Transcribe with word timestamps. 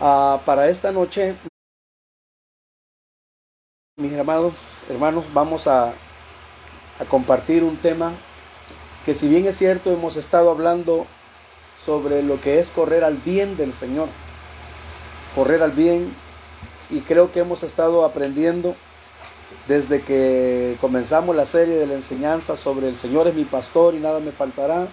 Ah, 0.00 0.40
para 0.44 0.68
esta 0.68 0.92
noche, 0.92 1.34
mis 3.96 4.12
hermanos, 4.12 4.54
hermanos, 4.88 5.24
vamos 5.32 5.66
a, 5.66 5.88
a 5.88 7.04
compartir 7.08 7.64
un 7.64 7.76
tema 7.76 8.12
que 9.04 9.14
si 9.14 9.26
bien 9.28 9.46
es 9.46 9.56
cierto 9.56 9.90
hemos 9.90 10.16
estado 10.16 10.50
hablando 10.50 11.06
sobre 11.84 12.22
lo 12.22 12.40
que 12.40 12.60
es 12.60 12.68
correr 12.68 13.02
al 13.02 13.16
bien 13.16 13.56
del 13.56 13.72
Señor, 13.72 14.08
correr 15.34 15.62
al 15.64 15.72
bien 15.72 16.14
y 16.90 17.00
creo 17.00 17.32
que 17.32 17.40
hemos 17.40 17.64
estado 17.64 18.04
aprendiendo 18.04 18.76
desde 19.66 20.02
que 20.02 20.76
comenzamos 20.80 21.34
la 21.34 21.44
serie 21.44 21.74
de 21.74 21.86
la 21.86 21.94
enseñanza 21.94 22.54
sobre 22.54 22.88
el 22.88 22.94
Señor 22.94 23.26
es 23.26 23.34
mi 23.34 23.44
pastor 23.44 23.94
y 23.94 23.98
nada 23.98 24.20
me 24.20 24.30
faltará. 24.30 24.86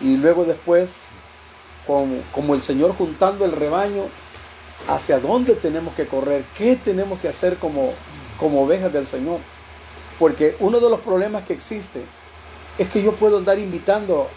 Y 0.00 0.16
luego 0.16 0.44
después, 0.44 1.16
como, 1.86 2.16
como, 2.32 2.54
el 2.54 2.62
Señor 2.62 2.94
juntando 2.96 3.44
el 3.44 3.52
rebaño, 3.52 4.04
hacia 4.88 5.18
dónde 5.18 5.54
tenemos 5.54 5.94
que 5.94 6.06
correr, 6.06 6.44
qué 6.56 6.76
tenemos 6.76 7.20
que 7.20 7.28
hacer 7.28 7.56
como, 7.56 7.92
como 8.38 8.62
ovejas 8.62 8.92
del 8.92 9.06
Señor. 9.06 9.38
Porque 10.18 10.56
uno 10.60 10.80
de 10.80 10.90
los 10.90 11.00
problemas 11.00 11.44
que 11.44 11.52
existe 11.52 12.02
es 12.78 12.88
que 12.88 13.02
yo 13.02 13.12
puedo 13.12 13.38
andar 13.38 13.58
invitando 13.58 14.28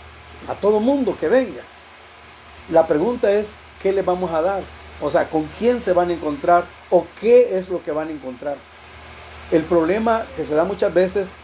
a 0.47 0.55
todo 0.55 0.79
mundo 0.79 1.17
que 1.19 1.27
venga. 1.27 1.61
La 2.69 2.87
pregunta 2.87 3.31
es, 3.31 3.55
¿qué 3.81 3.91
le 3.91 4.01
vamos 4.01 4.31
a 4.31 4.41
dar? 4.41 4.63
O 5.01 5.09
sea, 5.09 5.29
¿con 5.29 5.47
quién 5.59 5.81
se 5.81 5.93
van 5.93 6.09
a 6.09 6.13
encontrar 6.13 6.65
o 6.89 7.05
qué 7.19 7.57
es 7.57 7.69
lo 7.69 7.83
que 7.83 7.91
van 7.91 8.07
a 8.07 8.11
encontrar? 8.11 8.57
El 9.51 9.63
problema 9.63 10.25
que 10.35 10.45
se 10.45 10.55
da 10.55 10.63
muchas 10.63 10.93
veces 10.93 11.35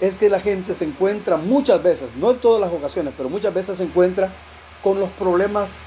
es 0.00 0.14
que 0.14 0.28
la 0.28 0.40
gente 0.40 0.74
se 0.74 0.84
encuentra 0.84 1.36
muchas 1.36 1.82
veces, 1.82 2.16
no 2.16 2.32
en 2.32 2.38
todas 2.38 2.60
las 2.60 2.72
ocasiones, 2.72 3.14
pero 3.16 3.28
muchas 3.28 3.54
veces 3.54 3.78
se 3.78 3.84
encuentra 3.84 4.30
con 4.86 5.00
los 5.00 5.10
problemas 5.10 5.82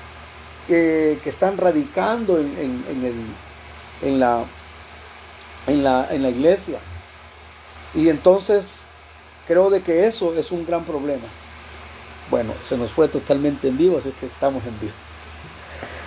que, 0.67 1.21
están 1.23 1.57
radicando 1.57 2.37
en, 2.37 4.19
la 4.19 4.45
iglesia. 6.29 6.79
Y 7.95 8.09
entonces 8.09 8.85
creo 9.47 9.69
de 9.69 9.83
que 9.83 10.05
eso 10.05 10.35
es 10.35 10.51
un 10.51 10.65
gran 10.65 10.83
problema. 10.83 11.23
Bueno, 12.29 12.51
se 12.61 12.77
nos 12.77 12.91
fue 12.91 13.07
totalmente 13.07 13.69
en 13.69 13.77
vivo, 13.77 13.97
así 13.97 14.11
que 14.19 14.25
estamos 14.25 14.65
en 14.65 14.77
vivo. 14.81 14.91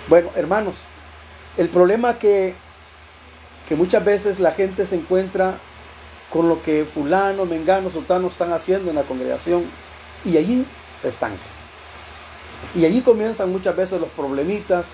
Bueno, 0.07 0.29
hermanos, 0.35 0.75
el 1.57 1.69
problema 1.69 2.19
que, 2.19 2.53
que 3.67 3.75
muchas 3.75 4.05
veces 4.05 4.39
la 4.39 4.51
gente 4.51 4.85
se 4.85 4.97
encuentra 4.97 5.57
con 6.29 6.47
lo 6.47 6.61
que 6.61 6.85
fulano, 6.85 7.45
mengano, 7.45 7.89
sultano 7.89 8.27
están 8.27 8.53
haciendo 8.53 8.91
en 8.91 8.97
la 8.97 9.03
congregación 9.03 9.63
y 10.23 10.37
allí 10.37 10.63
se 10.95 11.09
estanca. 11.09 11.41
Y 12.75 12.85
allí 12.85 13.01
comienzan 13.01 13.51
muchas 13.51 13.75
veces 13.75 13.99
los 13.99 14.09
problemitas 14.09 14.93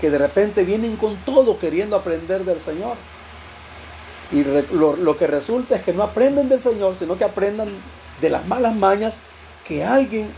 que 0.00 0.10
de 0.10 0.18
repente 0.18 0.64
vienen 0.64 0.96
con 0.96 1.16
todo 1.18 1.58
queriendo 1.58 1.96
aprender 1.96 2.44
del 2.44 2.60
Señor. 2.60 2.96
Y 4.32 4.42
lo, 4.72 4.96
lo, 4.96 5.16
que 5.16 5.26
resulta 5.26 5.76
es 5.76 5.82
que 5.82 5.92
no 5.92 6.02
aprenden 6.02 6.48
del 6.48 6.58
Señor, 6.58 6.96
sino 6.96 7.16
que 7.16 7.24
aprendan 7.24 7.68
de 8.20 8.30
las 8.30 8.46
malas 8.46 8.74
mañas 8.74 9.18
que 9.66 9.84
alguien 9.84 10.30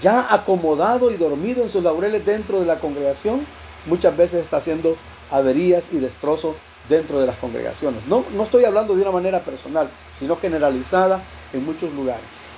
ya 0.00 0.32
acomodado 0.32 1.10
y 1.10 1.16
dormido 1.16 1.62
en 1.62 1.70
sus 1.70 1.82
laureles 1.82 2.24
dentro 2.24 2.60
de 2.60 2.66
la 2.66 2.78
congregación 2.78 3.44
muchas 3.86 4.16
veces 4.16 4.42
está 4.42 4.58
haciendo 4.58 4.96
averías 5.30 5.92
y 5.92 5.98
destrozos 5.98 6.56
dentro 6.88 7.20
de 7.20 7.26
las 7.26 7.36
congregaciones. 7.36 8.06
No, 8.06 8.24
no 8.34 8.42
estoy 8.42 8.64
hablando 8.64 8.94
de 8.94 9.02
una 9.02 9.10
manera 9.10 9.40
personal, 9.40 9.88
sino 10.12 10.36
generalizada 10.36 11.22
en 11.52 11.64
muchos 11.64 11.92
lugares. 11.92 12.49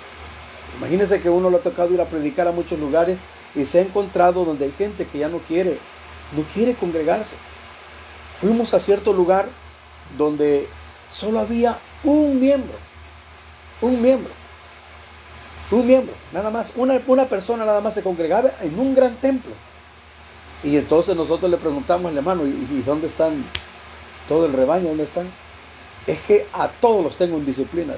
Imagínense 0.78 1.20
que 1.20 1.30
uno 1.30 1.50
le 1.50 1.56
ha 1.56 1.62
tocado 1.62 1.92
ir 1.92 2.00
a 2.00 2.06
predicar 2.06 2.48
a 2.48 2.52
muchos 2.52 2.78
lugares 2.78 3.18
y 3.54 3.64
se 3.64 3.78
ha 3.78 3.82
encontrado 3.82 4.44
donde 4.44 4.64
hay 4.66 4.72
gente 4.72 5.06
que 5.06 5.18
ya 5.18 5.28
no 5.28 5.38
quiere, 5.38 5.78
no 6.36 6.42
quiere 6.54 6.74
congregarse. 6.74 7.36
Fuimos 8.40 8.74
a 8.74 8.80
cierto 8.80 9.12
lugar 9.12 9.46
donde 10.16 10.68
solo 11.10 11.40
había 11.40 11.78
un 12.04 12.40
miembro, 12.40 12.74
un 13.80 14.00
miembro, 14.00 14.32
un 15.70 15.86
miembro, 15.86 16.14
nada 16.32 16.50
más, 16.50 16.72
una, 16.76 17.00
una 17.06 17.26
persona 17.26 17.64
nada 17.64 17.80
más 17.80 17.94
se 17.94 18.02
congregaba 18.02 18.50
en 18.60 18.78
un 18.78 18.94
gran 18.94 19.16
templo. 19.16 19.52
Y 20.64 20.76
entonces 20.76 21.16
nosotros 21.16 21.50
le 21.50 21.56
preguntamos 21.56 22.10
al 22.10 22.16
hermano, 22.16 22.46
¿y, 22.46 22.82
dónde 22.86 23.08
están 23.08 23.44
todo 24.28 24.46
el 24.46 24.52
rebaño? 24.52 24.88
¿Dónde 24.88 25.04
están? 25.04 25.28
Es 26.06 26.20
que 26.22 26.46
a 26.52 26.68
todos 26.68 27.02
los 27.02 27.16
tengo 27.16 27.36
en 27.36 27.44
disciplina. 27.44 27.94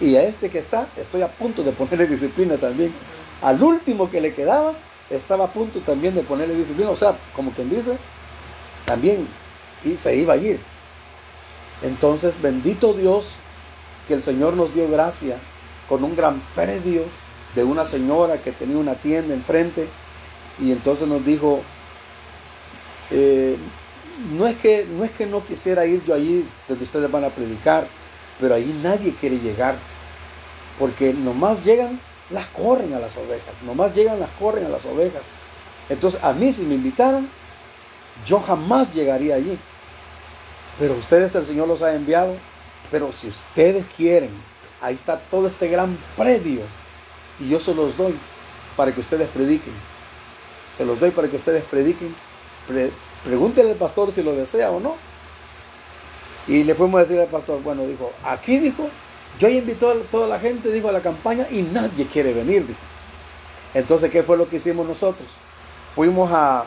Y 0.00 0.16
a 0.16 0.24
este 0.24 0.50
que 0.50 0.58
está, 0.58 0.88
estoy 0.96 1.22
a 1.22 1.28
punto 1.28 1.62
de 1.62 1.72
ponerle 1.72 2.06
disciplina 2.06 2.56
también. 2.56 2.92
Al 3.42 3.62
último 3.62 4.10
que 4.10 4.20
le 4.20 4.34
quedaba, 4.34 4.74
estaba 5.10 5.46
a 5.46 5.52
punto 5.52 5.80
también 5.80 6.14
de 6.14 6.22
ponerle 6.22 6.54
disciplina. 6.54 6.90
O 6.90 6.96
sea, 6.96 7.16
como 7.34 7.50
quien 7.52 7.70
dice, 7.70 7.96
también 8.84 9.26
y 9.84 9.96
se 9.96 10.16
iba 10.16 10.34
a 10.34 10.36
ir. 10.36 10.60
Entonces, 11.82 12.40
bendito 12.40 12.92
Dios 12.92 13.26
que 14.06 14.14
el 14.14 14.22
Señor 14.22 14.54
nos 14.54 14.74
dio 14.74 14.88
gracia 14.90 15.38
con 15.88 16.04
un 16.04 16.14
gran 16.14 16.40
predio 16.54 17.04
de 17.54 17.64
una 17.64 17.84
señora 17.84 18.40
que 18.42 18.52
tenía 18.52 18.78
una 18.78 18.94
tienda 18.94 19.34
enfrente 19.34 19.88
y 20.60 20.72
entonces 20.72 21.08
nos 21.08 21.24
dijo, 21.24 21.62
eh, 23.10 23.56
no, 24.32 24.46
es 24.46 24.56
que, 24.56 24.86
no 24.88 25.04
es 25.04 25.10
que 25.10 25.26
no 25.26 25.44
quisiera 25.44 25.86
ir 25.86 26.04
yo 26.04 26.14
allí 26.14 26.46
donde 26.68 26.84
ustedes 26.84 27.10
van 27.10 27.24
a 27.24 27.30
predicar, 27.30 27.88
pero 28.40 28.54
ahí 28.54 28.78
nadie 28.82 29.14
quiere 29.14 29.38
llegar, 29.38 29.76
porque 30.78 31.12
nomás 31.12 31.64
llegan, 31.64 32.00
las 32.30 32.46
corren 32.48 32.94
a 32.94 32.98
las 32.98 33.16
ovejas, 33.16 33.62
nomás 33.64 33.94
llegan, 33.94 34.20
las 34.20 34.30
corren 34.30 34.66
a 34.66 34.68
las 34.68 34.84
ovejas. 34.86 35.26
Entonces 35.88 36.22
a 36.22 36.32
mí 36.32 36.52
si 36.52 36.62
me 36.62 36.76
invitaran, 36.76 37.28
yo 38.26 38.40
jamás 38.40 38.92
llegaría 38.94 39.34
allí. 39.34 39.58
Pero 40.78 40.94
ustedes 40.94 41.34
el 41.34 41.44
Señor 41.44 41.68
los 41.68 41.82
ha 41.82 41.94
enviado, 41.94 42.36
pero 42.90 43.12
si 43.12 43.28
ustedes 43.28 43.84
quieren, 43.96 44.30
ahí 44.80 44.94
está 44.94 45.18
todo 45.18 45.46
este 45.46 45.68
gran 45.68 45.98
predio 46.16 46.62
y 47.38 47.48
yo 47.48 47.60
se 47.60 47.74
los 47.74 47.96
doy 47.96 48.14
para 48.76 48.92
que 48.92 49.00
ustedes 49.00 49.28
prediquen. 49.28 49.74
Se 50.72 50.84
los 50.84 51.00
doy 51.00 51.10
para 51.10 51.28
que 51.28 51.36
ustedes 51.36 51.64
prediquen. 51.64 52.14
pregúntenle 53.24 53.72
al 53.72 53.76
pastor 53.76 54.12
si 54.12 54.22
lo 54.22 54.34
desea 54.34 54.70
o 54.70 54.80
no. 54.80 54.96
Y 56.46 56.64
le 56.64 56.74
fuimos 56.74 56.98
a 56.98 57.02
decir 57.02 57.20
al 57.20 57.28
pastor, 57.28 57.62
bueno, 57.62 57.86
dijo, 57.86 58.12
aquí 58.24 58.58
dijo, 58.58 58.88
yo 59.38 59.48
invito 59.48 59.90
a 59.90 59.94
toda 60.10 60.26
la 60.26 60.38
gente, 60.38 60.70
dijo, 60.70 60.88
a 60.88 60.92
la 60.92 61.00
campaña 61.00 61.46
y 61.50 61.62
nadie 61.62 62.06
quiere 62.06 62.32
venir, 62.32 62.66
dijo. 62.66 62.80
Entonces, 63.74 64.10
¿qué 64.10 64.22
fue 64.22 64.36
lo 64.36 64.48
que 64.48 64.56
hicimos 64.56 64.86
nosotros? 64.86 65.28
Fuimos 65.94 66.30
a, 66.32 66.66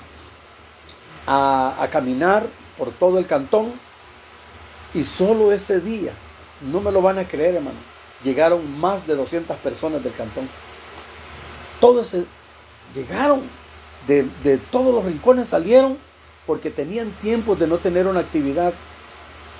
a, 1.27 1.87
caminar 1.91 2.45
por 2.77 2.91
todo 2.91 3.19
el 3.19 3.25
cantón 3.25 3.73
y 4.93 5.03
solo 5.03 5.51
ese 5.51 5.79
día, 5.79 6.13
no 6.61 6.79
me 6.79 6.91
lo 6.91 7.01
van 7.01 7.17
a 7.19 7.27
creer, 7.27 7.55
hermano, 7.55 7.77
llegaron 8.23 8.79
más 8.79 9.05
de 9.05 9.15
200 9.15 9.57
personas 9.57 10.03
del 10.03 10.13
cantón. 10.13 10.47
Todo 11.79 12.01
ese, 12.03 12.25
llegaron 12.93 13.41
de, 14.07 14.57
todos 14.71 14.93
los 14.93 15.05
rincones 15.05 15.49
salieron 15.49 15.97
porque 16.45 16.69
tenían 16.69 17.11
tiempo 17.11 17.55
de 17.55 17.67
no 17.67 17.77
tener 17.77 18.07
una 18.07 18.19
actividad. 18.19 18.73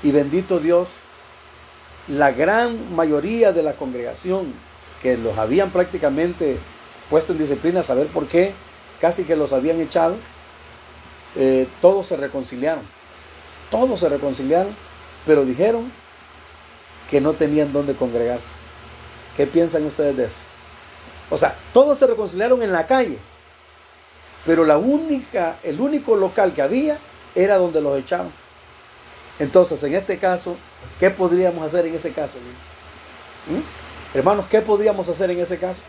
Y 0.04 0.12
bendito 0.12 0.60
Dios, 0.60 0.90
la 2.08 2.32
gran 2.32 2.94
mayoría 2.94 3.54
de 3.54 3.64
la 3.64 3.74
congregación 3.74 4.54
que 5.02 5.18
los 5.18 5.38
habían 5.38 5.72
prácticamente 5.72 6.58
puesto 7.10 7.32
en 7.32 7.40
disciplina, 7.40 7.84
saber 7.84 8.08
por 8.08 8.28
qué, 8.28 8.54
casi 9.00 9.24
que 9.24 9.36
los 9.36 9.54
habían 9.54 9.80
echado, 9.80 10.18
eh, 11.36 11.68
todos 11.82 12.08
se 12.08 12.18
reconciliaron. 12.18 12.84
Todos 13.72 14.02
se 14.02 14.10
reconciliaron, 14.10 14.76
pero 15.26 15.46
dijeron 15.46 15.92
que 17.10 17.22
no 17.22 17.34
tenían 17.34 17.72
dónde 17.72 17.96
congregarse. 17.96 18.50
¿Qué 19.38 19.48
piensan 19.48 19.86
ustedes 19.86 20.16
de 20.18 20.26
eso? 20.26 20.40
O 21.30 21.38
sea, 21.38 21.56
todos 21.74 21.98
se 21.98 22.08
reconciliaron 22.08 22.62
en 22.62 22.72
la 22.72 22.86
calle, 22.86 23.18
pero 24.46 24.66
la 24.66 24.78
única, 24.78 25.58
el 25.64 25.80
único 25.80 26.16
local 26.16 26.54
que 26.54 26.62
había 26.62 26.98
era 27.36 27.58
donde 27.58 27.82
los 27.82 27.98
echaban. 27.98 28.32
Entonces, 29.40 29.82
en 29.84 29.96
este 29.96 30.18
caso, 30.18 30.58
¿qué 31.00 31.10
podríamos 31.10 31.66
hacer 31.66 31.86
en 31.86 31.96
ese 31.96 32.12
caso? 32.12 32.36
¿Mm? 33.48 34.18
Hermanos, 34.18 34.46
¿qué 34.50 34.62
podríamos 34.62 35.10
hacer 35.10 35.32
en 35.32 35.40
ese 35.40 35.58
caso? 35.58 35.82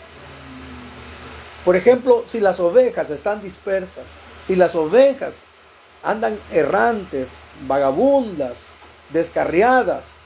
Por 1.65 1.77
ejemplo, 1.77 2.25
si 2.27 2.41
las 2.41 2.61
ovejas 2.61 3.11
están 3.11 3.43
dispersas, 3.43 4.21
si 4.41 4.57
las 4.57 4.75
ovejas 4.75 5.45
andan 6.03 6.39
errantes, 6.53 7.41
vagabundas, 7.67 8.77
descarriadas, 9.11 10.19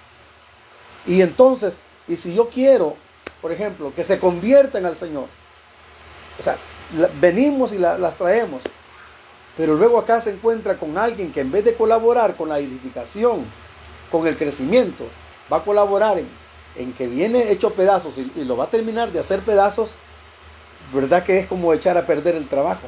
y 1.07 1.23
entonces, 1.23 1.79
y 2.07 2.17
si 2.17 2.35
yo 2.35 2.49
quiero, 2.49 2.97
por 3.41 3.53
ejemplo, 3.53 3.93
que 3.95 4.05
se 4.05 4.19
conviertan 4.19 4.87
al 4.87 4.97
Señor, 4.97 5.27
o 6.39 6.43
sea, 6.43 6.57
venimos 7.21 7.73
y 7.73 7.79
las 7.79 8.17
traemos. 8.17 8.63
Pero 9.59 9.75
luego 9.75 9.99
acá 9.99 10.23
se 10.23 10.31
encuentra 10.31 10.79
con 10.79 10.97
alguien 10.97 11.33
que 11.33 11.41
en 11.41 11.53
vez 11.53 11.65
de 11.65 11.75
colaborar 11.75 12.37
con 12.37 12.49
la 12.49 12.59
edificación, 12.59 13.45
con 14.11 14.27
el 14.27 14.39
crecimiento, 14.39 15.05
va 15.53 15.59
a 15.59 15.65
colaborar 15.65 16.19
en, 16.77 16.93
que 16.95 17.07
viene 17.07 17.51
hecho 17.51 17.75
pedazos 17.75 18.17
y, 18.17 18.45
lo 18.45 18.57
va 18.57 18.65
a 18.65 18.71
terminar 18.71 19.13
de 19.13 19.19
hacer 19.19 19.41
pedazos, 19.41 19.95
¿verdad 20.95 21.25
que 21.25 21.41
es 21.41 21.47
como 21.47 21.75
echar 21.75 21.99
a 21.99 22.07
perder 22.07 22.37
el 22.37 22.49
trabajo? 22.49 22.87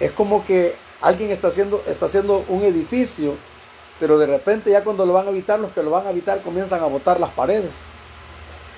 Es 0.00 0.10
como 0.10 0.44
que 0.44 0.74
Alguien 1.04 1.30
está 1.30 1.48
haciendo, 1.48 1.82
está 1.86 2.06
haciendo 2.06 2.46
un 2.48 2.62
edificio, 2.64 3.34
pero 4.00 4.16
de 4.16 4.26
repente 4.26 4.70
ya 4.70 4.82
cuando 4.82 5.04
lo 5.04 5.12
van 5.12 5.26
a 5.26 5.28
habitar, 5.28 5.60
los 5.60 5.70
que 5.72 5.82
lo 5.82 5.90
van 5.90 6.06
a 6.06 6.08
habitar 6.08 6.40
comienzan 6.40 6.82
a 6.82 6.86
botar 6.86 7.20
las 7.20 7.28
paredes 7.28 7.72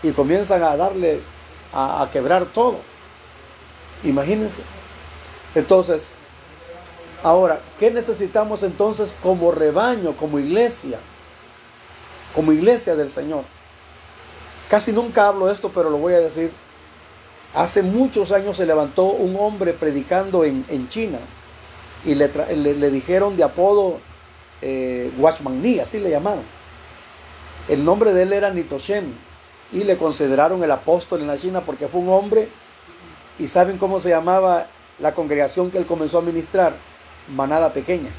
y 0.03 0.11
comienzan 0.11 0.65
a 0.65 0.77
darle, 0.77 1.21
a, 1.73 2.03
a 2.03 2.11
quebrar 2.11 2.47
todo. 2.47 2.79
Imagínense. 4.03 4.63
Entonces, 5.55 6.11
ahora, 7.27 7.61
¿qué 7.79 7.91
necesitamos 7.91 8.63
entonces 8.63 9.13
como 9.21 9.51
rebaño, 9.51 10.17
como 10.17 10.39
iglesia? 10.39 10.99
Como 12.35 12.53
iglesia 12.53 12.95
del 12.95 13.11
Señor. 13.11 13.43
Casi 14.71 14.93
nunca 14.93 15.27
hablo 15.27 15.51
esto, 15.51 15.73
pero 15.75 15.91
lo 15.91 15.99
voy 15.99 16.15
a 16.15 16.21
decir. 16.21 16.53
Hace 17.53 17.83
muchos 17.83 18.31
años 18.31 18.57
se 18.57 18.67
levantó 18.67 19.07
un 19.07 19.37
hombre 19.41 19.73
predicando 19.73 20.45
en, 20.45 20.89
China 20.89 21.19
y 22.05 22.15
le, 22.15 22.91
dijeron 22.91 23.37
de 23.37 23.43
apodo 23.43 23.99
eh, 24.63 25.11
así 25.83 25.99
le 25.99 26.11
llamaron. 26.11 26.45
El 27.69 27.85
nombre 27.85 28.13
de 28.13 28.23
él 28.23 28.33
era 28.35 28.51
Nitoshen 28.51 29.13
y 29.73 29.83
le 29.83 29.97
consideraron 29.97 30.63
el 30.63 30.71
apóstol 30.71 31.23
en 31.23 31.27
la 31.27 31.39
China 31.39 31.63
porque 31.63 31.89
fue 31.89 32.01
un 32.01 32.11
hombre 32.11 32.49
y 33.39 33.49
saben 33.49 33.79
cómo 33.79 33.99
se 33.99 34.11
llamaba 34.11 34.69
la 35.01 35.13
congregación 35.13 35.71
que 35.71 35.79
él 35.79 35.87
comenzó 35.87 36.19
a 36.19 36.23
ministrar, 36.23 36.75
manada 37.29 37.73
pequeña. 37.73 38.11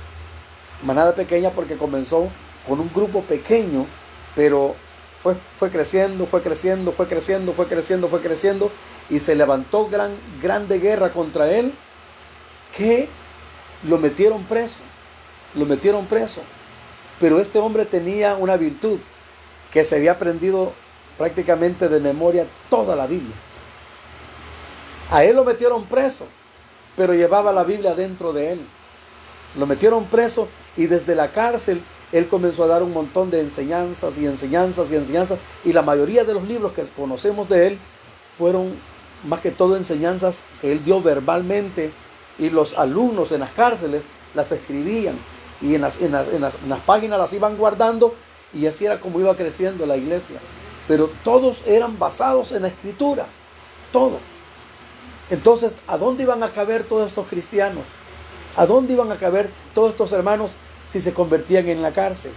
Manada 0.83 1.15
pequeña 1.15 1.51
porque 1.51 1.77
comenzó 1.77 2.29
con 2.67 2.79
un 2.79 2.91
grupo 2.93 3.21
pequeño, 3.21 3.85
pero 4.35 4.75
fue, 5.21 5.35
fue 5.57 5.69
creciendo, 5.69 6.25
fue 6.25 6.41
creciendo, 6.41 6.91
fue 6.91 7.07
creciendo, 7.07 7.53
fue 7.53 7.67
creciendo, 7.67 8.07
fue 8.07 8.21
creciendo, 8.21 8.71
y 9.09 9.19
se 9.19 9.35
levantó 9.35 9.87
gran, 9.87 10.11
grande 10.41 10.79
guerra 10.79 11.11
contra 11.11 11.49
él, 11.51 11.73
que 12.75 13.07
lo 13.87 13.97
metieron 13.97 14.43
preso, 14.43 14.79
lo 15.55 15.65
metieron 15.65 16.05
preso. 16.05 16.41
Pero 17.19 17.39
este 17.39 17.59
hombre 17.59 17.85
tenía 17.85 18.35
una 18.35 18.57
virtud, 18.57 18.99
que 19.71 19.83
se 19.83 19.95
había 19.95 20.13
aprendido 20.13 20.73
prácticamente 21.17 21.89
de 21.89 21.99
memoria 21.99 22.45
toda 22.69 22.95
la 22.95 23.07
Biblia. 23.07 23.35
A 25.09 25.23
él 25.23 25.35
lo 25.35 25.43
metieron 25.43 25.85
preso, 25.85 26.27
pero 26.95 27.13
llevaba 27.13 27.51
la 27.53 27.63
Biblia 27.63 27.95
dentro 27.95 28.33
de 28.33 28.53
él. 28.53 28.67
Lo 29.55 29.65
metieron 29.65 30.05
preso 30.05 30.47
y 30.75 30.87
desde 30.87 31.15
la 31.15 31.31
cárcel 31.31 31.81
él 32.11 32.27
comenzó 32.27 32.63
a 32.63 32.67
dar 32.67 32.83
un 32.83 32.93
montón 32.93 33.29
de 33.31 33.41
enseñanzas 33.41 34.17
y 34.17 34.25
enseñanzas 34.25 34.91
y 34.91 34.95
enseñanzas. 34.95 35.39
Y 35.65 35.73
la 35.73 35.81
mayoría 35.81 36.23
de 36.23 36.33
los 36.33 36.43
libros 36.43 36.73
que 36.73 36.83
conocemos 36.95 37.49
de 37.49 37.67
él 37.67 37.79
fueron 38.37 38.73
más 39.25 39.41
que 39.41 39.51
todo 39.51 39.75
enseñanzas 39.75 40.43
que 40.61 40.71
él 40.71 40.83
dio 40.83 41.01
verbalmente 41.01 41.91
y 42.37 42.49
los 42.49 42.77
alumnos 42.77 43.31
en 43.31 43.41
las 43.41 43.51
cárceles 43.51 44.03
las 44.35 44.51
escribían 44.51 45.17
y 45.61 45.73
en 45.75 45.81
las, 45.81 45.99
en 45.99 46.11
las 46.41 46.79
páginas 46.85 47.17
las 47.17 47.33
iban 47.33 47.57
guardando 47.57 48.13
y 48.53 48.67
así 48.67 48.85
era 48.85 48.99
como 48.99 49.19
iba 49.19 49.35
creciendo 49.35 49.85
la 49.85 49.97
iglesia. 49.97 50.39
Pero 50.87 51.09
todos 51.23 51.63
eran 51.65 51.99
basados 51.99 52.51
en 52.51 52.61
la 52.61 52.69
escritura, 52.69 53.25
todo. 53.91 54.19
Entonces, 55.29 55.73
¿a 55.87 55.97
dónde 55.97 56.23
iban 56.23 56.43
a 56.43 56.51
caber 56.51 56.83
todos 56.83 57.07
estos 57.07 57.27
cristianos? 57.27 57.83
¿A 58.57 58.65
dónde 58.65 58.93
iban 58.93 59.11
a 59.11 59.17
caber 59.17 59.49
todos 59.73 59.91
estos 59.91 60.11
hermanos 60.11 60.55
si 60.85 60.99
se 60.99 61.13
convertían 61.13 61.69
en 61.69 61.81
la 61.81 61.93
cárcel? 61.93 62.33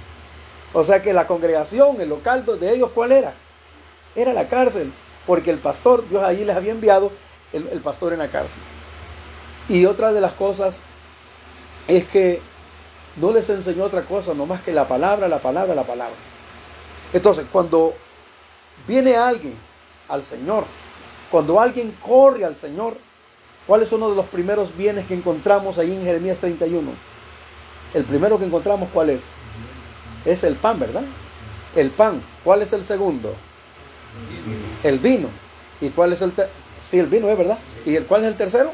O 0.72 0.84
sea 0.84 1.02
que 1.02 1.12
la 1.12 1.26
congregación, 1.26 2.00
el 2.00 2.10
local 2.10 2.44
de 2.44 2.72
ellos, 2.72 2.90
¿cuál 2.94 3.12
era? 3.12 3.32
Era 4.14 4.32
la 4.32 4.46
cárcel, 4.46 4.92
porque 5.26 5.50
el 5.50 5.58
pastor, 5.58 6.08
Dios 6.08 6.22
allí 6.22 6.44
les 6.44 6.54
había 6.54 6.72
enviado 6.72 7.10
el, 7.52 7.66
el 7.68 7.80
pastor 7.80 8.12
en 8.12 8.18
la 8.18 8.28
cárcel. 8.28 8.60
Y 9.68 9.86
otra 9.86 10.12
de 10.12 10.20
las 10.20 10.32
cosas 10.34 10.82
es 11.88 12.04
que 12.06 12.40
no 13.16 13.32
les 13.32 13.48
enseñó 13.48 13.84
otra 13.84 14.02
cosa, 14.02 14.34
no 14.34 14.46
más 14.46 14.60
que 14.60 14.72
la 14.72 14.86
palabra, 14.86 15.26
la 15.26 15.38
palabra, 15.38 15.74
la 15.74 15.84
palabra. 15.84 16.16
Entonces, 17.12 17.46
cuando 17.50 17.94
viene 18.86 19.16
alguien 19.16 19.54
al 20.08 20.22
Señor, 20.22 20.64
cuando 21.30 21.60
alguien 21.60 21.96
corre 22.00 22.44
al 22.44 22.54
Señor, 22.54 22.96
¿cuál 23.66 23.82
es 23.82 23.92
uno 23.92 24.10
de 24.10 24.16
los 24.16 24.26
primeros 24.26 24.76
bienes 24.76 25.06
que 25.06 25.14
encontramos 25.14 25.78
ahí 25.78 25.92
en 25.92 26.04
Jeremías 26.04 26.38
31? 26.38 26.90
El 27.94 28.04
primero 28.04 28.38
que 28.38 28.44
encontramos, 28.44 28.88
¿cuál 28.92 29.10
es? 29.10 29.24
Es 30.24 30.44
el 30.44 30.56
pan, 30.56 30.78
¿verdad? 30.78 31.02
El 31.74 31.90
pan. 31.90 32.22
¿Cuál 32.44 32.62
es 32.62 32.72
el 32.72 32.84
segundo? 32.84 33.34
El 34.82 34.98
vino. 34.98 35.28
¿Y 35.80 35.90
cuál 35.90 36.12
es 36.12 36.22
el 36.22 36.32
tercero? 36.32 36.54
Sí, 36.86 36.98
el 36.98 37.06
vino 37.06 37.28
es 37.28 37.38
verdad. 37.38 37.58
¿Y 37.84 37.96
el 37.96 38.06
cuál 38.06 38.22
es 38.22 38.28
el 38.28 38.36
tercero? 38.36 38.72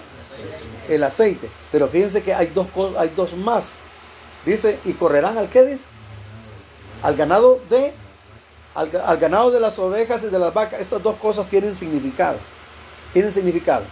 El 0.89 1.03
aceite. 1.03 1.49
Pero 1.73 1.89
fíjense 1.89 2.23
que 2.23 2.35
hay 2.35 2.49
dos, 2.49 2.69
hay 2.99 3.13
dos 3.15 3.35
más. 3.35 3.75
Dice, 4.45 4.79
¿y 4.85 4.93
correrán 4.93 5.39
al 5.39 5.49
qué 5.49 5.65
dice? 5.65 5.87
Al 7.03 7.17
ganado 7.17 7.61
de 7.69 7.93
al, 8.77 9.19
ganado 9.19 9.51
de 9.51 9.59
las 9.59 9.79
ovejas 9.79 10.23
y 10.23 10.29
de 10.29 10.39
las 10.39 10.53
vacas, 10.53 10.81
estas 10.81 11.03
dos 11.03 11.17
cosas 11.17 11.49
tienen 11.49 11.75
significado. 11.75 12.39
Tienen 13.13 13.33
significado. 13.33 13.85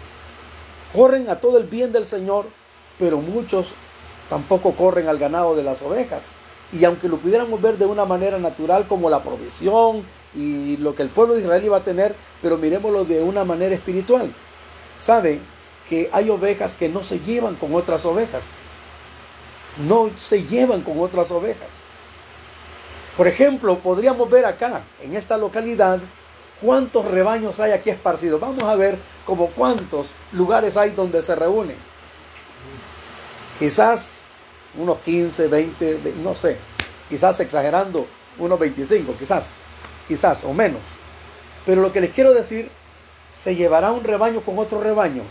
Corren 0.95 1.29
a 1.29 1.41
todo 1.41 1.59
el 1.59 1.65
bien 1.65 1.93
del 1.93 2.05
Señor, 2.05 2.47
pero 2.99 3.19
muchos 3.19 3.75
tampoco 4.29 4.73
corren 4.73 5.09
al 5.09 5.19
ganado 5.19 5.57
de 5.57 5.65
las 5.65 5.83
ovejas. 5.83 6.33
Y 6.73 6.85
aunque 6.85 7.09
lo 7.09 7.19
pudiéramos 7.19 7.61
ver 7.61 7.79
de 7.79 7.87
una 7.87 8.05
manera 8.05 8.39
natural 8.39 8.87
como 8.87 9.11
la 9.11 9.23
provisión 9.23 10.05
y 10.35 10.77
lo 10.79 10.95
que 10.95 11.03
el 11.03 11.09
pueblo 11.09 11.35
de 11.35 11.41
Israel 11.41 11.65
iba 11.65 11.79
a 11.79 11.85
tener, 11.85 12.15
pero 12.41 12.59
miremoslo 12.59 13.05
de 13.05 13.23
una 13.23 13.45
manera 13.45 13.75
espiritual. 13.75 14.33
Saben 14.97 15.41
que 15.89 16.09
hay 16.13 16.31
ovejas 16.31 16.75
que 16.75 16.89
no 16.89 17.03
se 17.03 17.19
llevan 17.21 17.57
con 17.57 17.75
otras 17.75 18.05
ovejas. 18.07 18.51
No 19.87 20.11
se 20.17 20.45
llevan 20.45 20.83
con 20.83 21.01
otras 21.01 21.31
ovejas. 21.33 21.81
Por 23.17 23.29
ejemplo, 23.29 23.79
podríamos 23.79 24.31
ver 24.31 24.45
acá, 24.45 24.83
en 25.03 25.15
esta 25.17 25.37
localidad, 25.37 26.01
cuántos 26.65 27.05
rebaños 27.05 27.61
hay 27.61 27.73
aquí 27.73 27.91
esparcidos. 27.91 28.41
Vamos 28.41 28.63
a 28.63 28.75
ver 28.75 28.99
como 29.27 29.49
cuántos 29.49 30.09
lugares 30.33 30.77
hay 30.77 30.91
donde 30.91 31.23
se 31.23 31.35
reúnen. 31.35 31.77
Quizás 33.59 34.25
unos 34.77 34.99
15, 35.01 35.49
20, 35.49 36.01
no 36.23 36.35
sé, 36.35 36.57
quizás 37.09 37.39
exagerando, 37.41 38.07
unos 38.39 38.59
25, 38.59 39.15
quizás, 39.19 39.55
quizás 40.09 40.43
o 40.43 40.55
menos. 40.55 40.81
Pero 41.67 41.83
lo 41.83 41.93
que 41.93 42.01
les 42.01 42.11
quiero 42.11 42.33
decir, 42.33 42.71
se 43.31 43.55
llevará 43.55 43.93
un 43.93 44.03
rebaño 44.03 44.41
con 44.41 44.59
otro 44.59 44.81
rebaño. 44.81 45.23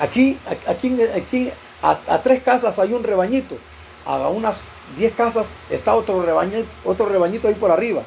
Aquí, 0.00 0.36
aquí, 0.66 0.98
aquí 1.14 1.52
a, 1.80 1.98
a 2.08 2.22
tres 2.22 2.42
casas 2.42 2.78
hay 2.78 2.92
un 2.92 3.04
rebañito, 3.04 3.56
a 4.04 4.28
unas 4.28 4.60
10 4.98 5.14
casas, 5.14 5.48
está 5.70 5.94
otro, 5.94 6.22
rebaño, 6.22 6.64
otro 6.84 7.06
rebañito 7.06 7.48
ahí 7.48 7.54
por 7.54 7.70
arriba. 7.70 8.02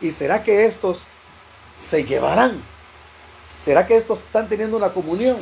¿Y 0.00 0.12
será 0.12 0.42
que 0.44 0.66
estos 0.66 1.02
se 1.78 2.04
llevarán? 2.04 2.60
¿Será 3.56 3.86
que 3.86 3.96
estos 3.96 4.18
están 4.18 4.48
teniendo 4.48 4.76
una 4.76 4.90
comunión? 4.90 5.38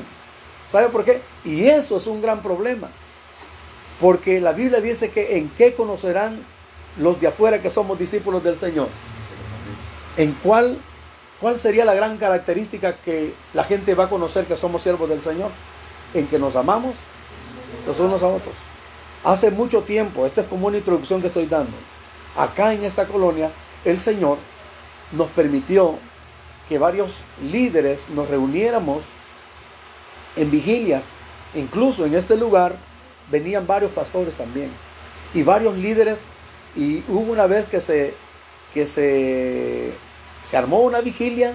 ¿Sabe 0.66 0.88
por 0.88 1.04
qué? 1.04 1.20
Y 1.44 1.66
eso 1.66 1.96
es 1.96 2.06
un 2.06 2.22
gran 2.22 2.42
problema. 2.42 2.88
Porque 4.00 4.40
la 4.40 4.52
Biblia 4.52 4.80
dice 4.80 5.10
que 5.10 5.38
en 5.38 5.48
qué 5.50 5.74
conocerán 5.74 6.44
los 6.98 7.20
de 7.20 7.28
afuera 7.28 7.60
que 7.60 7.70
somos 7.70 7.98
discípulos 7.98 8.42
del 8.42 8.58
Señor. 8.58 8.88
¿En 10.16 10.32
cuál, 10.42 10.78
cuál 11.40 11.58
sería 11.58 11.84
la 11.84 11.94
gran 11.94 12.16
característica 12.16 12.96
que 12.96 13.34
la 13.52 13.64
gente 13.64 13.94
va 13.94 14.04
a 14.04 14.10
conocer 14.10 14.46
que 14.46 14.56
somos 14.56 14.82
siervos 14.82 15.08
del 15.08 15.20
Señor? 15.20 15.50
En 16.14 16.26
que 16.26 16.38
nos 16.38 16.56
amamos 16.56 16.94
los 17.86 17.98
unos 18.00 18.22
a 18.22 18.28
otros. 18.28 18.54
Hace 19.24 19.50
mucho 19.50 19.82
tiempo, 19.82 20.24
esta 20.24 20.40
es 20.40 20.46
como 20.46 20.68
una 20.68 20.78
introducción 20.78 21.20
que 21.20 21.28
estoy 21.28 21.46
dando, 21.46 21.76
acá 22.36 22.72
en 22.72 22.84
esta 22.84 23.06
colonia, 23.06 23.50
el 23.84 23.98
Señor 23.98 24.38
nos 25.12 25.28
permitió 25.30 25.98
que 26.68 26.78
varios 26.78 27.14
líderes 27.42 28.08
nos 28.10 28.28
reuniéramos 28.28 29.02
en 30.36 30.50
vigilias. 30.50 31.14
Incluso 31.54 32.04
en 32.04 32.14
este 32.14 32.36
lugar 32.36 32.76
venían 33.30 33.66
varios 33.66 33.92
pastores 33.92 34.36
también. 34.36 34.70
Y 35.34 35.42
varios 35.42 35.76
líderes. 35.76 36.26
Y 36.74 37.02
hubo 37.08 37.32
una 37.32 37.46
vez 37.46 37.66
que 37.66 37.80
se, 37.80 38.14
que 38.74 38.86
se, 38.86 39.92
se 40.42 40.56
armó 40.56 40.80
una 40.80 41.00
vigilia 41.00 41.54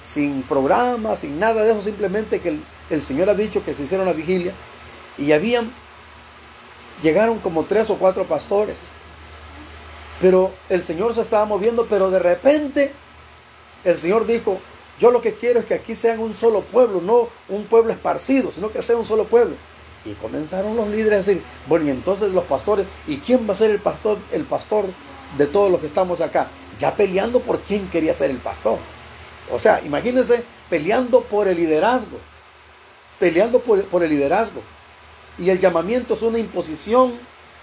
sin 0.00 0.42
programa, 0.42 1.16
sin 1.16 1.38
nada 1.38 1.62
de 1.62 1.72
eso, 1.72 1.82
simplemente 1.82 2.40
que 2.40 2.50
el, 2.50 2.64
el 2.90 3.00
Señor 3.00 3.30
ha 3.30 3.34
dicho 3.34 3.64
que 3.64 3.74
se 3.74 3.84
hiciera 3.84 4.02
una 4.02 4.12
vigilia. 4.12 4.52
Y 5.18 5.32
habían 5.32 5.72
llegaron 7.02 7.38
como 7.40 7.64
tres 7.64 7.90
o 7.90 7.96
cuatro 7.96 8.24
pastores. 8.24 8.88
Pero 10.20 10.52
el 10.68 10.82
Señor 10.82 11.14
se 11.14 11.20
estaba 11.20 11.44
moviendo, 11.44 11.86
pero 11.86 12.10
de 12.10 12.20
repente 12.20 12.92
el 13.84 13.96
Señor 13.98 14.26
dijo, 14.26 14.58
yo 14.98 15.10
lo 15.10 15.20
que 15.20 15.34
quiero 15.34 15.60
es 15.60 15.66
que 15.66 15.74
aquí 15.74 15.94
sean 15.94 16.20
un 16.20 16.34
solo 16.34 16.60
pueblo, 16.60 17.00
no 17.00 17.28
un 17.48 17.64
pueblo 17.64 17.92
esparcido, 17.92 18.52
sino 18.52 18.70
que 18.70 18.82
sea 18.82 18.96
un 18.96 19.04
solo 19.04 19.24
pueblo. 19.24 19.56
Y 20.04 20.12
comenzaron 20.14 20.76
los 20.76 20.88
líderes 20.88 21.12
a 21.12 21.16
decir, 21.30 21.42
bueno, 21.66 21.86
y 21.86 21.90
entonces 21.90 22.30
los 22.30 22.44
pastores, 22.44 22.86
¿y 23.06 23.18
quién 23.18 23.48
va 23.48 23.54
a 23.54 23.56
ser 23.56 23.70
el 23.70 23.78
pastor, 23.78 24.18
el 24.32 24.44
pastor 24.44 24.86
de 25.38 25.46
todos 25.46 25.70
los 25.70 25.80
que 25.80 25.86
estamos 25.86 26.20
acá? 26.20 26.48
Ya 26.78 26.94
peleando 26.94 27.40
por 27.40 27.60
quién 27.60 27.88
quería 27.88 28.14
ser 28.14 28.30
el 28.30 28.38
pastor. 28.38 28.78
O 29.50 29.58
sea, 29.58 29.80
imagínense 29.84 30.44
peleando 30.70 31.22
por 31.22 31.48
el 31.48 31.56
liderazgo, 31.56 32.18
peleando 33.18 33.60
por, 33.60 33.84
por 33.84 34.02
el 34.02 34.10
liderazgo. 34.10 34.62
y 35.38 35.50
el 35.50 35.58
llamamiento 35.58 36.14
es 36.14 36.22
una 36.22 36.38
imposición, 36.38 37.14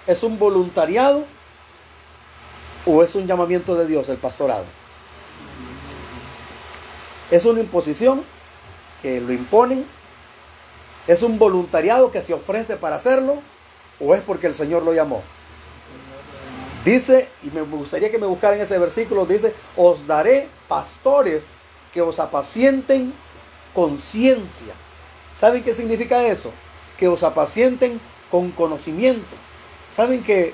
es 0.08 0.24
un 0.24 0.40
voluntariado 0.40 1.26
o 2.86 3.04
es 3.04 3.16
un 3.16 3.28
llamamiento 3.28 3.76
de 3.76 3.88
Dios 3.88 4.10
el 4.10 4.18
pastorado. 4.18 4.66
Es 7.32 7.46
una 7.46 7.60
imposición 7.60 8.24
que 9.02 9.22
lo 9.22 9.32
imponen, 9.32 9.86
es 11.08 11.24
un 11.24 11.40
voluntariado 11.40 12.12
que 12.12 12.22
se 12.22 12.34
ofrece 12.34 12.76
para 12.76 12.96
hacerlo 12.96 13.42
o 14.00 14.16
es 14.16 14.22
porque 14.22 14.48
el 14.48 14.54
Señor 14.54 14.84
lo 14.84 14.94
llamó. 14.94 15.22
Dice, 16.86 17.28
y 17.44 17.52
me 17.52 17.62
gustaría 17.62 18.10
que 18.10 18.18
me 18.18 18.26
buscaran 18.26 18.60
ese 18.60 18.78
versículo, 18.78 19.26
dice, 19.26 19.54
os 19.76 20.08
daré 20.08 20.48
pastores 20.68 21.52
que 21.94 22.02
os 22.02 22.20
apacienten 22.20 23.14
con 23.74 24.00
ciencia. 24.00 24.74
¿Saben 25.34 25.64
qué 25.64 25.74
significa 25.74 26.26
eso? 26.26 26.52
Que 26.98 27.08
os 27.08 27.24
apacienten 27.24 28.00
con 28.32 28.52
conocimiento. 28.52 29.36
¿Saben 29.90 30.24
que 30.24 30.54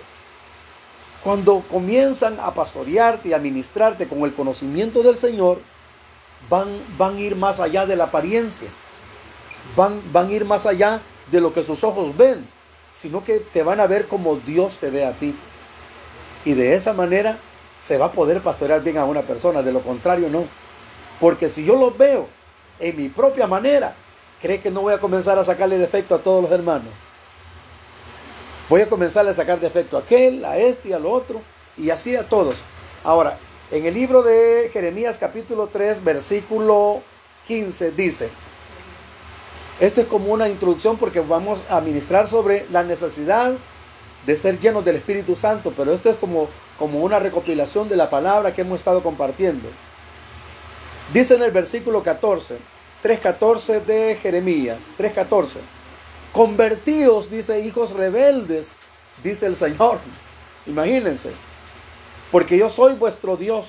cuando 1.23 1.63
comienzan 1.71 2.39
a 2.39 2.53
pastorearte 2.53 3.29
y 3.29 3.33
a 3.33 3.39
ministrarte 3.39 4.07
con 4.07 4.21
el 4.21 4.33
conocimiento 4.33 5.03
del 5.03 5.15
Señor, 5.15 5.59
van, 6.49 6.67
van 6.97 7.15
a 7.15 7.19
ir 7.19 7.35
más 7.35 7.59
allá 7.59 7.85
de 7.85 7.95
la 7.95 8.05
apariencia? 8.05 8.69
Van, 9.75 10.01
van 10.11 10.27
a 10.27 10.31
ir 10.31 10.45
más 10.45 10.65
allá 10.65 11.01
de 11.31 11.41
lo 11.41 11.53
que 11.53 11.63
sus 11.63 11.83
ojos 11.83 12.15
ven, 12.15 12.47
sino 12.91 13.23
que 13.23 13.39
te 13.39 13.63
van 13.63 13.79
a 13.79 13.87
ver 13.87 14.07
como 14.07 14.37
Dios 14.37 14.77
te 14.77 14.89
ve 14.89 15.05
a 15.05 15.13
ti. 15.13 15.35
Y 16.45 16.53
de 16.53 16.75
esa 16.75 16.93
manera 16.93 17.37
se 17.79 17.97
va 17.97 18.05
a 18.05 18.11
poder 18.11 18.41
pastorear 18.41 18.81
bien 18.81 18.97
a 18.97 19.05
una 19.05 19.21
persona, 19.21 19.61
de 19.61 19.73
lo 19.73 19.81
contrario 19.81 20.29
no. 20.29 20.45
Porque 21.19 21.49
si 21.49 21.63
yo 21.63 21.75
lo 21.75 21.91
veo 21.91 22.27
en 22.79 22.95
mi 22.97 23.09
propia 23.09 23.47
manera, 23.47 23.95
cree 24.41 24.59
que 24.59 24.71
no 24.71 24.81
voy 24.81 24.93
a 24.93 24.99
comenzar 24.99 25.39
a 25.39 25.45
sacarle 25.45 25.77
defecto 25.77 26.15
a 26.15 26.19
todos 26.19 26.43
los 26.43 26.51
hermanos. 26.51 26.93
Voy 28.69 28.81
a 28.81 28.89
comenzar 28.89 29.27
a 29.27 29.33
sacar 29.33 29.59
defecto 29.59 29.97
a 29.97 30.01
aquel, 30.01 30.43
a 30.43 30.57
este 30.57 30.89
y 30.89 30.93
al 30.93 31.05
otro, 31.05 31.41
y 31.77 31.89
así 31.89 32.15
a 32.15 32.27
todos. 32.27 32.55
Ahora, 33.03 33.37
en 33.71 33.85
el 33.85 33.93
libro 33.93 34.21
de 34.21 34.69
Jeremías 34.71 35.17
capítulo 35.17 35.67
3, 35.67 36.03
versículo 36.03 37.01
15, 37.47 37.91
dice, 37.91 38.29
esto 39.79 40.01
es 40.01 40.07
como 40.07 40.31
una 40.31 40.47
introducción 40.47 40.97
porque 40.97 41.19
vamos 41.19 41.59
a 41.69 41.81
ministrar 41.81 42.27
sobre 42.27 42.65
la 42.71 42.83
necesidad 42.83 43.53
de 44.25 44.35
ser 44.35 44.59
llenos 44.59 44.85
del 44.85 44.97
Espíritu 44.97 45.35
Santo, 45.35 45.73
pero 45.75 45.93
esto 45.93 46.09
es 46.09 46.15
como, 46.15 46.47
como 46.77 46.99
una 46.99 47.19
recopilación 47.19 47.89
de 47.89 47.95
la 47.95 48.09
palabra 48.09 48.53
que 48.53 48.61
hemos 48.61 48.79
estado 48.79 49.03
compartiendo. 49.03 49.67
Dice 51.13 51.35
en 51.35 51.43
el 51.43 51.51
versículo 51.51 52.01
14, 52.03 52.57
3.14 53.03 53.83
de 53.83 54.15
Jeremías, 54.15 54.91
3.14, 54.97 55.57
convertíos, 56.31 57.29
dice 57.29 57.59
hijos 57.61 57.91
rebeldes, 57.91 58.75
dice 59.23 59.45
el 59.45 59.55
Señor. 59.55 59.99
Imagínense, 60.65 61.31
porque 62.35 62.57
yo 62.57 62.67
soy 62.67 62.95
vuestro 62.95 63.37
Dios 63.37 63.67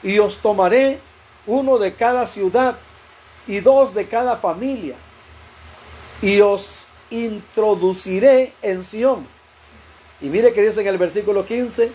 y 0.00 0.20
os 0.20 0.36
tomaré 0.36 1.00
uno 1.44 1.76
de 1.76 1.92
cada 1.92 2.24
ciudad 2.24 2.76
y 3.48 3.58
dos 3.58 3.92
de 3.92 4.06
cada 4.06 4.36
familia 4.36 4.94
y 6.22 6.40
os 6.40 6.86
introduciré 7.10 8.52
en 8.62 8.84
Sión. 8.84 9.26
Y 10.20 10.26
mire 10.26 10.52
que 10.52 10.62
dice 10.62 10.82
en 10.82 10.86
el 10.86 10.98
versículo 10.98 11.44
15, 11.44 11.90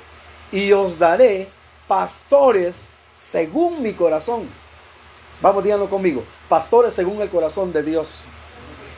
y 0.52 0.74
os 0.74 1.00
daré 1.00 1.48
pastores 1.88 2.90
según 3.16 3.82
mi 3.82 3.94
corazón. 3.94 4.50
Vamos, 5.40 5.64
díganlo 5.64 5.90
conmigo. 5.90 6.26
Pastores 6.50 6.94
según 6.94 7.22
el 7.22 7.30
corazón 7.30 7.72
de 7.72 7.84
Dios. 7.84 8.10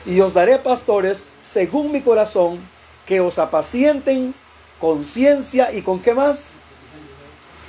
Y 0.04 0.18
os 0.18 0.34
daré 0.34 0.58
pastores 0.58 1.24
según 1.40 1.92
mi 1.92 2.00
corazón 2.00 2.58
que 3.06 3.20
os 3.20 3.38
apacienten 3.38 4.34
con 4.80 5.04
ciencia 5.04 5.72
y 5.72 5.82
con 5.82 6.00
qué 6.00 6.12
más? 6.12 6.58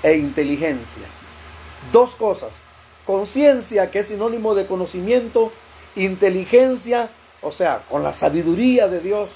E 0.03 0.15
inteligencia. 0.15 1.03
Dos 1.91 2.15
cosas. 2.15 2.61
Conciencia, 3.05 3.91
que 3.91 3.99
es 3.99 4.07
sinónimo 4.07 4.55
de 4.55 4.65
conocimiento. 4.65 5.51
Inteligencia, 5.95 7.09
o 7.41 7.51
sea, 7.51 7.83
con 7.89 8.03
la 8.03 8.13
sabiduría 8.13 8.87
de 8.87 8.99
Dios. 8.99 9.29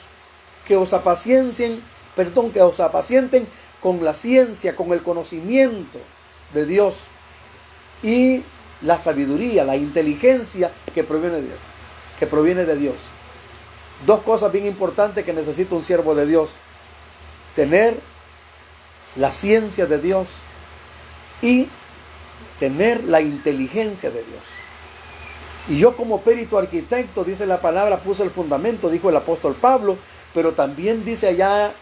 Que 0.67 0.75
os 0.77 0.93
apaciencien, 0.93 1.81
perdón, 2.15 2.51
que 2.51 2.61
os 2.61 2.79
apacienten 2.79 3.47
con 3.81 4.03
la 4.03 4.13
ciencia, 4.13 4.75
con 4.75 4.93
el 4.93 5.03
conocimiento 5.03 5.99
de 6.53 6.65
Dios 6.65 6.99
y 8.01 8.43
la 8.81 8.97
sabiduría, 8.99 9.63
la 9.63 9.75
inteligencia 9.75 10.71
que 10.93 11.03
proviene 11.03 11.37
de 11.37 11.41
Dios, 11.43 11.61
que 12.19 12.27
proviene 12.27 12.65
de 12.65 12.77
Dios. 12.77 12.95
Dos 14.05 14.21
cosas 14.21 14.51
bien 14.51 14.65
importantes 14.65 15.23
que 15.23 15.33
necesita 15.33 15.75
un 15.75 15.83
siervo 15.83 16.13
de 16.15 16.27
Dios. 16.27 16.51
Tener 17.55 17.99
la 19.15 19.31
ciencia 19.31 19.85
de 19.85 19.97
Dios 19.97 20.29
y 21.43 21.67
tener 22.59 23.03
la 23.03 23.21
inteligencia 23.21 24.09
de 24.09 24.23
Dios. 24.23 24.41
Y 25.67 25.77
yo 25.77 25.95
como 25.95 26.21
perito 26.21 26.57
arquitecto, 26.57 27.23
dice 27.23 27.45
la 27.45 27.61
palabra, 27.61 27.99
puse 27.99 28.23
el 28.23 28.31
fundamento, 28.31 28.89
dijo 28.89 29.09
el 29.09 29.17
apóstol 29.17 29.55
Pablo, 29.59 29.97
pero 30.33 30.53
también 30.53 31.05
dice 31.05 31.27
allá 31.27 31.73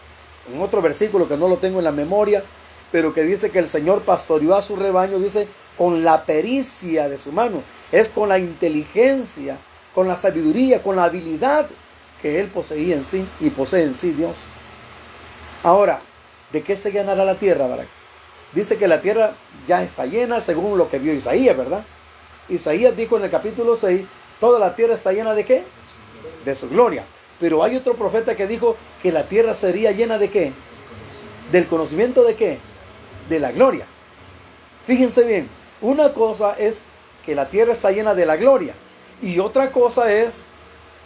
en 0.52 0.60
otro 0.60 0.82
versículo 0.82 1.28
que 1.28 1.36
no 1.36 1.48
lo 1.48 1.58
tengo 1.58 1.78
en 1.78 1.84
la 1.84 1.92
memoria, 1.92 2.42
pero 2.90 3.14
que 3.14 3.22
dice 3.22 3.50
que 3.50 3.60
el 3.60 3.68
Señor 3.68 4.02
pastoreó 4.02 4.54
a 4.54 4.62
su 4.62 4.76
rebaño, 4.76 5.18
dice, 5.18 5.48
con 5.78 6.04
la 6.04 6.26
pericia 6.26 7.08
de 7.08 7.16
su 7.16 7.32
mano, 7.32 7.62
es 7.90 8.08
con 8.08 8.28
la 8.28 8.38
inteligencia, 8.38 9.58
con 9.94 10.08
la 10.08 10.16
sabiduría, 10.16 10.82
con 10.82 10.96
la 10.96 11.04
habilidad 11.04 11.68
que 12.20 12.40
él 12.40 12.48
poseía 12.48 12.96
en 12.96 13.04
sí 13.04 13.26
y 13.40 13.50
posee 13.50 13.84
en 13.84 13.94
sí 13.94 14.10
Dios. 14.10 14.36
Ahora, 15.62 16.00
¿de 16.52 16.62
qué 16.62 16.76
se 16.76 16.90
llenará 16.90 17.24
la 17.24 17.36
tierra, 17.36 17.66
Barak? 17.66 18.01
Dice 18.54 18.76
que 18.76 18.88
la 18.88 19.00
tierra 19.00 19.34
ya 19.66 19.82
está 19.82 20.06
llena 20.06 20.40
según 20.40 20.76
lo 20.76 20.88
que 20.88 20.98
vio 20.98 21.14
Isaías, 21.14 21.56
¿verdad? 21.56 21.84
Isaías 22.48 22.96
dijo 22.96 23.16
en 23.16 23.24
el 23.24 23.30
capítulo 23.30 23.76
6, 23.76 24.02
toda 24.40 24.58
la 24.58 24.74
tierra 24.74 24.94
está 24.94 25.12
llena 25.12 25.34
de 25.34 25.44
qué? 25.44 25.64
De 26.44 26.54
su 26.54 26.68
gloria. 26.68 27.04
Pero 27.40 27.62
hay 27.62 27.76
otro 27.76 27.94
profeta 27.94 28.36
que 28.36 28.46
dijo 28.46 28.76
que 29.02 29.10
la 29.10 29.24
tierra 29.24 29.54
sería 29.54 29.92
llena 29.92 30.18
de 30.18 30.30
qué? 30.30 30.52
Del 31.50 31.66
conocimiento 31.66 32.24
de 32.24 32.34
qué? 32.34 32.58
De 33.28 33.40
la 33.40 33.52
gloria. 33.52 33.86
Fíjense 34.86 35.24
bien, 35.24 35.48
una 35.80 36.12
cosa 36.12 36.54
es 36.58 36.82
que 37.24 37.34
la 37.34 37.48
tierra 37.48 37.72
está 37.72 37.90
llena 37.90 38.14
de 38.14 38.26
la 38.26 38.36
gloria 38.36 38.74
y 39.22 39.38
otra 39.38 39.70
cosa 39.70 40.12
es 40.12 40.46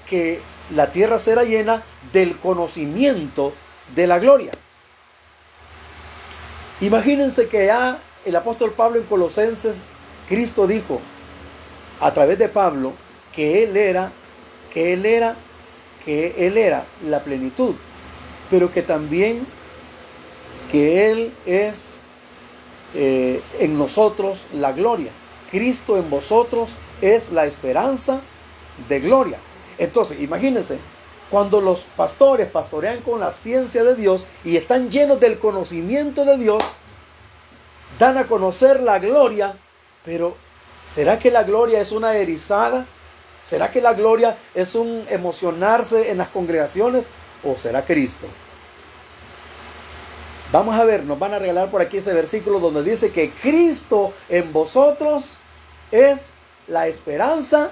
que 0.08 0.40
la 0.74 0.90
tierra 0.92 1.18
será 1.18 1.44
llena 1.44 1.82
del 2.12 2.36
conocimiento 2.38 3.52
de 3.94 4.06
la 4.06 4.18
gloria. 4.18 4.52
Imagínense 6.80 7.48
que 7.48 7.66
ya 7.66 7.98
el 8.24 8.36
apóstol 8.36 8.72
Pablo 8.72 8.98
en 8.98 9.06
Colosenses, 9.06 9.82
Cristo 10.28 10.66
dijo 10.66 11.00
a 12.00 12.12
través 12.12 12.38
de 12.38 12.48
Pablo 12.48 12.92
que 13.32 13.62
él 13.62 13.76
era, 13.76 14.12
que 14.72 14.92
él 14.92 15.06
era, 15.06 15.36
que 16.04 16.34
él 16.46 16.58
era 16.58 16.84
la 17.02 17.20
plenitud, 17.20 17.74
pero 18.50 18.70
que 18.70 18.82
también 18.82 19.46
que 20.70 21.10
él 21.10 21.32
es 21.46 22.00
eh, 22.94 23.40
en 23.58 23.78
nosotros 23.78 24.46
la 24.52 24.72
gloria. 24.72 25.10
Cristo 25.50 25.96
en 25.96 26.10
vosotros 26.10 26.74
es 27.00 27.30
la 27.30 27.46
esperanza 27.46 28.20
de 28.88 29.00
gloria. 29.00 29.38
Entonces, 29.78 30.20
imagínense, 30.20 30.78
cuando 31.30 31.60
los 31.60 31.80
pastores 31.96 32.48
pastorean 32.48 33.00
con 33.00 33.20
la 33.20 33.32
ciencia 33.32 33.82
de 33.84 33.94
Dios 33.94 34.26
y 34.44 34.56
están 34.56 34.90
llenos 34.90 35.18
del 35.20 35.38
conocimiento 35.38 36.24
de 36.24 36.38
Dios, 36.38 36.62
dan 37.98 38.18
a 38.18 38.26
conocer 38.26 38.80
la 38.80 38.98
gloria, 38.98 39.56
pero 40.04 40.36
¿será 40.84 41.18
que 41.18 41.30
la 41.30 41.42
gloria 41.42 41.80
es 41.80 41.92
una 41.92 42.14
erizada? 42.14 42.86
¿Será 43.42 43.70
que 43.70 43.80
la 43.80 43.94
gloria 43.94 44.36
es 44.54 44.74
un 44.74 45.06
emocionarse 45.08 46.10
en 46.10 46.18
las 46.18 46.28
congregaciones? 46.28 47.08
¿O 47.44 47.56
será 47.56 47.84
Cristo? 47.84 48.26
Vamos 50.52 50.76
a 50.76 50.84
ver, 50.84 51.04
nos 51.04 51.18
van 51.18 51.34
a 51.34 51.38
regalar 51.38 51.70
por 51.70 51.80
aquí 51.80 51.98
ese 51.98 52.12
versículo 52.12 52.60
donde 52.60 52.82
dice 52.82 53.10
que 53.10 53.30
Cristo 53.30 54.12
en 54.28 54.52
vosotros 54.52 55.24
es 55.90 56.30
la 56.68 56.86
esperanza 56.86 57.70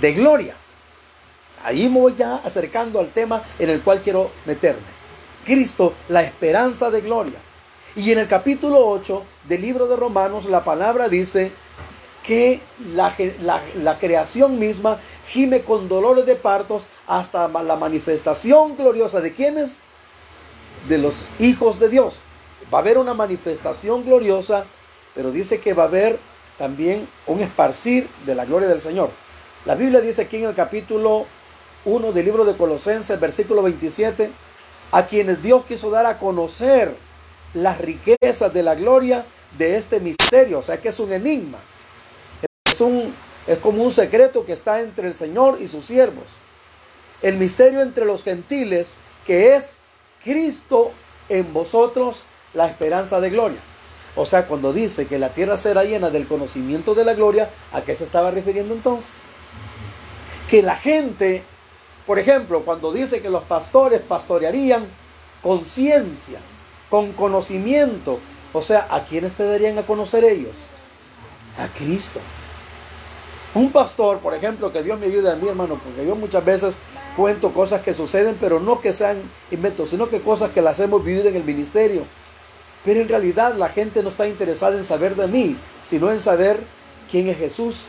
de 0.00 0.12
gloria. 0.12 0.54
Ahí 1.64 1.88
me 1.88 2.00
voy 2.00 2.14
ya 2.14 2.36
acercando 2.36 3.00
al 3.00 3.10
tema 3.10 3.42
en 3.58 3.70
el 3.70 3.80
cual 3.82 4.00
quiero 4.00 4.30
meterme. 4.46 5.00
Cristo, 5.44 5.94
la 6.08 6.22
esperanza 6.22 6.90
de 6.90 7.00
gloria. 7.00 7.38
Y 7.96 8.12
en 8.12 8.18
el 8.18 8.28
capítulo 8.28 8.86
8 8.86 9.24
del 9.48 9.62
libro 9.62 9.86
de 9.86 9.96
Romanos 9.96 10.46
la 10.46 10.64
palabra 10.64 11.08
dice 11.08 11.50
que 12.22 12.60
la, 12.94 13.14
la 13.74 13.98
creación 13.98 14.58
misma 14.58 14.98
gime 15.26 15.62
con 15.62 15.88
dolores 15.88 16.26
de 16.26 16.36
partos 16.36 16.86
hasta 17.06 17.48
la 17.48 17.76
manifestación 17.76 18.76
gloriosa 18.76 19.20
de 19.20 19.32
quienes? 19.32 19.80
de 20.88 20.98
los 20.98 21.28
hijos 21.38 21.78
de 21.78 21.88
Dios. 21.88 22.20
Va 22.72 22.78
a 22.78 22.80
haber 22.80 22.98
una 22.98 23.14
manifestación 23.14 24.04
gloriosa, 24.04 24.64
pero 25.14 25.30
dice 25.30 25.60
que 25.60 25.74
va 25.74 25.84
a 25.84 25.86
haber 25.86 26.18
también 26.56 27.08
un 27.26 27.40
esparcir 27.40 28.08
de 28.26 28.34
la 28.34 28.44
gloria 28.44 28.68
del 28.68 28.80
Señor. 28.80 29.10
La 29.64 29.74
Biblia 29.74 30.00
dice 30.00 30.22
aquí 30.22 30.36
en 30.36 30.44
el 30.44 30.54
capítulo 30.54 31.26
1 31.84 32.12
del 32.12 32.24
libro 32.24 32.44
de 32.44 32.56
Colosenses, 32.56 33.18
versículo 33.18 33.62
27, 33.62 34.30
a 34.92 35.06
quienes 35.06 35.42
Dios 35.42 35.64
quiso 35.64 35.90
dar 35.90 36.06
a 36.06 36.18
conocer 36.18 36.94
las 37.54 37.78
riquezas 37.78 38.52
de 38.52 38.62
la 38.62 38.74
gloria 38.74 39.24
de 39.56 39.76
este 39.76 40.00
misterio, 40.00 40.58
o 40.58 40.62
sea 40.62 40.80
que 40.80 40.88
es 40.88 40.98
un 41.00 41.12
enigma. 41.12 41.58
Es, 42.64 42.80
un, 42.80 43.14
es 43.46 43.58
como 43.58 43.82
un 43.82 43.90
secreto 43.90 44.44
que 44.44 44.52
está 44.52 44.80
entre 44.80 45.08
el 45.08 45.14
Señor 45.14 45.58
y 45.60 45.66
sus 45.66 45.84
siervos. 45.84 46.24
El 47.22 47.36
misterio 47.36 47.82
entre 47.82 48.04
los 48.04 48.22
gentiles 48.22 48.96
que 49.26 49.54
es 49.54 49.76
Cristo 50.22 50.92
en 51.28 51.52
vosotros 51.52 52.24
la 52.54 52.66
esperanza 52.66 53.20
de 53.20 53.30
gloria. 53.30 53.60
O 54.16 54.26
sea, 54.26 54.46
cuando 54.46 54.72
dice 54.72 55.06
que 55.06 55.18
la 55.18 55.30
tierra 55.30 55.56
será 55.56 55.84
llena 55.84 56.10
del 56.10 56.26
conocimiento 56.26 56.94
de 56.94 57.04
la 57.04 57.14
gloria, 57.14 57.50
¿a 57.72 57.82
qué 57.82 57.94
se 57.94 58.04
estaba 58.04 58.30
refiriendo 58.30 58.74
entonces? 58.74 59.12
Que 60.48 60.62
la 60.62 60.74
gente, 60.74 61.44
por 62.10 62.18
ejemplo, 62.18 62.62
cuando 62.64 62.92
dice 62.92 63.22
que 63.22 63.30
los 63.30 63.44
pastores 63.44 64.00
pastorearían 64.00 64.84
con 65.44 65.64
ciencia, 65.64 66.40
con 66.88 67.12
conocimiento, 67.12 68.18
o 68.52 68.62
sea, 68.62 68.88
¿a 68.90 69.04
quiénes 69.04 69.34
te 69.34 69.44
darían 69.44 69.78
a 69.78 69.86
conocer 69.86 70.24
ellos? 70.24 70.56
A 71.56 71.68
Cristo. 71.68 72.18
Un 73.54 73.70
pastor, 73.70 74.18
por 74.18 74.34
ejemplo, 74.34 74.72
que 74.72 74.82
Dios 74.82 74.98
me 74.98 75.06
ayude 75.06 75.30
a 75.30 75.36
mí, 75.36 75.46
hermano, 75.46 75.80
porque 75.84 76.04
yo 76.04 76.16
muchas 76.16 76.44
veces 76.44 76.78
cuento 77.16 77.52
cosas 77.52 77.80
que 77.80 77.94
suceden, 77.94 78.36
pero 78.40 78.58
no 78.58 78.80
que 78.80 78.92
sean 78.92 79.22
inventos, 79.52 79.90
sino 79.90 80.08
que 80.08 80.20
cosas 80.20 80.50
que 80.50 80.62
las 80.62 80.80
hemos 80.80 81.04
vivido 81.04 81.28
en 81.28 81.36
el 81.36 81.44
ministerio. 81.44 82.02
Pero 82.84 83.02
en 83.02 83.08
realidad 83.08 83.54
la 83.54 83.68
gente 83.68 84.02
no 84.02 84.08
está 84.08 84.26
interesada 84.26 84.76
en 84.76 84.82
saber 84.82 85.14
de 85.14 85.28
mí, 85.28 85.56
sino 85.84 86.10
en 86.10 86.18
saber 86.18 86.58
quién 87.08 87.28
es 87.28 87.38
Jesús, 87.38 87.84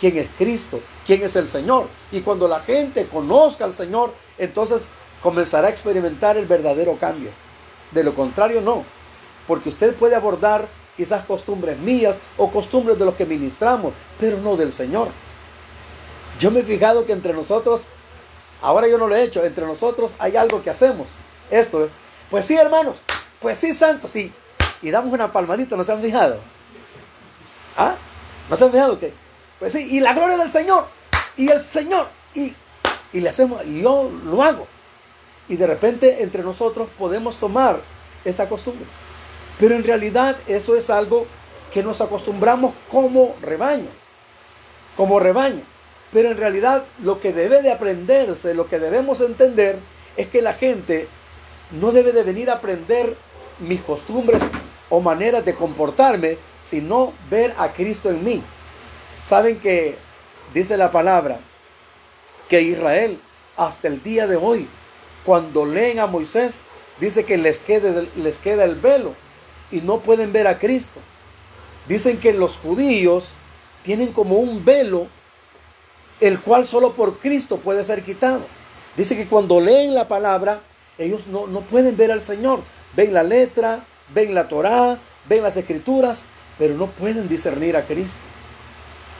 quién 0.00 0.16
es 0.18 0.28
Cristo, 0.36 0.80
quién 1.06 1.22
es 1.22 1.36
el 1.36 1.46
Señor. 1.46 1.88
Y 2.12 2.20
cuando 2.20 2.48
la 2.48 2.60
gente 2.60 3.06
conozca 3.06 3.64
al 3.64 3.72
Señor, 3.72 4.14
entonces 4.38 4.82
comenzará 5.22 5.68
a 5.68 5.70
experimentar 5.70 6.36
el 6.36 6.46
verdadero 6.46 6.96
cambio. 6.98 7.30
De 7.90 8.04
lo 8.04 8.14
contrario, 8.14 8.60
no. 8.60 8.84
Porque 9.46 9.68
usted 9.68 9.94
puede 9.94 10.14
abordar 10.14 10.66
quizás 10.96 11.24
costumbres 11.24 11.78
mías 11.78 12.20
o 12.36 12.50
costumbres 12.50 12.98
de 12.98 13.04
los 13.04 13.14
que 13.14 13.26
ministramos, 13.26 13.92
pero 14.18 14.38
no 14.38 14.56
del 14.56 14.72
Señor. 14.72 15.08
Yo 16.38 16.50
me 16.50 16.60
he 16.60 16.62
fijado 16.64 17.06
que 17.06 17.12
entre 17.12 17.32
nosotros, 17.32 17.84
ahora 18.60 18.88
yo 18.88 18.98
no 18.98 19.06
lo 19.06 19.14
he 19.14 19.22
hecho, 19.22 19.44
entre 19.44 19.66
nosotros 19.66 20.14
hay 20.18 20.36
algo 20.36 20.62
que 20.62 20.70
hacemos. 20.70 21.10
Esto, 21.50 21.88
pues 22.30 22.46
sí, 22.46 22.56
hermanos, 22.56 23.00
pues 23.40 23.58
sí, 23.58 23.72
santos, 23.74 24.10
sí. 24.10 24.32
Y 24.82 24.90
damos 24.90 25.12
una 25.12 25.32
palmadita, 25.32 25.76
¿no 25.76 25.84
se 25.84 25.92
han 25.92 26.02
fijado? 26.02 26.38
¿Ah? 27.76 27.94
¿No 28.50 28.56
se 28.56 28.64
han 28.64 28.72
fijado 28.72 28.98
que? 28.98 29.23
Pues 29.64 29.76
y 29.76 29.98
la 29.98 30.12
gloria 30.12 30.36
del 30.36 30.50
Señor, 30.50 30.84
y 31.38 31.48
el 31.48 31.58
Señor, 31.58 32.08
y, 32.34 32.52
y 33.14 33.20
le 33.20 33.30
hacemos, 33.30 33.64
y 33.64 33.80
yo 33.80 34.10
lo 34.26 34.42
hago. 34.42 34.66
Y 35.48 35.56
de 35.56 35.66
repente 35.66 36.22
entre 36.22 36.42
nosotros 36.42 36.86
podemos 36.98 37.38
tomar 37.38 37.80
esa 38.26 38.46
costumbre. 38.46 38.84
Pero 39.58 39.74
en 39.74 39.82
realidad 39.82 40.36
eso 40.48 40.76
es 40.76 40.90
algo 40.90 41.24
que 41.72 41.82
nos 41.82 42.02
acostumbramos 42.02 42.74
como 42.90 43.36
rebaño, 43.40 43.88
como 44.98 45.18
rebaño. 45.18 45.62
Pero 46.12 46.30
en 46.30 46.36
realidad 46.36 46.84
lo 47.02 47.18
que 47.18 47.32
debe 47.32 47.62
de 47.62 47.72
aprenderse, 47.72 48.52
lo 48.52 48.68
que 48.68 48.78
debemos 48.78 49.22
entender 49.22 49.78
es 50.18 50.28
que 50.28 50.42
la 50.42 50.52
gente 50.52 51.08
no 51.70 51.90
debe 51.90 52.12
de 52.12 52.22
venir 52.22 52.50
a 52.50 52.56
aprender 52.56 53.16
mis 53.60 53.80
costumbres 53.80 54.42
o 54.90 55.00
maneras 55.00 55.42
de 55.42 55.54
comportarme, 55.54 56.36
sino 56.60 57.14
ver 57.30 57.54
a 57.56 57.72
Cristo 57.72 58.10
en 58.10 58.22
mí. 58.22 58.42
Saben 59.24 59.58
que 59.58 59.96
dice 60.52 60.76
la 60.76 60.92
palabra 60.92 61.38
que 62.50 62.60
Israel 62.60 63.18
hasta 63.56 63.88
el 63.88 64.02
día 64.02 64.26
de 64.26 64.36
hoy, 64.36 64.68
cuando 65.24 65.64
leen 65.64 65.98
a 65.98 66.06
Moisés, 66.06 66.62
dice 67.00 67.24
que 67.24 67.38
les, 67.38 67.62
les 68.16 68.38
queda 68.38 68.64
el 68.64 68.74
velo 68.74 69.14
y 69.70 69.80
no 69.80 70.00
pueden 70.00 70.30
ver 70.30 70.46
a 70.46 70.58
Cristo. 70.58 71.00
Dicen 71.88 72.20
que 72.20 72.34
los 72.34 72.58
judíos 72.58 73.30
tienen 73.82 74.12
como 74.12 74.36
un 74.36 74.62
velo 74.62 75.06
el 76.20 76.38
cual 76.40 76.66
solo 76.66 76.92
por 76.92 77.18
Cristo 77.18 77.56
puede 77.56 77.82
ser 77.82 78.02
quitado. 78.02 78.42
Dice 78.94 79.16
que 79.16 79.26
cuando 79.26 79.58
leen 79.58 79.94
la 79.94 80.06
palabra, 80.06 80.60
ellos 80.98 81.28
no, 81.28 81.46
no 81.46 81.62
pueden 81.62 81.96
ver 81.96 82.12
al 82.12 82.20
Señor. 82.20 82.60
Ven 82.94 83.14
la 83.14 83.22
letra, 83.22 83.84
ven 84.14 84.34
la 84.34 84.48
Torá, 84.48 84.98
ven 85.26 85.42
las 85.42 85.56
escrituras, 85.56 86.24
pero 86.58 86.74
no 86.74 86.88
pueden 86.88 87.26
discernir 87.26 87.74
a 87.74 87.84
Cristo. 87.84 88.20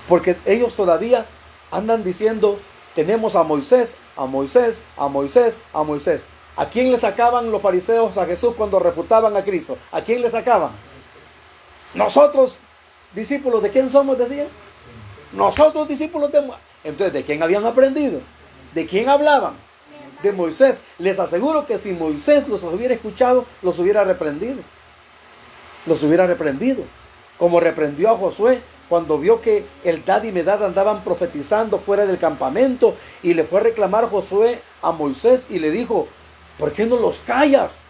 Porque 0.09 0.37
ellos 0.45 0.75
todavía 0.75 1.27
andan 1.71 2.05
diciendo, 2.05 2.59
tenemos 2.95 3.37
a 3.37 3.43
Moisés, 3.43 3.97
a 4.17 4.27
Moisés, 4.27 4.83
a 4.97 5.09
Moisés, 5.09 5.59
a 5.73 5.83
Moisés. 5.83 6.27
¿A 6.57 6.67
quién 6.67 6.93
le 6.93 6.99
sacaban 6.99 7.51
los 7.51 7.61
fariseos 7.61 8.17
a 8.17 8.27
Jesús 8.27 8.55
cuando 8.57 8.79
refutaban 8.79 9.37
a 9.37 9.43
Cristo? 9.43 9.77
¿A 9.91 10.03
quién 10.03 10.23
le 10.23 10.31
sacaban? 10.31 10.71
Nosotros, 11.95 12.59
discípulos 13.13 13.63
de 13.63 13.71
quién 13.71 13.91
somos, 13.91 14.19
decían. 14.19 14.47
Nosotros, 15.33 15.89
discípulos 15.89 16.31
de... 16.31 16.49
Entonces, 16.85 17.13
¿de 17.13 17.25
quién 17.25 17.43
habían 17.43 17.67
aprendido? 17.67 18.21
¿De 18.73 18.87
quién 18.87 19.09
hablaban? 19.09 19.55
De 20.23 20.33
Moisés. 20.33 20.81
Les 20.99 21.19
aseguro 21.19 21.67
que 21.67 21.79
si 21.79 21.93
Moisés 21.93 22.47
los 22.47 22.63
hubiera 22.63 22.95
escuchado, 22.95 23.47
los 23.63 23.79
hubiera 23.81 24.05
reprendido. 24.05 24.59
Los 25.87 26.03
hubiera 26.05 26.27
reprendido. 26.27 26.85
Como 27.37 27.59
reprendió 27.59 28.11
a 28.11 28.17
Josué 28.17 28.61
cuando 28.89 29.19
vio 29.19 29.41
que 29.41 29.65
el 29.85 30.05
Dad 30.05 30.25
y 30.25 30.33
Medad 30.33 30.65
andaban 30.65 31.03
profetizando 31.05 31.79
fuera 31.79 32.07
del 32.07 32.19
campamento 32.19 32.95
y 33.23 33.35
le 33.35 33.45
fue 33.45 33.61
a 33.61 33.65
reclamar 33.65 34.09
Josué 34.11 34.61
a 34.83 34.93
Moisés 34.93 35.47
y 35.51 35.59
le 35.59 35.71
dijo, 35.71 36.09
¿Por 36.59 36.73
qué 36.73 36.87
no 36.87 36.97
los 36.97 37.19
callas? 37.27 37.83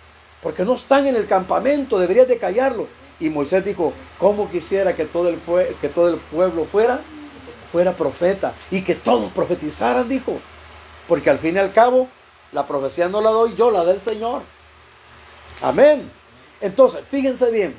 Porque 0.43 0.65
no 0.65 0.75
están 0.75 1.07
en 1.07 1.17
el 1.17 1.27
campamento, 1.27 1.99
deberías 1.99 2.29
de 2.29 2.39
callarlos. 2.39 2.87
Y 3.21 3.31
Moisés 3.31 3.65
dijo, 3.65 3.93
¿cómo 4.19 4.51
quisiera 4.51 4.95
que 4.97 5.05
todo 5.05 5.29
el, 5.29 5.39
que 5.81 5.89
todo 5.89 6.09
el 6.09 6.17
pueblo 6.17 6.65
fuera? 6.65 7.01
Fuera 7.71 7.93
profeta 7.93 8.53
y 8.71 8.83
que 8.83 8.95
todos 8.95 9.33
profetizaran, 9.33 10.09
dijo. 10.09 10.39
Porque 11.09 11.31
al 11.31 11.39
fin 11.39 11.57
y 11.57 11.59
al 11.59 11.73
cabo, 11.73 12.09
la 12.53 12.67
profecía 12.67 13.09
no 13.09 13.21
la 13.21 13.31
doy 13.31 13.55
yo, 13.55 13.71
la 13.71 13.85
del 13.85 14.01
Señor. 14.01 14.43
Amén. 15.63 16.11
Entonces, 16.61 17.07
fíjense 17.07 17.51
bien. 17.51 17.75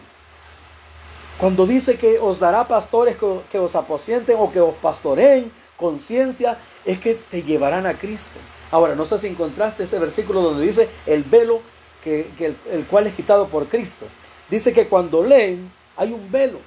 Cuando 1.38 1.65
dice 1.65 1.98
que 1.98 2.17
os 2.19 2.39
dará 2.39 2.67
pastores 2.67 3.17
que, 3.17 3.41
que 3.52 3.60
os 3.60 3.76
aposienten 3.76 4.38
o 4.39 4.52
que 4.52 4.62
os 4.62 4.74
pastoreen 4.76 5.52
con 5.78 6.00
ciencia, 6.00 6.58
es 6.86 7.00
que 7.00 7.15
te 7.15 7.43
llevarán 7.43 7.86
a 7.86 7.93
Cristo. 7.98 8.39
Ahora, 8.71 8.95
no 8.95 9.06
sé 9.06 9.19
si 9.19 9.28
encontraste 9.28 9.84
ese 9.84 10.00
versículo 10.00 10.41
donde 10.41 10.65
dice 10.65 10.89
el 11.06 11.24
velo 11.24 11.62
que, 12.04 12.56
el, 12.69 12.86
cual 12.86 13.08
es 13.08 13.15
quitado 13.15 13.48
por 13.48 13.67
Cristo. 13.67 14.06
Dice 14.50 14.74
que 14.74 14.88
cuando 14.88 15.24
leen 15.24 15.71
hay 15.98 16.13
un 16.13 16.32
velo. 16.32 16.60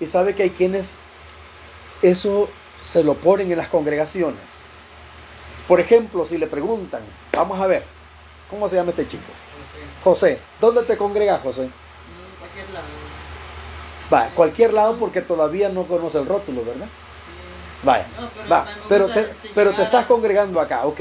Y 0.00 0.06
sabe 0.06 0.34
que 0.34 0.44
hay 0.44 0.50
quienes 0.50 0.92
eso 2.02 2.48
se 2.82 3.04
lo 3.04 3.14
ponen 3.14 3.50
en 3.50 3.58
las 3.58 3.68
congregaciones. 3.68 4.62
Por 5.68 5.78
ejemplo, 5.80 6.26
si 6.26 6.38
le 6.38 6.46
preguntan, 6.46 7.02
vamos 7.32 7.60
a 7.60 7.66
ver, 7.66 7.84
¿cómo 8.48 8.68
se 8.68 8.76
llama 8.76 8.90
este 8.90 9.06
chico? 9.06 9.30
José. 10.02 10.38
¿Dónde 10.58 10.82
te 10.84 10.96
congregas, 10.96 11.42
José? 11.42 11.64
En 11.64 11.70
cualquier 12.38 12.70
lado. 12.70 13.09
Va, 14.12 14.28
cualquier 14.34 14.72
lado 14.72 14.96
porque 14.96 15.22
todavía 15.22 15.68
no 15.68 15.84
conoce 15.84 16.18
el 16.18 16.26
rótulo, 16.26 16.64
¿verdad? 16.64 16.86
Sí. 16.86 17.86
Vaya, 17.86 18.06
va, 18.50 18.66
pero 18.88 19.08
te, 19.08 19.28
pero 19.54 19.72
te 19.72 19.82
estás 19.82 20.06
congregando 20.06 20.60
acá, 20.60 20.84
ok. 20.84 21.00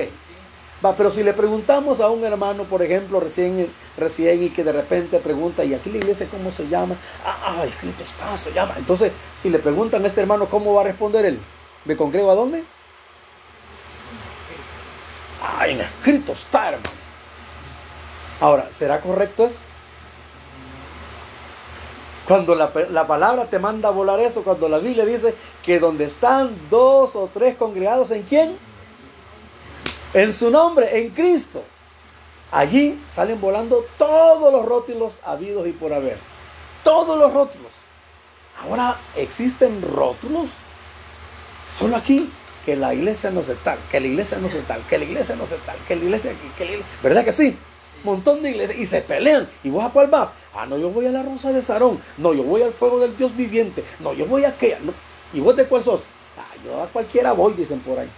Va, 0.84 0.96
pero 0.96 1.12
si 1.12 1.24
le 1.24 1.34
preguntamos 1.34 2.00
a 2.00 2.10
un 2.10 2.24
hermano, 2.24 2.64
por 2.64 2.82
ejemplo, 2.82 3.20
recién, 3.20 3.70
recién 3.98 4.44
y 4.44 4.50
que 4.50 4.64
de 4.64 4.72
repente 4.72 5.20
pregunta, 5.20 5.66
¿y 5.66 5.74
aquí 5.74 5.90
la 5.90 5.98
iglesia 5.98 6.28
cómo 6.32 6.52
se 6.52 6.68
llama? 6.70 6.96
Ah, 7.26 7.58
ah, 7.60 7.66
escrito 7.66 8.04
está, 8.04 8.38
se 8.38 8.54
llama. 8.54 8.76
Entonces, 8.78 9.12
si 9.36 9.50
le 9.50 9.60
preguntan 9.60 10.04
a 10.04 10.08
este 10.08 10.22
hermano, 10.22 10.48
¿cómo 10.48 10.74
va 10.74 10.82
a 10.82 10.86
responder 10.86 11.26
él? 11.26 11.40
¿Me 11.84 11.98
congrego 11.98 12.32
a 12.32 12.36
dónde? 12.36 12.64
Ah, 15.44 15.68
en 15.68 15.82
escrito 15.82 16.32
está, 16.32 16.70
hermano. 16.70 16.90
Ahora, 18.40 18.68
¿será 18.72 19.02
correcto 19.02 19.46
eso? 19.48 19.60
Cuando 22.30 22.56
la, 22.56 22.72
la, 22.92 23.08
palabra 23.08 23.48
te 23.48 23.60
manda 23.60 23.90
a 23.90 23.92
volar 23.92 24.22
eso, 24.22 24.44
cuando 24.44 24.70
la 24.70 24.78
Biblia 24.78 25.04
dice 25.04 25.36
que 25.66 25.80
donde 25.80 26.06
están 26.06 26.56
dos 26.70 27.18
o 27.18 27.30
tres 27.34 27.56
congregados, 27.56 28.12
¿en 28.12 28.24
quién? 28.24 28.58
en 30.14 30.34
su 30.34 30.50
nombre, 30.50 31.00
en 31.00 31.10
Cristo. 31.10 31.64
Allí 32.52 33.00
salen 33.12 33.40
volando 33.40 33.86
todos 33.98 34.52
los 34.52 34.66
rótulos 34.66 35.20
habidos 35.24 35.68
y 35.68 35.72
por 35.72 35.94
haber. 35.94 36.18
Todos 36.84 37.18
los 37.18 37.32
rótulos. 37.32 37.72
Ahora 38.62 38.98
existen 39.16 39.82
rótulos. 39.82 40.50
Solo 41.68 41.96
aquí 41.96 42.32
que 42.66 42.76
la 42.76 42.94
iglesia 42.94 43.30
no 43.30 43.44
se 43.44 43.56
tal, 43.56 43.78
que 43.92 44.00
la 44.00 44.08
iglesia 44.08 44.38
no 44.40 44.50
se 44.50 44.62
tal, 44.62 44.82
que 44.88 44.98
la 44.98 45.06
iglesia 45.06 45.36
no 45.36 45.46
se 45.46 45.58
tal, 45.58 45.78
que 45.88 45.96
la 45.96 46.04
iglesia 46.04 46.32
aquí, 46.32 46.52
que 46.58 46.66
la 46.66 46.72
iglesia... 46.72 46.94
¿Verdad 47.04 47.24
que 47.24 47.32
sí? 47.32 47.58
Montón 48.04 48.42
de 48.42 48.52
iglesias 48.52 48.78
y 48.78 48.86
se 48.86 49.02
pelean. 49.02 49.48
¿Y 49.64 49.70
vos 49.70 49.84
a 49.84 49.90
cuál 49.90 50.08
vas? 50.08 50.32
Ah, 50.54 50.66
no, 50.66 50.78
yo 50.78 50.90
voy 50.90 51.06
a 51.06 51.12
la 51.12 51.24
rosa 51.24 51.52
de 51.52 51.62
Sarón. 51.62 52.00
No, 52.18 52.34
yo 52.34 52.44
voy 52.44 52.62
al 52.62 52.74
fuego 52.74 53.00
del 53.00 53.16
Dios 53.18 53.36
viviente. 53.36 53.84
No, 54.00 54.14
yo 54.14 54.26
voy 54.26 54.46
a 54.46 54.50
aquella. 54.50 54.80
¿Y 55.34 55.40
vos 55.40 55.56
de 55.56 55.66
cuál 55.66 55.84
sos? 55.84 56.02
Ah, 56.38 56.56
yo 56.64 56.82
a 56.82 56.88
cualquiera 56.88 57.34
voy, 57.34 57.54
dicen 57.54 57.80
por 57.80 58.00
ahí. 58.00 58.10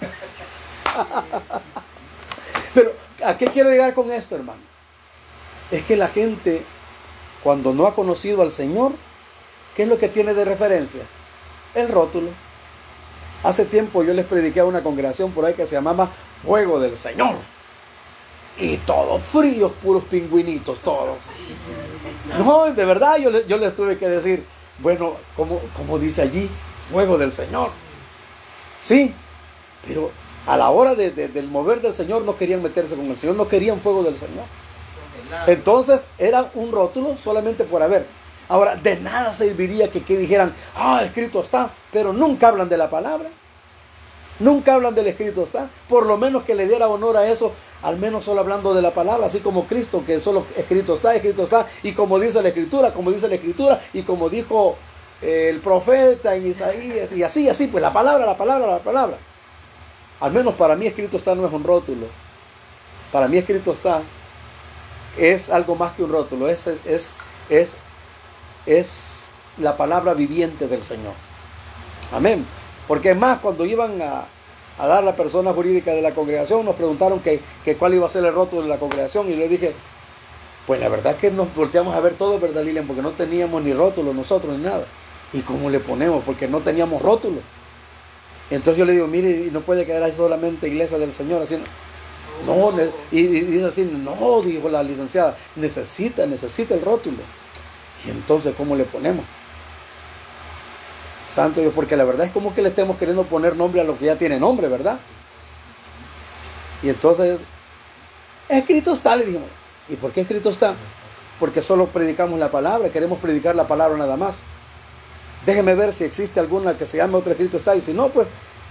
Pero, 2.74 2.92
¿a 3.24 3.36
qué 3.36 3.46
quiero 3.46 3.70
llegar 3.70 3.94
con 3.94 4.10
esto, 4.10 4.36
hermano? 4.36 4.60
Es 5.70 5.84
que 5.84 5.96
la 5.96 6.08
gente, 6.08 6.62
cuando 7.42 7.74
no 7.74 7.86
ha 7.86 7.94
conocido 7.94 8.42
al 8.42 8.50
Señor, 8.50 8.92
¿qué 9.76 9.82
es 9.82 9.88
lo 9.88 9.98
que 9.98 10.08
tiene 10.08 10.34
de 10.34 10.44
referencia? 10.44 11.02
El 11.74 11.88
rótulo. 11.88 12.30
Hace 13.44 13.66
tiempo 13.66 14.02
yo 14.02 14.14
les 14.14 14.26
prediqué 14.26 14.60
a 14.60 14.64
una 14.64 14.82
congregación 14.82 15.30
por 15.30 15.44
ahí 15.44 15.54
que 15.54 15.66
se 15.66 15.76
llamaba 15.76 16.10
Fuego 16.42 16.80
del 16.80 16.96
Señor. 16.96 17.36
Y 18.58 18.76
todos 18.78 19.22
fríos, 19.22 19.72
puros 19.82 20.04
pingüinitos, 20.04 20.80
todos. 20.80 21.18
No, 22.38 22.72
de 22.72 22.84
verdad 22.84 23.16
yo, 23.18 23.30
yo 23.46 23.56
les 23.56 23.74
tuve 23.76 23.96
que 23.96 24.08
decir, 24.08 24.44
bueno, 24.78 25.14
como, 25.36 25.60
como 25.76 25.98
dice 25.98 26.22
allí, 26.22 26.50
fuego 26.90 27.18
del 27.18 27.32
Señor. 27.32 27.70
Sí, 28.80 29.14
pero 29.86 30.10
a 30.46 30.56
la 30.56 30.70
hora 30.70 30.94
del 30.94 31.48
mover 31.48 31.80
del 31.80 31.92
Señor 31.92 32.22
no 32.22 32.36
querían 32.36 32.62
meterse 32.62 32.96
con 32.96 33.06
el 33.06 33.16
Señor, 33.16 33.36
no 33.36 33.46
querían 33.46 33.80
fuego 33.80 34.02
del 34.02 34.16
Señor. 34.16 34.44
Entonces 35.46 36.06
era 36.16 36.50
un 36.54 36.72
rótulo 36.72 37.16
solamente 37.16 37.64
por 37.64 37.82
haber. 37.82 38.06
Ahora, 38.48 38.76
de 38.76 38.96
nada 38.96 39.32
serviría 39.34 39.90
que, 39.90 40.02
que 40.02 40.16
dijeran, 40.16 40.54
ah, 40.74 41.02
escrito 41.04 41.42
está, 41.42 41.70
pero 41.92 42.12
nunca 42.12 42.48
hablan 42.48 42.68
de 42.68 42.78
la 42.78 42.88
palabra. 42.88 43.28
Nunca 44.38 44.74
hablan 44.74 44.94
del 44.94 45.08
escrito 45.08 45.42
está. 45.42 45.68
Por 45.88 46.06
lo 46.06 46.16
menos 46.16 46.44
que 46.44 46.54
le 46.54 46.66
diera 46.66 46.88
honor 46.88 47.16
a 47.16 47.28
eso, 47.28 47.52
al 47.82 47.96
menos 47.96 48.24
solo 48.24 48.40
hablando 48.40 48.74
de 48.74 48.82
la 48.82 48.92
palabra, 48.92 49.26
así 49.26 49.40
como 49.40 49.66
Cristo, 49.66 50.02
que 50.04 50.18
solo 50.18 50.46
escrito 50.56 50.94
está, 50.94 51.14
escrito 51.14 51.44
está. 51.44 51.66
Y 51.82 51.92
como 51.92 52.18
dice 52.18 52.42
la 52.42 52.48
escritura, 52.48 52.92
como 52.92 53.10
dice 53.10 53.28
la 53.28 53.36
escritura, 53.36 53.80
y 53.92 54.02
como 54.02 54.28
dijo 54.28 54.76
eh, 55.22 55.48
el 55.50 55.60
profeta 55.60 56.34
en 56.34 56.48
Isaías, 56.48 57.12
y 57.12 57.22
así, 57.22 57.48
así, 57.48 57.68
pues 57.68 57.82
la 57.82 57.92
palabra, 57.92 58.26
la 58.26 58.36
palabra, 58.36 58.66
la 58.66 58.78
palabra. 58.78 59.18
Al 60.20 60.32
menos 60.32 60.54
para 60.54 60.74
mí 60.74 60.86
escrito 60.86 61.16
está 61.16 61.34
no 61.34 61.46
es 61.46 61.52
un 61.52 61.62
rótulo. 61.62 62.06
Para 63.12 63.28
mí 63.28 63.38
escrito 63.38 63.72
está 63.72 64.02
es 65.18 65.50
algo 65.50 65.74
más 65.74 65.92
que 65.94 66.04
un 66.04 66.12
rótulo, 66.12 66.48
es, 66.48 66.66
es, 66.84 67.10
es, 67.48 67.76
es 68.66 69.30
la 69.58 69.76
palabra 69.76 70.14
viviente 70.14 70.68
del 70.68 70.82
Señor. 70.82 71.14
Amén. 72.12 72.46
Porque 72.86 73.10
es 73.10 73.16
más, 73.16 73.40
cuando 73.40 73.64
iban 73.66 74.00
a, 74.00 74.24
a 74.78 74.86
dar 74.86 75.04
la 75.04 75.16
persona 75.16 75.52
jurídica 75.52 75.92
de 75.92 76.02
la 76.02 76.14
congregación, 76.14 76.64
nos 76.64 76.76
preguntaron 76.76 77.20
que, 77.20 77.40
que, 77.64 77.76
cuál 77.76 77.94
iba 77.94 78.06
a 78.06 78.08
ser 78.08 78.24
el 78.24 78.32
rótulo 78.32 78.62
de 78.62 78.68
la 78.68 78.78
congregación 78.78 79.30
y 79.30 79.36
le 79.36 79.48
dije, 79.48 79.74
pues 80.66 80.80
la 80.80 80.88
verdad 80.88 81.16
que 81.16 81.30
nos 81.30 81.54
volteamos 81.54 81.94
a 81.94 82.00
ver 82.00 82.14
todo, 82.14 82.38
¿verdad, 82.38 82.62
Lilian? 82.62 82.86
Porque 82.86 83.02
no 83.02 83.10
teníamos 83.10 83.62
ni 83.62 83.72
rótulo 83.72 84.12
nosotros 84.14 84.56
ni 84.56 84.62
nada. 84.62 84.84
¿Y 85.32 85.40
cómo 85.40 85.68
le 85.68 85.80
ponemos? 85.80 86.22
Porque 86.24 86.46
no 86.46 86.60
teníamos 86.60 87.02
rótulo. 87.02 87.40
Entonces 88.50 88.78
yo 88.78 88.84
le 88.84 88.92
digo, 88.92 89.06
mire, 89.06 89.50
no 89.50 89.60
puede 89.60 89.84
quedar 89.84 90.02
ahí 90.02 90.12
solamente 90.12 90.68
iglesia 90.68 90.98
del 90.98 91.12
Señor, 91.12 91.42
así 91.42 91.58
no, 92.46 92.72
y, 93.10 93.22
dice 93.22 93.66
así, 93.66 93.84
no, 93.84 94.42
dijo 94.42 94.68
la 94.68 94.82
licenciada, 94.82 95.36
necesita, 95.56 96.26
necesita 96.26 96.74
el 96.74 96.82
rótulo. 96.82 97.18
Y 98.06 98.10
entonces, 98.10 98.54
¿cómo 98.56 98.76
le 98.76 98.84
ponemos? 98.84 99.24
Santo 101.28 101.60
Dios, 101.60 101.74
porque 101.74 101.96
la 101.96 102.04
verdad 102.04 102.26
es 102.26 102.32
como 102.32 102.54
que 102.54 102.62
le 102.62 102.70
estemos 102.70 102.96
queriendo 102.96 103.24
poner 103.24 103.54
nombre 103.54 103.82
a 103.82 103.84
lo 103.84 103.98
que 103.98 104.06
ya 104.06 104.16
tiene 104.16 104.40
nombre, 104.40 104.66
¿verdad? 104.66 104.98
Y 106.82 106.88
entonces, 106.88 107.38
escrito 108.48 108.92
está, 108.92 109.14
le 109.14 109.26
dijimos. 109.26 109.48
¿Y 109.88 109.96
por 109.96 110.10
qué 110.10 110.22
escrito 110.22 110.48
está? 110.50 110.74
Porque 111.38 111.60
solo 111.60 111.86
predicamos 111.86 112.38
la 112.38 112.50
palabra, 112.50 112.88
queremos 112.90 113.18
predicar 113.18 113.54
la 113.54 113.66
palabra 113.66 113.98
nada 113.98 114.16
más. 114.16 114.42
Déjeme 115.44 115.74
ver 115.74 115.92
si 115.92 116.04
existe 116.04 116.40
alguna 116.40 116.76
que 116.76 116.86
se 116.86 116.96
llame 116.96 117.16
otro 117.16 117.32
escrito 117.32 117.58
está, 117.58 117.76
y 117.76 117.80
si 117.80 117.92
no, 117.92 118.08
pues 118.08 118.26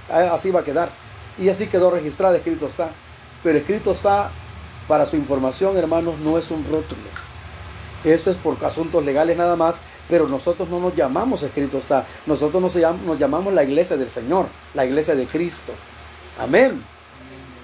así 0.09 0.49
va 0.49 0.61
a 0.61 0.63
quedar. 0.63 0.89
Y 1.37 1.49
así 1.49 1.67
quedó 1.67 1.91
registrada, 1.91 2.37
escrito 2.37 2.65
está. 2.65 2.89
Pero 3.43 3.59
escrito 3.59 3.91
está, 3.91 4.31
para 4.87 5.05
su 5.05 5.15
información, 5.15 5.77
hermanos, 5.77 6.17
no 6.19 6.37
es 6.37 6.49
un 6.49 6.63
rótulo. 6.63 7.01
Eso 8.03 8.31
es 8.31 8.37
por 8.37 8.57
asuntos 8.65 9.03
legales 9.05 9.37
nada 9.37 9.55
más, 9.55 9.79
pero 10.09 10.27
nosotros 10.27 10.69
no 10.69 10.79
nos 10.79 10.95
llamamos 10.95 11.43
escrito 11.43 11.77
está. 11.77 12.05
Nosotros 12.25 12.61
nos 12.61 12.73
llamamos, 12.73 13.05
nos 13.05 13.19
llamamos 13.19 13.53
la 13.53 13.63
iglesia 13.63 13.97
del 13.97 14.09
Señor, 14.09 14.47
la 14.73 14.85
iglesia 14.85 15.15
de 15.15 15.25
Cristo. 15.27 15.73
Amén. 16.39 16.83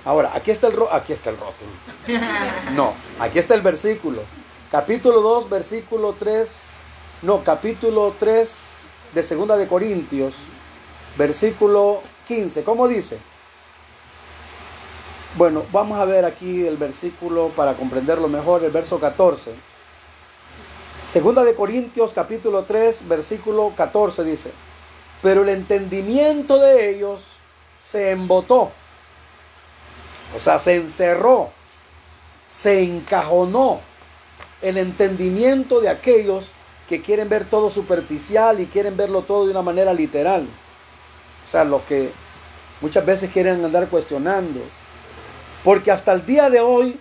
Ahora, 0.06 0.32
aquí 0.36 0.52
está 0.52 0.68
el, 0.68 0.76
aquí 0.92 1.14
está 1.14 1.30
el 1.30 1.38
rótulo. 1.38 1.72
No, 2.76 2.94
aquí 3.20 3.40
está 3.40 3.56
el 3.56 3.62
versículo. 3.62 4.22
Capítulo 4.72 5.22
2, 5.22 5.50
versículo 5.50 6.16
3. 6.18 6.74
No, 7.22 7.44
capítulo 7.44 8.14
3 8.20 8.88
de 9.14 9.24
Segunda 9.24 9.56
de 9.56 9.68
Corintios, 9.68 10.36
versículo 11.18 12.02
15. 12.28 12.64
¿Cómo 12.64 12.88
dice? 12.88 13.20
Bueno, 15.36 15.64
vamos 15.72 16.00
a 16.00 16.06
ver 16.06 16.26
aquí 16.26 16.66
el 16.66 16.78
versículo 16.78 17.50
para 17.56 17.76
comprenderlo 17.76 18.28
mejor, 18.28 18.64
el 18.64 18.72
verso 18.72 19.00
14. 19.00 19.54
Segunda 21.06 21.44
de 21.44 21.54
Corintios 21.54 22.14
capítulo 22.14 22.64
3, 22.64 23.08
versículo 23.10 23.74
14 23.76 24.24
dice, 24.24 24.52
pero 25.22 25.44
el 25.44 25.50
entendimiento 25.50 26.60
de 26.60 26.90
ellos 26.90 27.22
se 27.78 28.12
embotó, 28.12 28.72
o 30.34 30.40
sea, 30.40 30.60
se 30.60 30.76
encerró, 30.76 31.50
se 32.48 32.82
encajonó 32.84 33.82
el 34.62 34.78
entendimiento 34.78 35.82
de 35.82 35.90
aquellos 35.90 36.52
que 36.88 37.02
quieren 37.02 37.28
ver 37.28 37.50
todo 37.50 37.70
superficial 37.70 38.62
y 38.62 38.68
quieren 38.68 38.96
verlo 38.96 39.24
todo 39.24 39.46
de 39.46 39.52
una 39.52 39.62
manera 39.62 39.94
literal. 39.94 40.48
O 41.46 41.50
sea, 41.50 41.66
los 41.66 41.82
que 41.84 42.12
muchas 42.80 43.06
veces 43.06 43.30
quieren 43.30 43.64
andar 43.64 43.90
cuestionando, 43.90 44.62
porque 45.66 45.92
hasta 45.92 46.14
el 46.14 46.26
día 46.26 46.50
de 46.50 46.62
hoy, 46.62 46.98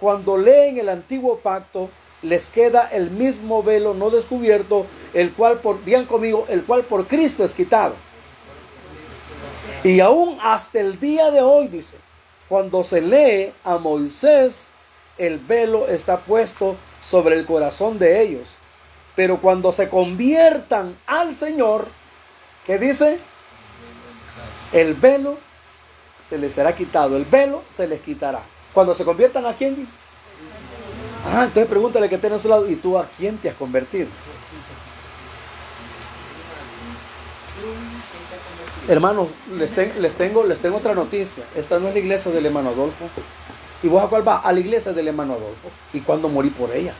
cuando 0.00 0.36
leen 0.36 0.78
el 0.78 0.88
antiguo 0.88 1.38
pacto, 1.38 1.88
les 2.22 2.48
queda 2.48 2.88
el 2.88 3.10
mismo 3.10 3.62
velo 3.62 3.94
no 3.94 4.10
descubierto, 4.10 4.86
el 5.14 5.32
cual 5.32 5.58
por, 5.58 5.84
digan 5.84 6.06
conmigo, 6.06 6.46
el 6.48 6.64
cual 6.64 6.84
por 6.84 7.06
Cristo 7.06 7.44
es 7.44 7.54
quitado. 7.54 7.94
Y 9.84 10.00
aún 10.00 10.38
hasta 10.42 10.80
el 10.80 10.98
día 10.98 11.30
de 11.30 11.40
hoy, 11.40 11.68
dice, 11.68 11.96
cuando 12.48 12.82
se 12.82 13.00
lee 13.00 13.52
a 13.62 13.78
Moisés, 13.78 14.70
el 15.18 15.38
velo 15.38 15.86
está 15.86 16.20
puesto 16.20 16.76
sobre 17.00 17.36
el 17.36 17.46
corazón 17.46 17.98
de 17.98 18.22
ellos. 18.22 18.48
Pero 19.14 19.40
cuando 19.40 19.72
se 19.72 19.88
conviertan 19.88 20.96
al 21.06 21.34
Señor, 21.34 21.88
¿qué 22.66 22.78
dice? 22.78 23.18
El 24.72 24.94
velo 24.94 25.38
se 26.22 26.38
les 26.38 26.54
será 26.54 26.74
quitado, 26.74 27.16
el 27.16 27.24
velo 27.24 27.62
se 27.70 27.86
les 27.86 28.00
quitará. 28.00 28.42
Cuando 28.72 28.94
se 28.94 29.04
conviertan 29.04 29.46
a 29.46 29.54
quién? 29.54 29.88
Ah, 31.30 31.44
entonces 31.44 31.68
pregúntale 31.68 32.08
que 32.08 32.16
tiene 32.16 32.36
a 32.36 32.38
su 32.38 32.48
lado, 32.48 32.68
¿y 32.68 32.76
tú 32.76 32.96
a 32.96 33.06
quién 33.18 33.36
te 33.36 33.50
has 33.50 33.54
convertido? 33.54 34.08
Hermanos, 38.88 39.28
les, 39.52 39.76
les, 39.96 40.14
tengo, 40.14 40.42
les 40.44 40.60
tengo 40.60 40.78
otra 40.78 40.94
noticia. 40.94 41.44
Esta 41.54 41.78
no 41.78 41.88
es 41.88 41.94
la 41.94 42.00
iglesia 42.00 42.32
del 42.32 42.46
hermano 42.46 42.70
Adolfo. 42.70 43.04
¿Y 43.82 43.88
vos 43.88 44.02
a 44.02 44.08
cuál 44.08 44.26
va? 44.26 44.38
A 44.38 44.52
la 44.52 44.60
iglesia 44.60 44.94
del 44.94 45.08
hermano 45.08 45.34
Adolfo. 45.34 45.68
¿Y 45.92 46.00
cuando 46.00 46.30
morí 46.30 46.48
por 46.48 46.74
ella? 46.74 46.94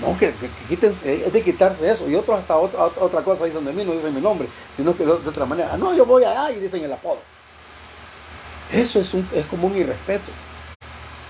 No, 0.00 0.18
que, 0.18 0.34
quítense, 0.68 1.26
es 1.26 1.32
de 1.32 1.42
quitarse 1.42 1.88
eso. 1.88 2.10
Y 2.10 2.16
otros 2.16 2.40
hasta 2.40 2.56
otra, 2.56 2.86
otra 2.86 3.22
cosa 3.22 3.44
dicen 3.44 3.64
de 3.64 3.72
mí, 3.72 3.84
no 3.84 3.92
dicen 3.92 4.12
mi 4.12 4.20
nombre, 4.20 4.48
sino 4.74 4.96
que 4.96 5.04
de, 5.04 5.12
otra 5.12 5.46
manera. 5.46 5.70
Ah, 5.72 5.76
no, 5.76 5.94
yo 5.94 6.04
voy 6.04 6.24
allá 6.24 6.50
y 6.50 6.58
dicen 6.58 6.82
el 6.82 6.92
apodo. 6.92 7.18
Eso 8.72 8.98
es, 8.98 9.14
un, 9.14 9.28
es 9.32 9.46
como 9.46 9.68
un 9.68 9.76
irrespeto. 9.76 10.32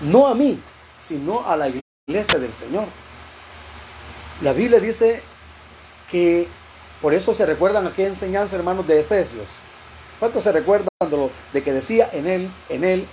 No 0.01 0.27
a 0.27 0.35
mí, 0.35 0.59
sino 0.97 1.47
a 1.47 1.55
la 1.55 1.69
iglesia 2.07 2.39
del 2.39 2.51
Señor. 2.51 2.85
La 4.41 4.53
Biblia 4.53 4.79
dice 4.79 5.21
que 6.11 6.47
por 7.01 7.13
eso 7.13 7.33
se 7.33 7.45
recuerdan 7.45 7.87
aquella 7.87 8.09
enseñanza, 8.09 8.55
hermanos, 8.55 8.87
de 8.87 8.99
Efesios. 8.99 9.51
¿Cuántos 10.19 10.43
se 10.43 10.51
recuerdan 10.51 10.87
de, 11.53 11.63
que 11.63 11.73
decía 11.73 12.09
en 12.13 12.27
él, 12.27 12.51
en 12.69 12.83
él? 12.83 13.07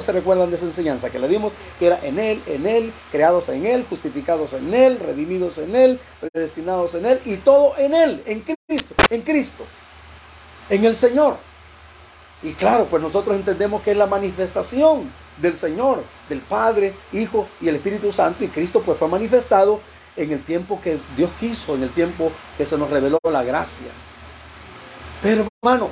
se 0.00 0.12
recuerdan 0.12 0.50
de 0.50 0.56
esa 0.56 0.64
enseñanza 0.64 1.10
que 1.10 1.20
le 1.20 1.28
dimos? 1.28 1.52
Que 1.78 1.86
era 1.86 2.00
en 2.02 2.18
Él, 2.18 2.42
en 2.46 2.66
Él, 2.66 2.92
creados 3.12 3.48
en 3.48 3.64
Él, 3.64 3.86
justificados 3.88 4.52
en 4.52 4.74
Él, 4.74 4.98
redimidos 4.98 5.58
en 5.58 5.76
Él, 5.76 6.00
predestinados 6.20 6.94
en 6.94 7.06
Él 7.06 7.20
y 7.24 7.36
todo 7.36 7.76
en 7.78 7.94
Él, 7.94 8.22
en 8.26 8.40
Cristo, 8.40 8.94
en 9.10 9.22
Cristo, 9.22 9.64
en 10.68 10.84
el 10.84 10.96
Señor. 10.96 11.36
Y 12.42 12.54
claro, 12.54 12.86
pues 12.86 13.02
nosotros 13.02 13.36
entendemos 13.36 13.82
que 13.82 13.92
es 13.92 13.96
la 13.96 14.06
manifestación 14.06 15.10
del 15.38 15.56
Señor, 15.56 16.04
del 16.28 16.40
Padre, 16.40 16.94
Hijo 17.12 17.48
y 17.60 17.68
el 17.68 17.76
Espíritu 17.76 18.12
Santo. 18.12 18.44
Y 18.44 18.48
Cristo 18.48 18.82
pues 18.82 18.98
fue 18.98 19.08
manifestado 19.08 19.80
en 20.16 20.32
el 20.32 20.42
tiempo 20.42 20.80
que 20.80 20.98
Dios 21.16 21.30
quiso, 21.40 21.74
en 21.74 21.82
el 21.82 21.90
tiempo 21.90 22.30
que 22.56 22.66
se 22.66 22.78
nos 22.78 22.90
reveló 22.90 23.18
la 23.30 23.42
gracia. 23.42 23.88
Pero 25.22 25.46
hermano, 25.62 25.90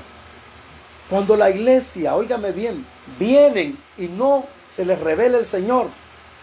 cuando 1.08 1.36
la 1.36 1.50
iglesia, 1.50 2.14
óigame 2.14 2.52
bien, 2.52 2.86
vienen 3.18 3.78
y 3.98 4.06
no 4.06 4.46
se 4.70 4.84
les 4.84 4.98
revela 5.00 5.38
el 5.38 5.44
Señor, 5.44 5.88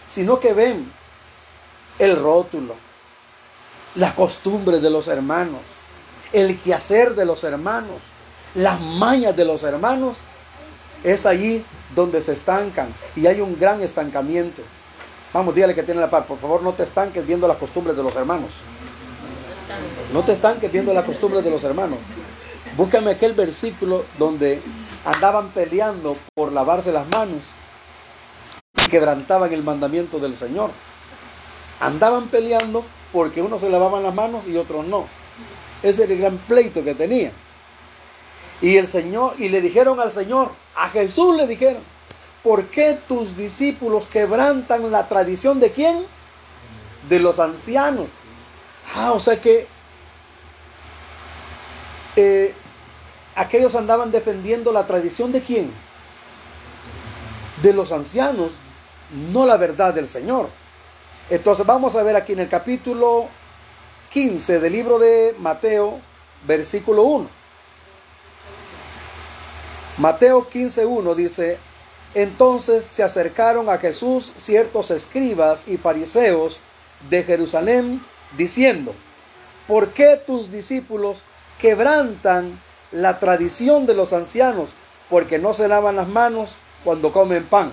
sino 0.06 0.38
que 0.38 0.52
ven 0.52 0.90
el 1.98 2.16
rótulo, 2.16 2.74
las 3.94 4.14
costumbres 4.14 4.80
de 4.80 4.90
los 4.90 5.08
hermanos, 5.08 5.60
el 6.32 6.58
quehacer 6.58 7.14
de 7.14 7.24
los 7.24 7.44
hermanos, 7.44 7.98
las 8.54 8.80
mañas 8.80 9.36
de 9.36 9.44
los 9.44 9.62
hermanos, 9.62 10.18
es 11.04 11.26
allí 11.26 11.64
donde 11.94 12.20
se 12.20 12.32
estancan 12.32 12.94
y 13.16 13.26
hay 13.26 13.40
un 13.40 13.58
gran 13.58 13.82
estancamiento. 13.82 14.62
Vamos, 15.32 15.54
dígale 15.54 15.74
que 15.74 15.82
tiene 15.82 16.00
la 16.00 16.10
paz. 16.10 16.26
Por 16.26 16.38
favor, 16.38 16.62
no 16.62 16.72
te 16.72 16.82
estanques 16.82 17.26
viendo 17.26 17.46
las 17.46 17.56
costumbres 17.56 17.96
de 17.96 18.02
los 18.02 18.14
hermanos. 18.16 18.50
No 20.12 20.22
te 20.24 20.32
estanques 20.32 20.70
viendo 20.72 20.92
las 20.92 21.04
costumbres 21.04 21.44
de 21.44 21.50
los 21.50 21.62
hermanos. 21.62 21.98
Búscame 22.76 23.12
aquel 23.12 23.34
versículo 23.34 24.04
donde 24.18 24.60
andaban 25.04 25.50
peleando 25.50 26.16
por 26.34 26.52
lavarse 26.52 26.92
las 26.92 27.08
manos 27.08 27.40
y 28.74 28.88
quebrantaban 28.88 29.52
el 29.52 29.62
mandamiento 29.62 30.18
del 30.18 30.34
Señor. 30.34 30.70
Andaban 31.80 32.28
peleando 32.28 32.84
porque 33.12 33.42
unos 33.42 33.60
se 33.60 33.70
lavaban 33.70 34.02
las 34.02 34.14
manos 34.14 34.46
y 34.46 34.56
otros 34.56 34.86
no. 34.86 35.06
Ese 35.82 36.04
era 36.04 36.12
el 36.12 36.18
gran 36.18 36.38
pleito 36.38 36.84
que 36.84 36.94
tenían. 36.94 37.32
Y 38.60 38.76
el 38.76 38.86
Señor, 38.86 39.34
y 39.38 39.48
le 39.48 39.60
dijeron 39.60 40.00
al 40.00 40.10
Señor, 40.10 40.50
a 40.80 40.88
Jesús 40.88 41.36
le 41.36 41.46
dijeron, 41.46 41.82
¿por 42.42 42.68
qué 42.68 42.98
tus 43.06 43.36
discípulos 43.36 44.06
quebrantan 44.06 44.90
la 44.90 45.06
tradición 45.08 45.60
de 45.60 45.70
quién? 45.70 46.06
De 47.06 47.20
los 47.20 47.38
ancianos. 47.38 48.08
Ah, 48.94 49.12
o 49.12 49.20
sea 49.20 49.38
que 49.38 49.66
eh, 52.16 52.54
aquellos 53.34 53.74
andaban 53.74 54.10
defendiendo 54.10 54.72
la 54.72 54.86
tradición 54.86 55.32
de 55.32 55.42
quién? 55.42 55.70
De 57.60 57.74
los 57.74 57.92
ancianos, 57.92 58.54
no 59.32 59.44
la 59.44 59.58
verdad 59.58 59.92
del 59.92 60.06
Señor. 60.06 60.48
Entonces 61.28 61.66
vamos 61.66 61.94
a 61.94 62.02
ver 62.02 62.16
aquí 62.16 62.32
en 62.32 62.40
el 62.40 62.48
capítulo 62.48 63.28
15 64.14 64.60
del 64.60 64.72
libro 64.72 64.98
de 64.98 65.34
Mateo, 65.40 66.00
versículo 66.46 67.02
1. 67.02 67.39
Mateo 70.00 70.48
15.1 70.48 71.14
dice, 71.14 71.58
entonces 72.14 72.86
se 72.86 73.02
acercaron 73.02 73.68
a 73.68 73.76
Jesús 73.76 74.32
ciertos 74.38 74.90
escribas 74.90 75.68
y 75.68 75.76
fariseos 75.76 76.62
de 77.10 77.22
Jerusalén, 77.22 78.02
diciendo, 78.34 78.94
¿por 79.68 79.90
qué 79.90 80.16
tus 80.16 80.50
discípulos 80.50 81.22
quebrantan 81.58 82.58
la 82.92 83.18
tradición 83.18 83.84
de 83.84 83.92
los 83.92 84.14
ancianos 84.14 84.74
porque 85.10 85.38
no 85.38 85.52
se 85.52 85.68
lavan 85.68 85.96
las 85.96 86.08
manos 86.08 86.56
cuando 86.82 87.12
comen 87.12 87.44
pan? 87.44 87.70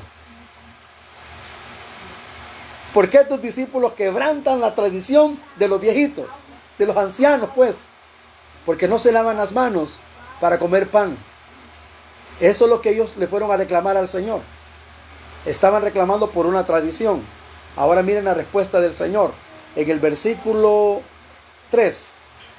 ¿Por 2.93 3.09
qué 3.09 3.23
tus 3.23 3.41
discípulos 3.41 3.93
quebrantan 3.93 4.59
la 4.59 4.75
tradición 4.75 5.39
de 5.55 5.69
los 5.69 5.79
viejitos, 5.79 6.27
de 6.77 6.87
los 6.87 6.97
ancianos, 6.97 7.51
pues? 7.55 7.85
Porque 8.65 8.89
no 8.89 8.99
se 8.99 9.13
lavan 9.13 9.37
las 9.37 9.53
manos 9.53 9.97
para 10.41 10.59
comer 10.59 10.89
pan. 10.89 11.17
Eso 12.39 12.65
es 12.65 12.69
lo 12.69 12.81
que 12.81 12.91
ellos 12.91 13.17
le 13.17 13.27
fueron 13.27 13.51
a 13.51 13.57
reclamar 13.57 13.97
al 13.97 14.07
Señor. 14.07 14.41
Estaban 15.45 15.81
reclamando 15.81 16.29
por 16.29 16.45
una 16.45 16.65
tradición. 16.65 17.21
Ahora 17.75 18.03
miren 18.03 18.25
la 18.25 18.33
respuesta 18.33 18.79
del 18.79 18.93
Señor. 18.93 19.31
En 19.75 19.89
el 19.89 19.99
versículo 19.99 21.01
3, 21.71 22.11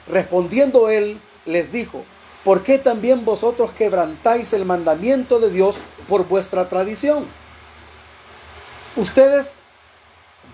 respondiendo 0.08 0.88
él, 0.88 1.20
les 1.46 1.70
dijo, 1.72 2.04
¿por 2.44 2.62
qué 2.62 2.78
también 2.78 3.24
vosotros 3.24 3.72
quebrantáis 3.72 4.52
el 4.52 4.64
mandamiento 4.64 5.38
de 5.40 5.50
Dios 5.50 5.80
por 6.08 6.26
vuestra 6.26 6.68
tradición? 6.68 7.26
Ustedes 8.96 9.54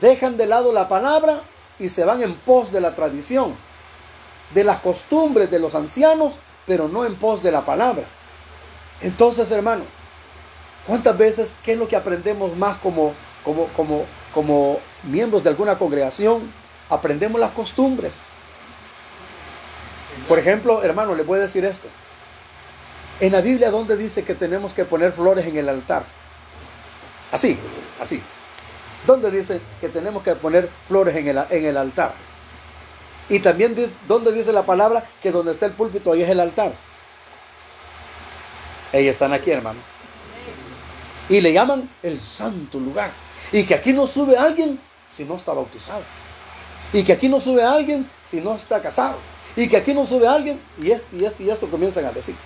dejan 0.01 0.37
de 0.37 0.47
lado 0.47 0.73
la 0.73 0.89
palabra 0.89 1.41
y 1.79 1.89
se 1.89 2.05
van 2.05 2.23
en 2.23 2.35
pos 2.35 2.71
de 2.73 2.81
la 2.81 2.95
tradición, 2.95 3.55
de 4.55 4.65
las 4.65 4.81
costumbres 4.81 5.51
de 5.51 5.59
los 5.59 5.75
ancianos, 5.75 6.35
pero 6.67 6.89
no 6.89 7.05
en 7.05 7.15
pos 7.15 7.43
de 7.43 7.51
la 7.51 7.65
palabra. 7.65 8.05
Entonces, 9.01 9.51
hermano, 9.51 9.85
¿cuántas 10.87 11.17
veces 11.17 11.55
qué 11.63 11.73
es 11.73 11.79
lo 11.79 11.89
que 11.89 11.97
aprendemos 11.97 12.57
más 12.57 12.79
como, 12.79 13.15
como, 13.45 13.67
como, 13.69 14.05
como 14.33 14.81
miembros 15.03 15.43
de 15.43 15.51
alguna 15.51 15.77
congregación? 15.79 16.51
Aprendemos 16.89 17.41
las 17.41 17.51
costumbres. 17.51 18.21
Por 20.29 20.39
ejemplo, 20.39 20.83
hermano, 20.83 21.15
le 21.15 21.23
voy 21.23 21.39
a 21.39 21.43
decir 21.43 21.65
esto. 21.65 21.89
En 23.21 23.33
la 23.33 23.41
Biblia, 23.41 23.71
¿dónde 23.71 23.97
dice 23.97 24.25
que 24.25 24.35
tenemos 24.35 24.73
que 24.73 24.85
poner 24.85 25.13
flores 25.13 25.47
en 25.47 25.57
el 25.57 25.69
altar? 25.69 26.05
Así, 27.31 27.59
así. 28.01 28.23
¿Dónde 29.07 29.31
dice 29.31 29.61
que 29.81 29.89
tenemos 29.89 30.23
que 30.23 30.35
poner 30.35 30.69
flores 30.89 31.15
en 31.17 31.29
el, 31.29 31.45
en 31.51 31.65
el 31.65 31.77
altar? 31.77 32.13
Y 33.29 33.39
también, 33.41 33.75
¿dónde 34.09 34.33
dice 34.33 34.53
la 34.53 34.65
palabra 34.65 35.05
que 35.23 35.31
donde 35.31 35.53
está 35.53 35.67
el 35.67 35.73
púlpito 35.73 36.13
ahí 36.13 36.23
es 36.23 36.29
el 36.29 36.41
altar? 36.41 36.73
Ellos 38.95 39.11
están 39.11 39.33
aquí, 39.33 39.51
hermano. 39.51 39.81
Y 41.29 41.41
le 41.41 41.53
llaman 41.53 41.91
el 42.05 42.21
santo 42.21 42.79
lugar. 42.79 43.11
Y 43.51 43.65
que 43.65 43.75
aquí 43.75 43.93
no 43.93 44.07
sube 44.07 44.37
alguien 44.37 44.79
si 45.09 45.25
no 45.25 45.35
está 45.35 45.53
bautizado. 45.53 46.03
Y 46.93 47.03
que 47.03 47.13
aquí 47.13 47.29
no 47.29 47.41
sube 47.41 47.65
alguien 47.65 48.09
si 48.23 48.41
no 48.41 48.55
está 48.55 48.81
casado. 48.81 49.17
Y 49.57 49.67
que 49.67 49.77
aquí 49.77 49.93
no 49.93 50.07
sube 50.07 50.29
alguien 50.29 50.61
y 50.81 50.93
esto 50.93 51.09
y 51.17 51.25
esto 51.25 51.43
y 51.43 51.51
esto 51.51 51.69
comienzan 51.69 52.05
a 52.05 52.13
decir. 52.13 52.37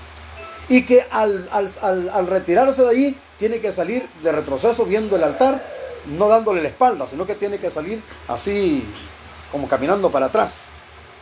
Y 0.71 0.87
que 0.87 1.07
al, 1.11 1.49
al 1.53 2.27
retirarse 2.27 2.83
de 2.83 2.89
allí 2.89 3.17
tiene 3.39 3.61
que 3.61 3.71
salir 3.71 4.09
de 4.23 4.33
retroceso 4.33 4.87
viendo 4.87 5.17
el 5.17 5.25
altar, 5.25 5.63
no 6.07 6.29
dándole 6.29 6.63
la 6.63 6.69
espalda, 6.69 7.07
sino 7.07 7.27
que 7.27 7.35
tiene 7.35 7.59
que 7.59 7.71
salir 7.71 8.03
así 8.27 8.85
como 9.53 9.69
caminando 9.69 10.11
para 10.11 10.27
atrás. 10.27 10.71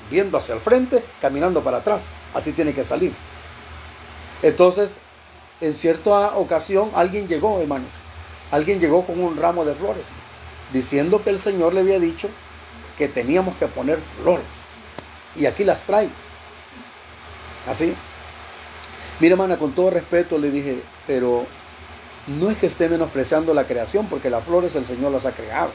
Viendo 0.08 0.38
hacia 0.38 0.54
el 0.54 0.60
frente, 0.60 1.02
caminando 1.20 1.64
para 1.64 1.78
atrás. 1.78 2.10
Así 2.32 2.52
tiene 2.52 2.72
que 2.72 2.84
salir. 2.84 3.12
Entonces, 4.42 5.00
en 5.60 5.74
cierta 5.74 6.36
ocasión 6.36 6.90
alguien 6.94 7.28
llegó, 7.28 7.60
hermanos, 7.60 7.90
alguien 8.50 8.80
llegó 8.80 9.04
con 9.04 9.20
un 9.20 9.36
ramo 9.36 9.64
de 9.64 9.74
flores, 9.74 10.08
diciendo 10.72 11.22
que 11.22 11.30
el 11.30 11.38
Señor 11.38 11.74
le 11.74 11.80
había 11.80 11.98
dicho 11.98 12.28
que 12.98 13.08
teníamos 13.08 13.56
que 13.56 13.66
poner 13.66 13.98
flores. 14.22 14.64
Y 15.34 15.46
aquí 15.46 15.64
las 15.64 15.84
trae. 15.84 16.08
Así. 17.66 17.94
Mira, 19.20 19.32
hermana, 19.32 19.58
con 19.58 19.72
todo 19.72 19.90
respeto 19.90 20.38
le 20.38 20.50
dije, 20.50 20.80
pero 21.06 21.46
no 22.26 22.50
es 22.50 22.56
que 22.56 22.66
esté 22.66 22.88
menospreciando 22.88 23.54
la 23.54 23.64
creación, 23.64 24.06
porque 24.06 24.30
las 24.30 24.44
flores 24.44 24.74
el 24.74 24.84
Señor 24.84 25.12
las 25.12 25.26
ha 25.26 25.32
creado. 25.32 25.72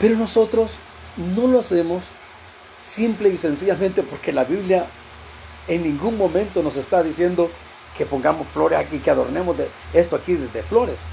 Pero 0.00 0.16
nosotros 0.16 0.76
no 1.16 1.46
lo 1.46 1.60
hacemos 1.60 2.04
simple 2.80 3.28
y 3.28 3.36
sencillamente 3.36 4.02
porque 4.02 4.32
la 4.32 4.44
Biblia 4.44 4.86
en 5.68 5.82
ningún 5.82 6.16
momento 6.16 6.62
nos 6.62 6.76
está 6.76 7.02
diciendo 7.02 7.50
que 8.00 8.06
pongamos 8.06 8.48
flores 8.48 8.78
aquí, 8.78 8.98
que 8.98 9.10
adornemos 9.10 9.58
de 9.58 9.68
esto 9.92 10.16
aquí 10.16 10.32
de, 10.32 10.62
flores. 10.62 11.04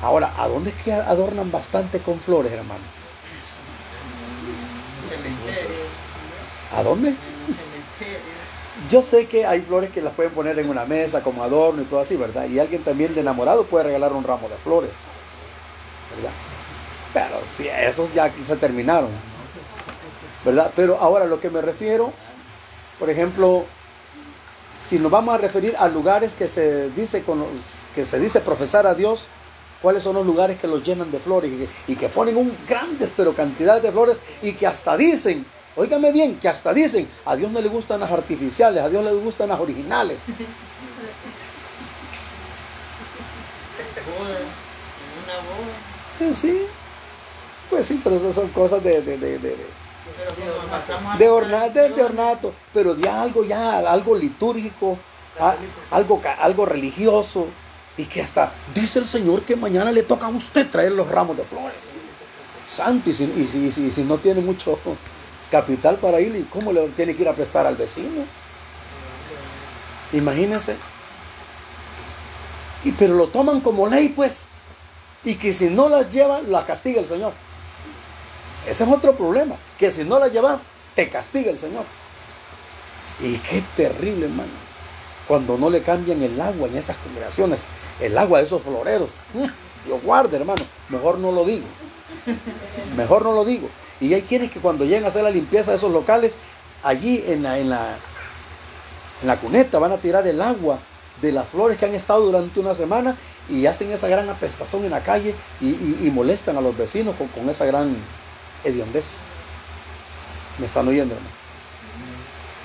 Ahora, 0.00 0.32
¿a 0.38 0.48
dónde 0.48 0.70
es 0.70 0.76
que 0.82 0.90
adornan 0.90 1.52
bastante 1.52 1.98
con 1.98 2.18
flores, 2.18 2.50
hermano? 2.50 2.80
¿A 6.74 6.82
dónde? 6.82 7.14
Yo 8.88 9.02
sé 9.02 9.26
que 9.26 9.44
hay 9.44 9.60
flores 9.60 9.90
que 9.90 10.00
las 10.00 10.14
pueden 10.14 10.32
poner 10.32 10.58
en 10.58 10.70
una 10.70 10.86
mesa 10.86 11.20
como 11.20 11.42
adorno 11.42 11.82
y 11.82 11.84
todo 11.84 12.00
así, 12.00 12.16
¿verdad? 12.16 12.46
Y 12.46 12.58
alguien 12.58 12.84
también 12.84 13.14
de 13.14 13.20
enamorado 13.20 13.64
puede 13.64 13.84
regalar 13.84 14.14
un 14.14 14.24
ramo 14.24 14.48
de 14.48 14.56
flores, 14.56 14.96
¿verdad? 16.16 16.32
Pero 17.12 17.44
si 17.44 17.68
esos 17.68 18.14
ya 18.14 18.32
se 18.42 18.56
terminaron, 18.56 19.10
¿verdad? 20.42 20.72
Pero 20.74 20.96
ahora 20.98 21.26
lo 21.26 21.38
que 21.38 21.50
me 21.50 21.60
refiero, 21.60 22.14
por 22.98 23.10
ejemplo, 23.10 23.66
si 24.80 24.98
nos 24.98 25.10
vamos 25.10 25.34
a 25.34 25.38
referir 25.38 25.76
a 25.78 25.88
lugares 25.88 26.34
que 26.34 26.48
se 26.48 26.90
dice, 26.90 27.22
que 27.94 28.06
se 28.06 28.18
dice 28.18 28.40
profesar 28.40 28.86
a 28.86 28.94
Dios, 28.94 29.26
cuáles 29.82 30.02
son 30.02 30.14
los 30.14 30.26
lugares 30.26 30.58
que 30.58 30.66
los 30.66 30.82
llenan 30.82 31.10
de 31.10 31.18
flores 31.18 31.50
y 31.86 31.96
que, 31.96 32.08
ponen 32.08 32.36
un 32.36 32.56
grandes 32.66 33.10
pero 33.16 33.34
cantidades 33.34 33.82
de 33.82 33.92
flores 33.92 34.16
y 34.42 34.52
que 34.52 34.66
hasta 34.66 34.96
dicen, 34.96 35.44
óigame 35.76 36.12
bien, 36.12 36.38
que 36.38 36.48
hasta 36.48 36.72
dicen, 36.72 37.08
a 37.24 37.36
Dios 37.36 37.50
no 37.50 37.60
le 37.60 37.68
gustan 37.68 38.00
las 38.00 38.10
artificiales, 38.10 38.82
a 38.82 38.88
Dios 38.88 39.04
le 39.04 39.12
gustan 39.12 39.48
las 39.48 39.60
originales. 39.60 40.24
Sí, 46.34 46.66
pues 47.70 47.86
sí, 47.86 47.98
pero 48.04 48.16
eso 48.16 48.32
son 48.32 48.48
cosas 48.48 48.82
de 48.82 49.00
de, 49.00 49.56
ornato, 51.28 51.72
de, 51.72 52.02
ornato, 52.02 52.54
pero 52.72 52.94
de 52.94 53.08
algo 53.08 53.44
ya, 53.44 53.78
algo 53.78 54.16
litúrgico, 54.16 54.98
algo, 55.90 56.20
algo 56.38 56.66
religioso, 56.66 57.46
y 57.96 58.04
que 58.06 58.22
hasta 58.22 58.52
dice 58.74 58.98
el 58.98 59.06
Señor 59.06 59.42
que 59.42 59.56
mañana 59.56 59.92
le 59.92 60.02
toca 60.02 60.26
a 60.26 60.30
usted 60.30 60.68
traer 60.70 60.92
los 60.92 61.08
ramos 61.08 61.36
de 61.36 61.44
flores. 61.44 61.90
Santo, 62.66 63.10
y 63.10 63.14
si, 63.14 63.24
y 63.24 63.90
si, 63.90 64.02
no 64.02 64.18
tiene 64.18 64.40
mucho 64.40 64.78
capital 65.50 65.96
para 65.96 66.20
ir, 66.20 66.34
¿y 66.36 66.42
cómo 66.44 66.72
le 66.72 66.88
tiene 66.90 67.14
que 67.14 67.22
ir 67.22 67.28
a 67.28 67.34
prestar 67.34 67.66
al 67.66 67.76
vecino? 67.76 68.24
Imagínense. 70.12 70.76
Y 72.84 72.92
pero 72.92 73.14
lo 73.14 73.28
toman 73.28 73.60
como 73.60 73.86
ley, 73.86 74.08
pues. 74.08 74.46
Y 75.24 75.34
que 75.34 75.52
si 75.52 75.68
no 75.68 75.88
las 75.88 76.08
lleva, 76.08 76.40
la 76.40 76.64
castiga 76.64 77.00
el 77.00 77.06
Señor. 77.06 77.32
Ese 78.66 78.84
es 78.84 78.90
otro 78.90 79.14
problema, 79.14 79.56
que 79.78 79.90
si 79.90 80.04
no 80.04 80.18
la 80.18 80.28
llevas, 80.28 80.62
te 80.94 81.08
castiga 81.08 81.50
el 81.50 81.56
Señor. 81.56 81.84
Y 83.20 83.38
qué 83.38 83.62
terrible, 83.76 84.26
hermano. 84.26 84.50
cuando 85.26 85.56
no 85.56 85.70
le 85.70 85.82
cambian 85.82 86.22
el 86.22 86.40
agua 86.40 86.68
en 86.68 86.76
esas 86.76 86.96
congregaciones, 86.96 87.66
el 88.00 88.16
agua 88.18 88.38
de 88.38 88.46
esos 88.46 88.62
floreros. 88.62 89.10
Dios 89.86 90.02
guarde, 90.02 90.36
hermano, 90.36 90.62
mejor 90.88 91.18
no 91.18 91.32
lo 91.32 91.44
digo. 91.44 91.66
Mejor 92.96 93.22
no 93.22 93.32
lo 93.32 93.44
digo. 93.44 93.68
Y 94.00 94.12
hay 94.14 94.22
quienes 94.22 94.50
que 94.50 94.60
cuando 94.60 94.84
llegan 94.84 95.04
a 95.04 95.08
hacer 95.08 95.22
la 95.22 95.30
limpieza 95.30 95.70
de 95.70 95.76
esos 95.76 95.92
locales, 95.92 96.36
allí 96.82 97.22
en 97.26 97.42
la, 97.42 97.58
en 97.58 97.70
la, 97.70 97.96
en 99.22 99.28
la 99.28 99.38
cuneta 99.38 99.78
van 99.78 99.92
a 99.92 99.98
tirar 99.98 100.26
el 100.26 100.40
agua 100.42 100.78
de 101.20 101.32
las 101.32 101.50
flores 101.50 101.78
que 101.78 101.84
han 101.84 101.94
estado 101.94 102.24
durante 102.24 102.60
una 102.60 102.74
semana 102.74 103.16
y 103.48 103.66
hacen 103.66 103.92
esa 103.92 104.08
gran 104.08 104.28
apestación 104.28 104.84
en 104.84 104.90
la 104.90 105.02
calle 105.02 105.34
y, 105.60 106.10
molestan 106.10 106.56
a 106.56 106.60
los 106.60 106.76
vecinos 106.76 107.14
con, 107.34 107.48
esa 107.48 107.64
gran 107.66 107.96
hediondez. 108.64 109.20
¿Me 110.58 110.66
están 110.66 110.88
oyendo, 110.88 111.14
hermano? 111.14 111.34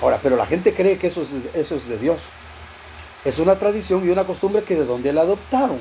Ahora, 0.02 0.18
pero 0.22 0.36
la 0.36 0.46
gente 0.46 0.74
cree 0.74 0.98
que 0.98 1.06
eso 1.06 1.22
es, 1.22 1.34
eso 1.54 1.76
es 1.76 1.88
de 1.88 1.98
Dios. 1.98 2.22
Es 3.24 3.38
una 3.38 3.58
tradición 3.58 4.06
y 4.06 4.10
una 4.10 4.24
costumbre 4.24 4.62
que 4.62 4.76
de 4.76 4.84
dónde 4.84 5.12
la 5.12 5.22
adoptaron, 5.22 5.78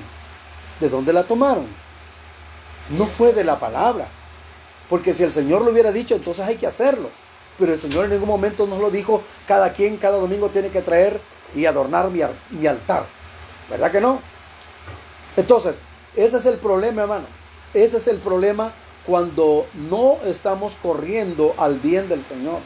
de 0.79 0.89
dónde 0.89 1.13
la 1.13 1.23
tomaron. 1.23 1.67
No 2.97 3.05
fue 3.07 3.33
de 3.33 3.43
la 3.43 3.59
palabra. 3.59 4.07
Porque 4.89 5.13
si 5.13 5.23
el 5.23 5.31
Señor 5.31 5.61
lo 5.61 5.71
hubiera 5.71 5.91
dicho, 5.91 6.15
entonces 6.15 6.45
hay 6.45 6.55
que 6.55 6.67
hacerlo. 6.67 7.09
Pero 7.57 7.73
el 7.73 7.79
Señor 7.79 8.05
en 8.05 8.11
ningún 8.11 8.27
momento 8.27 8.67
nos 8.67 8.79
lo 8.79 8.91
dijo, 8.91 9.21
cada 9.47 9.73
quien 9.73 9.97
cada 9.97 10.17
domingo 10.17 10.49
tiene 10.49 10.69
que 10.69 10.81
traer 10.81 11.19
y 11.53 11.65
adornar 11.65 12.09
mi, 12.09 12.21
mi 12.51 12.67
altar. 12.67 13.05
¿Verdad 13.69 13.91
que 13.91 14.01
no? 14.01 14.19
Entonces, 15.37 15.81
ese 16.15 16.37
es 16.37 16.45
el 16.45 16.57
problema, 16.57 17.03
hermano. 17.03 17.25
Ese 17.73 17.97
es 17.97 18.07
el 18.07 18.19
problema 18.19 18.71
cuando 19.05 19.67
no 19.73 20.17
estamos 20.23 20.75
corriendo 20.81 21.53
al 21.57 21.79
bien 21.79 22.09
del 22.09 22.21
Señor. 22.21 22.59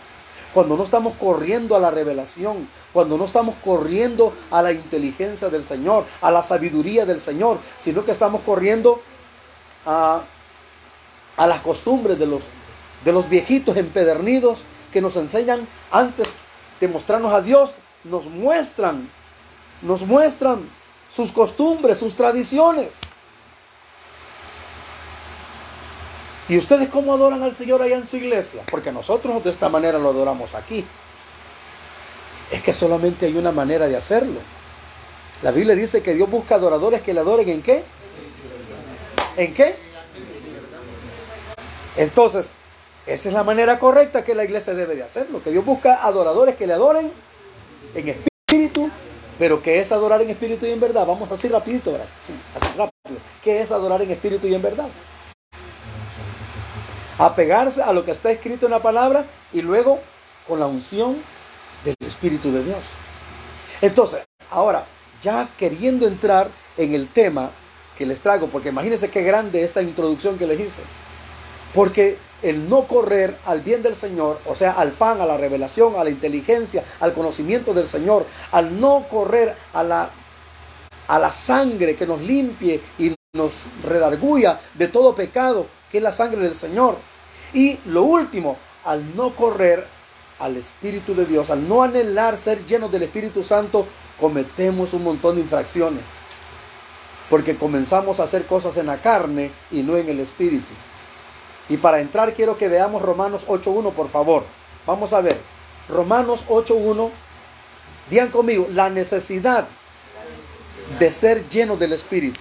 Cuando 0.53 0.75
no 0.75 0.83
estamos 0.83 1.13
corriendo 1.15 1.75
a 1.75 1.79
la 1.79 1.91
revelación, 1.91 2.67
cuando 2.91 3.17
no 3.17 3.25
estamos 3.25 3.55
corriendo 3.63 4.33
a 4.49 4.63
la 4.63 4.71
inteligencia 4.71 5.49
del 5.49 5.63
Señor, 5.63 6.05
a 6.21 6.31
la 6.31 6.41
sabiduría 6.41 7.05
del 7.05 7.19
Señor, 7.19 7.59
sino 7.77 8.03
que 8.03 8.11
estamos 8.11 8.41
corriendo 8.41 8.99
a, 9.85 10.23
a 11.37 11.47
las 11.47 11.61
costumbres 11.61 12.17
de 12.17 12.25
los, 12.25 12.43
de 13.05 13.13
los 13.13 13.29
viejitos 13.29 13.77
empedernidos 13.77 14.63
que 14.91 15.01
nos 15.01 15.15
enseñan 15.17 15.67
antes 15.91 16.27
de 16.79 16.87
mostrarnos 16.87 17.31
a 17.31 17.41
Dios, 17.41 17.75
nos 18.03 18.25
muestran, 18.25 19.09
nos 19.81 20.01
muestran 20.01 20.67
sus 21.09 21.31
costumbres, 21.31 21.97
sus 21.97 22.15
tradiciones. 22.15 23.01
¿Y 26.49 26.57
ustedes 26.57 26.89
cómo 26.89 27.13
adoran 27.13 27.43
al 27.43 27.53
Señor 27.53 27.81
allá 27.81 27.95
en 27.95 28.07
su 28.07 28.17
iglesia? 28.17 28.63
Porque 28.69 28.91
nosotros 28.91 29.43
de 29.43 29.51
esta 29.51 29.69
manera 29.69 29.99
lo 29.99 30.09
adoramos 30.09 30.55
aquí. 30.55 30.83
Es 32.51 32.61
que 32.63 32.73
solamente 32.73 33.27
hay 33.27 33.37
una 33.37 33.51
manera 33.51 33.87
de 33.87 33.95
hacerlo. 33.95 34.39
La 35.43 35.51
Biblia 35.51 35.75
dice 35.75 36.01
que 36.01 36.15
Dios 36.15 36.29
busca 36.29 36.55
adoradores 36.55 37.01
que 37.01 37.13
le 37.13 37.19
adoren 37.19 37.47
en 37.49 37.61
qué? 37.61 37.83
¿En 39.37 39.53
qué? 39.53 39.77
Entonces, 41.95 42.53
esa 43.05 43.29
es 43.29 43.33
la 43.33 43.43
manera 43.43 43.77
correcta 43.77 44.23
que 44.23 44.33
la 44.33 44.43
iglesia 44.43 44.73
debe 44.73 44.95
de 44.95 45.03
hacerlo. 45.03 45.43
Que 45.43 45.51
Dios 45.51 45.63
busca 45.63 46.03
adoradores 46.03 46.55
que 46.55 46.65
le 46.65 46.73
adoren 46.73 47.13
en 47.93 48.09
espíritu 48.09 48.89
pero 49.39 49.61
¿qué 49.61 49.79
es 49.79 49.91
adorar 49.93 50.21
en 50.21 50.29
espíritu 50.29 50.65
y 50.65 50.71
en 50.71 50.81
verdad? 50.81 51.07
Vamos 51.07 51.31
así 51.31 51.47
rapidito, 51.47 51.93
¿verdad? 51.93 52.07
Sí, 52.19 52.33
así 52.53 52.67
rápido. 52.77 53.21
¿Qué 53.41 53.61
es 53.61 53.71
adorar 53.71 54.01
en 54.01 54.11
espíritu 54.11 54.47
y 54.47 54.53
en 54.53 54.61
verdad? 54.61 54.89
Apegarse 57.19 57.83
a 57.83 57.91
lo 57.91 58.05
que 58.05 58.11
está 58.11 58.31
escrito 58.31 58.65
en 58.65 58.71
la 58.71 58.81
palabra 58.81 59.25
y 59.51 59.61
luego 59.61 59.99
con 60.47 60.59
la 60.59 60.67
unción 60.67 61.17
del 61.83 61.95
Espíritu 61.99 62.51
de 62.51 62.63
Dios. 62.63 62.79
Entonces, 63.81 64.21
ahora, 64.49 64.85
ya 65.21 65.49
queriendo 65.57 66.07
entrar 66.07 66.49
en 66.77 66.93
el 66.93 67.09
tema 67.09 67.51
que 67.97 68.05
les 68.05 68.21
traigo, 68.21 68.47
porque 68.47 68.69
imagínense 68.69 69.11
qué 69.11 69.23
grande 69.23 69.63
esta 69.63 69.81
introducción 69.81 70.37
que 70.37 70.47
les 70.47 70.59
hice. 70.59 70.81
Porque 71.73 72.17
el 72.41 72.69
no 72.69 72.85
correr 72.85 73.37
al 73.45 73.59
bien 73.59 73.83
del 73.83 73.95
Señor, 73.95 74.39
o 74.45 74.55
sea, 74.55 74.71
al 74.71 74.91
pan, 74.93 75.19
a 75.19 75.25
la 75.25 75.35
revelación, 75.35 75.95
a 75.97 76.05
la 76.05 76.09
inteligencia, 76.09 76.85
al 77.01 77.13
conocimiento 77.13 77.73
del 77.73 77.85
Señor, 77.85 78.25
al 78.51 78.79
no 78.79 79.05
correr 79.09 79.55
a 79.73 79.83
la, 79.83 80.09
a 81.07 81.19
la 81.19 81.31
sangre 81.33 81.95
que 81.95 82.07
nos 82.07 82.21
limpie 82.21 82.81
y 82.97 83.13
nos 83.33 83.53
redarguya 83.83 84.59
de 84.73 84.87
todo 84.87 85.13
pecado, 85.13 85.67
que 85.91 85.97
es 85.97 86.03
la 86.03 86.11
sangre 86.11 86.41
del 86.41 86.55
Señor. 86.55 86.97
Y 87.53 87.79
lo 87.85 88.03
último, 88.03 88.57
al 88.85 89.15
no 89.15 89.35
correr 89.35 89.85
al 90.39 90.55
Espíritu 90.55 91.13
de 91.15 91.25
Dios, 91.25 91.49
al 91.49 91.67
no 91.67 91.83
anhelar 91.83 92.37
ser 92.37 92.65
llenos 92.65 92.91
del 92.91 93.03
Espíritu 93.03 93.43
Santo, 93.43 93.85
cometemos 94.19 94.93
un 94.93 95.03
montón 95.03 95.35
de 95.35 95.41
infracciones. 95.41 96.05
Porque 97.29 97.55
comenzamos 97.55 98.19
a 98.19 98.23
hacer 98.23 98.45
cosas 98.45 98.77
en 98.77 98.87
la 98.87 99.01
carne 99.01 99.51
y 99.71 99.81
no 99.81 99.97
en 99.97 100.09
el 100.09 100.19
Espíritu. 100.19 100.73
Y 101.67 101.77
para 101.77 102.01
entrar 102.01 102.33
quiero 102.33 102.57
que 102.57 102.67
veamos 102.67 103.01
Romanos 103.01 103.45
8.1, 103.47 103.93
por 103.93 104.09
favor. 104.09 104.43
Vamos 104.87 105.13
a 105.13 105.21
ver. 105.21 105.37
Romanos 105.87 106.45
8.1. 106.47 107.09
Digan 108.09 108.29
conmigo, 108.29 108.67
la 108.71 108.89
necesidad 108.89 109.67
de 110.97 111.11
ser 111.11 111.47
lleno 111.47 111.77
del 111.77 111.93
Espíritu. 111.93 112.39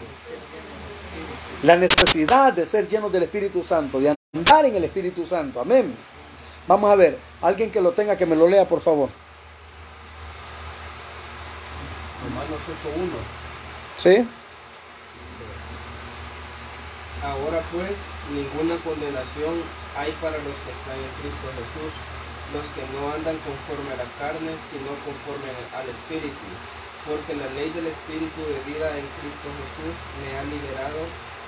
La 1.62 1.74
necesidad 1.74 2.52
de 2.52 2.64
ser 2.64 2.86
lleno 2.86 3.10
del 3.10 3.24
Espíritu 3.24 3.64
Santo, 3.64 3.98
de 3.98 4.14
andar 4.32 4.64
en 4.64 4.76
el 4.76 4.84
Espíritu 4.84 5.26
Santo. 5.26 5.60
Amén. 5.60 5.92
Vamos 6.68 6.90
a 6.90 6.94
ver, 6.94 7.18
alguien 7.42 7.70
que 7.70 7.80
lo 7.80 7.92
tenga 7.92 8.16
que 8.16 8.26
me 8.26 8.36
lo 8.36 8.46
lea, 8.46 8.68
por 8.68 8.80
favor. 8.80 9.08
Romanos 12.22 12.60
8.1. 12.62 13.38
¿Sí? 13.96 14.28
Ahora 17.24 17.58
pues, 17.74 17.98
ninguna 18.30 18.78
condenación 18.86 19.58
hay 19.98 20.14
para 20.22 20.38
los 20.38 20.54
que 20.62 20.70
están 20.70 20.94
en 20.94 21.10
Cristo 21.18 21.50
Jesús, 21.58 21.92
los 22.54 22.62
que 22.78 22.84
no 22.94 23.10
andan 23.10 23.34
conforme 23.42 23.90
a 23.90 23.98
la 23.98 24.08
carne, 24.22 24.54
sino 24.70 24.94
conforme 25.02 25.50
al 25.74 25.88
Espíritu. 25.90 26.46
Porque 27.02 27.34
la 27.34 27.50
ley 27.58 27.74
del 27.74 27.90
Espíritu 27.90 28.38
de 28.46 28.62
vida 28.70 28.86
en 28.94 29.06
Cristo 29.18 29.48
Jesús 29.50 29.94
me 30.22 30.38
ha 30.38 30.44
liberado, 30.46 31.02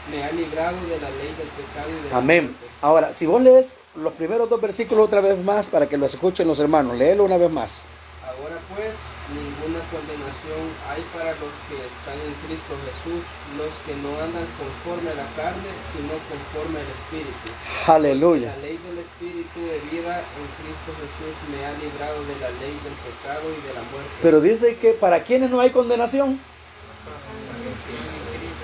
me 0.09 0.25
ha 0.25 0.33
librado 0.33 0.77
de 0.87 1.01
la 1.01 1.11
ley 1.11 1.35
del 1.37 1.49
pecado 1.49 1.89
y 1.91 2.09
de 2.09 2.15
Amén. 2.15 2.57
Ahora, 2.81 3.13
si 3.13 3.27
vos 3.27 3.43
lees 3.43 3.77
los 3.95 4.13
primeros 4.15 4.49
dos 4.49 4.61
versículos 4.61 5.07
otra 5.07 5.21
vez 5.21 5.37
más 5.43 5.67
para 5.67 5.89
que 5.89 5.99
los 5.99 6.15
escuchen 6.15 6.49
los 6.49 6.59
hermanos, 6.59 6.97
léelo 6.97 7.25
una 7.25 7.37
vez 7.37 7.51
más. 7.51 7.85
Ahora 8.25 8.57
pues, 8.75 8.95
ninguna 9.35 9.83
condenación 9.91 10.63
hay 10.89 11.03
para 11.13 11.33
los 11.37 11.53
que 11.69 11.77
están 11.77 12.17
en 12.17 12.33
Cristo 12.47 12.73
Jesús, 12.87 13.23
los 13.59 13.73
que 13.85 13.95
no 14.01 14.11
andan 14.23 14.47
conforme 14.57 15.11
a 15.11 15.17
la 15.19 15.29
carne, 15.35 15.69
sino 15.93 16.15
conforme 16.31 16.79
al 16.81 16.89
Espíritu. 16.89 17.47
Aleluya. 17.87 18.55
La 18.57 18.63
ley 18.63 18.79
del 18.79 18.99
Espíritu 19.03 19.59
de 19.61 19.79
vida 19.91 20.15
en 20.23 20.47
Cristo 20.63 20.91
Jesús 20.95 21.35
me 21.51 21.59
ha 21.67 21.73
librado 21.77 22.23
de 22.25 22.37
la 22.39 22.51
ley 22.63 22.75
del 22.87 22.97
pecado 23.03 23.45
y 23.51 23.61
de 23.67 23.75
la 23.75 23.83
muerte. 23.91 24.11
Pero 24.23 24.41
dice 24.41 24.77
que 24.77 24.95
para 24.95 25.23
quienes 25.25 25.51
no 25.51 25.61
hay 25.61 25.71
condenación, 25.71 26.39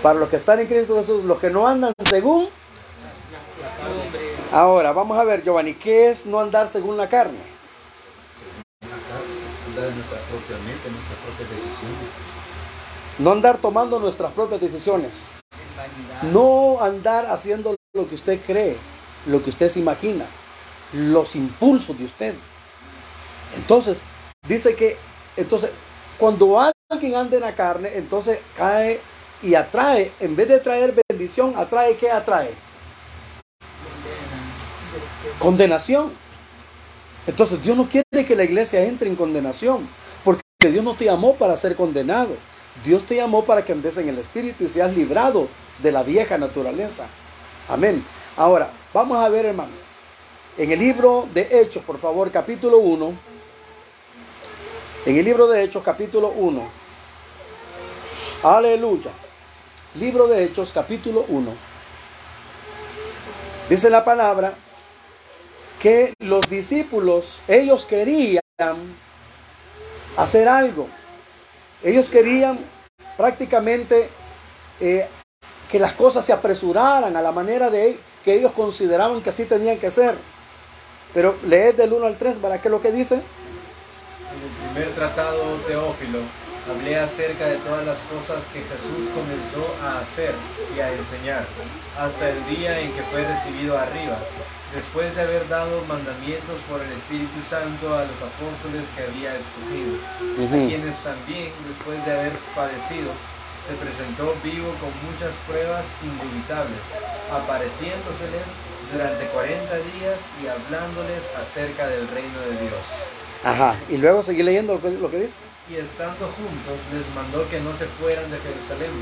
para 0.06 0.20
los 0.20 0.28
que 0.28 0.36
están 0.36 0.60
en 0.60 0.68
Cristo 0.68 0.94
Jesús, 0.94 1.24
los 1.24 1.40
que 1.40 1.50
no 1.50 1.66
andan 1.66 1.92
según... 1.98 2.48
Ahora, 4.52 4.92
vamos 4.92 5.18
a 5.18 5.24
ver, 5.24 5.42
Giovanni, 5.42 5.74
¿qué 5.74 6.10
es 6.10 6.24
no 6.26 6.38
andar 6.38 6.68
según 6.68 6.96
la 6.96 7.08
carne? 7.08 7.40
nuestra 9.74 10.18
propia 10.30 10.58
mente, 10.58 10.90
nuestras 10.92 11.18
propias 11.24 11.50
decisiones. 11.50 12.08
No 13.18 13.32
andar 13.32 13.58
tomando 13.58 13.98
nuestras 13.98 14.30
propias 14.30 14.60
decisiones. 14.60 15.28
No 16.22 16.78
andar 16.80 17.26
haciendo 17.26 17.74
lo 17.92 18.08
que 18.08 18.14
usted 18.14 18.40
cree, 18.46 18.76
lo 19.26 19.42
que 19.42 19.50
usted 19.50 19.68
se 19.68 19.80
imagina, 19.80 20.26
los 20.92 21.34
impulsos 21.34 21.98
de 21.98 22.04
usted. 22.04 22.36
Entonces, 23.56 24.04
dice 24.46 24.76
que, 24.76 24.98
entonces, 25.36 25.72
cuando 26.16 26.60
alguien 26.92 27.16
anda 27.16 27.38
en 27.38 27.42
la 27.42 27.56
carne, 27.56 27.90
entonces 27.96 28.38
cae 28.56 29.00
y 29.42 29.54
atrae, 29.54 30.12
en 30.20 30.34
vez 30.34 30.48
de 30.48 30.58
traer 30.58 30.94
bendición, 31.08 31.54
atrae, 31.56 31.96
¿qué 31.96 32.10
atrae? 32.10 32.50
Condenación. 35.38 36.12
Entonces 37.26 37.62
Dios 37.62 37.76
no 37.76 37.88
quiere 37.88 38.26
que 38.26 38.36
la 38.36 38.44
iglesia 38.44 38.84
entre 38.84 39.08
en 39.08 39.16
condenación, 39.16 39.88
porque 40.24 40.42
Dios 40.60 40.84
no 40.84 40.94
te 40.94 41.04
llamó 41.04 41.34
para 41.34 41.56
ser 41.56 41.76
condenado. 41.76 42.36
Dios 42.84 43.04
te 43.04 43.16
llamó 43.16 43.44
para 43.44 43.64
que 43.64 43.72
andes 43.72 43.96
en 43.96 44.08
el 44.08 44.18
Espíritu 44.18 44.64
y 44.64 44.68
seas 44.68 44.94
librado 44.94 45.48
de 45.82 45.92
la 45.92 46.02
vieja 46.02 46.38
naturaleza. 46.38 47.06
Amén. 47.68 48.04
Ahora, 48.36 48.70
vamos 48.92 49.18
a 49.18 49.28
ver, 49.28 49.46
hermano. 49.46 49.72
En 50.58 50.70
el 50.72 50.78
libro 50.78 51.28
de 51.34 51.48
Hechos, 51.50 51.82
por 51.82 51.98
favor, 51.98 52.30
capítulo 52.30 52.78
1. 52.78 53.12
En 55.06 55.16
el 55.16 55.24
libro 55.24 55.46
de 55.46 55.62
Hechos, 55.62 55.82
capítulo 55.82 56.28
1. 56.28 56.62
Aleluya. 58.42 59.10
Libro 59.98 60.28
de 60.28 60.44
Hechos, 60.44 60.72
capítulo 60.74 61.24
1. 61.28 61.54
Dice 63.70 63.88
la 63.88 64.04
palabra 64.04 64.52
que 65.80 66.12
los 66.18 66.50
discípulos, 66.50 67.42
ellos 67.48 67.86
querían 67.86 68.42
hacer 70.16 70.48
algo. 70.48 70.88
Ellos 71.82 72.10
querían 72.10 72.58
prácticamente 73.16 74.10
eh, 74.80 75.08
que 75.70 75.78
las 75.78 75.94
cosas 75.94 76.24
se 76.26 76.32
apresuraran 76.32 77.16
a 77.16 77.22
la 77.22 77.32
manera 77.32 77.70
de 77.70 77.98
que 78.22 78.34
ellos 78.34 78.52
consideraban 78.52 79.22
que 79.22 79.30
así 79.30 79.46
tenían 79.46 79.78
que 79.78 79.90
ser. 79.90 80.14
Pero 81.14 81.36
leed 81.46 81.74
del 81.76 81.94
1 81.94 82.06
al 82.06 82.18
3, 82.18 82.36
¿para 82.36 82.60
qué 82.60 82.68
lo 82.68 82.82
que 82.82 82.92
dice? 82.92 83.14
En 83.14 83.20
el 84.42 84.72
primer 84.74 84.94
tratado, 84.94 85.56
Teófilo, 85.66 86.18
hablé 86.68 86.98
acerca 86.98 87.46
de 87.46 87.56
todas 87.58 87.86
las 87.86 87.98
cosas 88.10 88.42
que 88.52 88.62
Jesús 88.62 89.08
comenzó 89.14 89.64
a 89.82 90.00
hacer 90.00 90.34
y 90.76 90.80
a 90.80 90.92
enseñar, 90.92 91.46
hasta 91.98 92.30
el 92.30 92.38
día 92.48 92.80
en 92.80 92.92
que 92.92 93.02
fue 93.04 93.24
recibido 93.24 93.78
arriba, 93.78 94.18
después 94.74 95.14
de 95.14 95.22
haber 95.22 95.48
dado 95.48 95.82
mandamientos 95.86 96.58
por 96.68 96.82
el 96.82 96.92
Espíritu 96.92 97.40
Santo 97.40 97.94
a 97.94 98.04
los 98.04 98.20
apóstoles 98.20 98.86
que 98.96 99.04
había 99.04 99.36
escogido, 99.36 99.96
a 100.02 100.68
quienes 100.68 100.96
también, 101.02 101.52
después 101.68 102.04
de 102.04 102.12
haber 102.12 102.32
padecido, 102.54 103.10
se 103.66 103.74
presentó 103.74 104.34
vivo 104.44 104.70
con 104.78 104.90
muchas 105.10 105.34
pruebas 105.46 105.84
indubitables, 106.02 106.86
apareciéndoseles 107.32 108.46
durante 108.92 109.26
40 109.26 109.74
días 109.98 110.22
y 110.42 110.46
hablándoles 110.46 111.28
acerca 111.40 111.88
del 111.88 112.06
reino 112.08 112.40
de 112.42 112.62
Dios. 112.62 112.86
Ajá, 113.42 113.76
y 113.88 113.96
luego 113.96 114.22
seguí 114.22 114.42
leyendo 114.42 114.74
lo 114.74 115.10
que, 115.10 115.18
dice. 115.18 115.36
Y 115.68 115.74
estando 115.74 116.26
juntos 116.26 116.78
les 116.94 117.12
mandó 117.12 117.48
que 117.48 117.60
no 117.60 117.74
se 117.74 117.86
fueran 117.86 118.30
de 118.30 118.38
Jerusalén, 118.38 118.92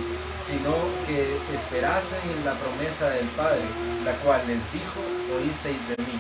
sino 0.42 0.72
que 1.06 1.36
esperasen 1.54 2.18
en 2.38 2.44
la 2.44 2.54
promesa 2.54 3.10
del 3.10 3.26
Padre, 3.36 3.60
la 4.02 4.14
cual 4.20 4.40
les 4.46 4.62
dijo, 4.72 5.00
oísteis 5.36 5.88
de 5.90 5.96
mí. 5.98 6.18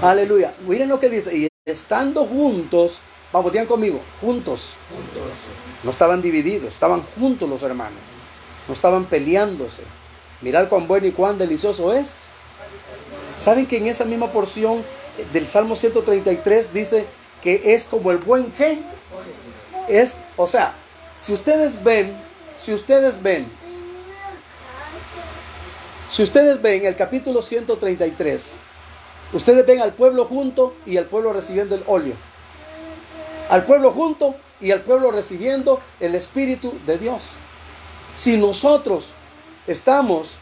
Aleluya. 0.00 0.54
Miren 0.60 0.88
lo 0.88 1.00
que 1.00 1.10
dice, 1.10 1.36
y 1.36 1.48
estando 1.64 2.24
juntos, 2.24 3.00
vamos, 3.32 3.50
digan 3.50 3.66
conmigo, 3.66 4.00
juntos. 4.20 4.76
Juntos. 4.94 5.32
No 5.82 5.90
estaban 5.90 6.22
divididos, 6.22 6.72
estaban 6.72 7.02
juntos 7.18 7.48
los 7.48 7.62
hermanos. 7.64 7.98
No 8.68 8.74
estaban 8.74 9.06
peleándose. 9.06 9.82
Mirad 10.40 10.68
cuán 10.68 10.86
bueno 10.86 11.08
y 11.08 11.12
cuán 11.12 11.36
delicioso 11.36 11.92
es. 11.92 12.26
¿Saben 13.36 13.66
que 13.66 13.78
en 13.78 13.88
esa 13.88 14.04
misma 14.04 14.30
porción 14.30 14.84
del 15.32 15.48
Salmo 15.48 15.74
133 15.74 16.72
dice 16.72 17.06
que 17.42 17.74
es 17.74 17.86
como 17.86 18.12
el 18.12 18.18
buen 18.18 18.52
qué? 18.52 18.78
Es, 19.88 20.16
o 20.36 20.46
sea, 20.46 20.74
si 21.18 21.32
ustedes 21.32 21.82
ven, 21.82 22.16
si 22.56 22.72
ustedes 22.72 23.22
ven, 23.22 23.50
si 26.08 26.22
ustedes 26.22 26.60
ven 26.60 26.86
el 26.86 26.96
capítulo 26.96 27.42
133, 27.42 28.58
ustedes 29.32 29.66
ven 29.66 29.80
al 29.80 29.92
pueblo 29.92 30.24
junto 30.24 30.74
y 30.86 30.96
al 30.96 31.06
pueblo 31.06 31.32
recibiendo 31.32 31.74
el 31.74 31.84
óleo. 31.86 32.14
Al 33.48 33.64
pueblo 33.64 33.92
junto 33.92 34.36
y 34.60 34.70
al 34.70 34.82
pueblo 34.82 35.10
recibiendo 35.10 35.80
el 36.00 36.14
Espíritu 36.14 36.74
de 36.86 36.98
Dios. 36.98 37.22
Si 38.14 38.36
nosotros 38.36 39.06
estamos 39.66 40.36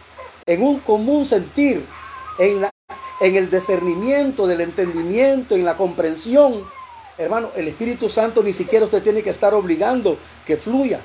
en 0.47 0.63
un 0.63 0.81
común 0.81 1.27
sentir, 1.27 1.85
en, 2.39 2.63
la, 2.63 2.71
en 3.21 3.37
el 3.37 3.51
discernimiento 3.51 4.47
del 4.47 4.61
entendimiento, 4.63 5.55
en 5.55 5.65
la 5.65 5.77
comprensión, 5.77 6.65
hermano, 7.19 7.51
el 7.57 7.69
Espíritu 7.69 8.09
Santo 8.09 8.43
ni 8.43 8.53
siquiera 8.53 8.85
usted 8.85 9.03
tiene 9.03 9.23
que 9.23 9.31
estar 9.31 9.53
obligando 9.55 10.17
que 10.47 10.57
fluya. 10.57 11.01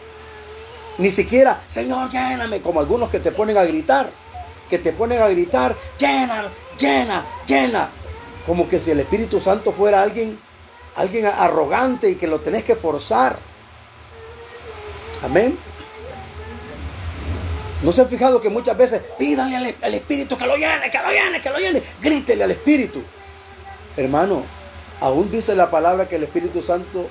Ni 1.00 1.10
siquiera, 1.10 1.62
Señor, 1.68 2.10
lléname, 2.12 2.62
como 2.62 2.80
algunos 2.80 3.10
que 3.10 3.20
te 3.20 3.32
ponen 3.32 3.58
a 3.58 3.64
gritar, 3.64 4.10
que 4.70 4.78
te 4.78 4.94
ponen 4.94 5.22
a 5.22 5.28
gritar, 5.28 5.76
llena, 5.98 6.46
llena, 6.78 7.26
llena. 7.48 7.90
Como 8.46 8.70
que 8.70 8.80
si 8.80 8.92
el 8.92 9.00
Espíritu 9.00 9.42
Santo 9.42 9.72
fuera 9.72 10.02
alguien 10.02 10.38
alguien 10.96 11.26
arrogante 11.26 12.10
y 12.10 12.16
que 12.16 12.28
lo 12.28 12.40
tenés 12.40 12.64
que 12.64 12.76
forzar. 12.76 13.38
Amén. 15.24 15.58
¿No 17.82 17.92
se 17.92 18.02
han 18.02 18.08
fijado 18.08 18.40
que 18.40 18.50
muchas 18.50 18.78
veces 18.78 19.02
pídanle 19.18 19.76
al, 19.82 19.94
Espíritu 19.94 20.38
que 20.38 20.46
lo 20.46 20.56
llene, 20.56 20.90
que 20.90 20.98
lo 21.00 21.12
llene, 21.12 21.42
que 21.42 21.50
lo 21.50 21.58
llene? 21.58 21.84
Grítele 22.02 22.44
al 22.44 22.52
Espíritu. 22.52 23.04
Hermano, 23.98 24.44
aún 25.04 25.30
dice 25.30 25.56
la 25.56 25.70
palabra 25.70 26.08
que 26.08 26.16
el 26.16 26.24
Espíritu 26.24 26.62
Santo 26.62 27.08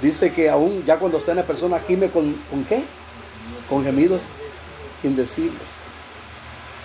dice 0.00 0.32
que 0.32 0.48
aún 0.48 0.84
ya 0.84 0.98
cuando 0.98 1.18
está 1.18 1.32
en 1.32 1.38
la 1.38 1.46
persona 1.46 1.80
gime 1.80 2.10
con, 2.10 2.34
¿con 2.50 2.64
qué? 2.64 2.82
Con 3.68 3.84
gemidos 3.84 4.22
indecibles. 5.02 5.78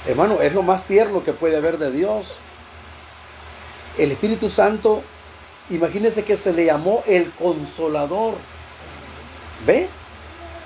Hermano, 0.07 0.41
es 0.41 0.53
lo 0.53 0.63
más 0.63 0.85
tierno 0.85 1.23
que 1.23 1.33
puede 1.33 1.57
haber 1.57 1.77
de 1.77 1.91
Dios. 1.91 2.37
El 3.97 4.11
Espíritu 4.11 4.49
Santo 4.49 5.03
Imagínense 5.69 6.23
que 6.23 6.35
se 6.35 6.51
le 6.51 6.65
llamó 6.65 7.03
el 7.07 7.31
consolador. 7.31 8.35
¿Ve? 9.65 9.87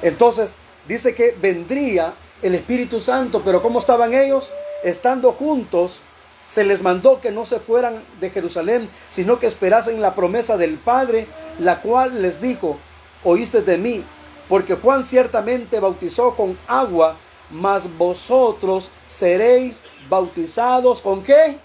Entonces, 0.02 0.58
dice 0.88 1.14
que 1.14 1.36
vendría 1.40 2.14
el 2.42 2.56
Espíritu 2.56 3.00
Santo, 3.00 3.42
pero 3.44 3.62
¿cómo 3.62 3.80
estaban 3.80 4.14
ellos? 4.14 4.52
Estando 4.84 5.32
juntos, 5.34 6.02
se 6.48 6.64
les 6.64 6.82
mandó 6.82 7.20
que 7.22 7.30
no 7.30 7.46
se 7.46 7.60
fueran 7.60 8.02
de 8.20 8.32
Jerusalén, 8.32 8.90
sino 9.08 9.38
que 9.38 9.48
esperasen 9.48 10.02
la 10.02 10.16
promesa 10.16 10.58
del 10.58 10.78
Padre, 10.78 11.28
la 11.60 11.82
cual 11.82 12.22
les 12.22 12.42
dijo, 12.42 12.78
oíste 13.24 13.62
de 13.62 13.78
mí, 13.78 14.04
porque 14.48 14.76
Juan 14.76 15.04
ciertamente 15.04 15.80
bautizó 15.80 16.36
con 16.36 16.58
agua, 16.68 17.18
mas 17.52 17.88
vosotros 17.98 18.90
seréis 19.06 19.84
bautizados 20.10 21.02
con 21.02 21.22
qué? 21.22 21.58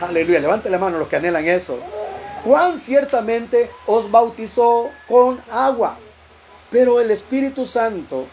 Aleluya, 0.00 0.40
levante 0.40 0.70
la 0.70 0.78
mano 0.78 0.98
los 0.98 1.08
que 1.08 1.16
anhelan 1.16 1.46
eso. 1.46 1.78
Juan 2.44 2.78
ciertamente 2.78 3.70
os 3.86 4.10
bautizó 4.10 4.90
con 5.06 5.38
agua, 5.50 5.98
pero 6.70 7.00
el 7.00 7.10
Espíritu 7.10 7.66
Santo 7.66 8.26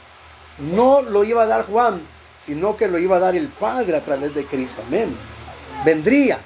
no 0.58 1.02
lo 1.02 1.26
iba 1.26 1.44
a 1.44 1.48
dar 1.48 1.66
Juan, 1.66 2.02
sino 2.36 2.76
que 2.76 2.88
lo 2.88 2.98
iba 3.00 3.18
a 3.18 3.20
dar 3.20 3.36
el 3.36 3.48
Padre 3.48 3.96
a 3.96 4.04
través 4.04 4.34
de 4.36 4.46
Cristo. 4.46 4.82
Amén. 4.88 5.16
Vendría. 5.86 6.40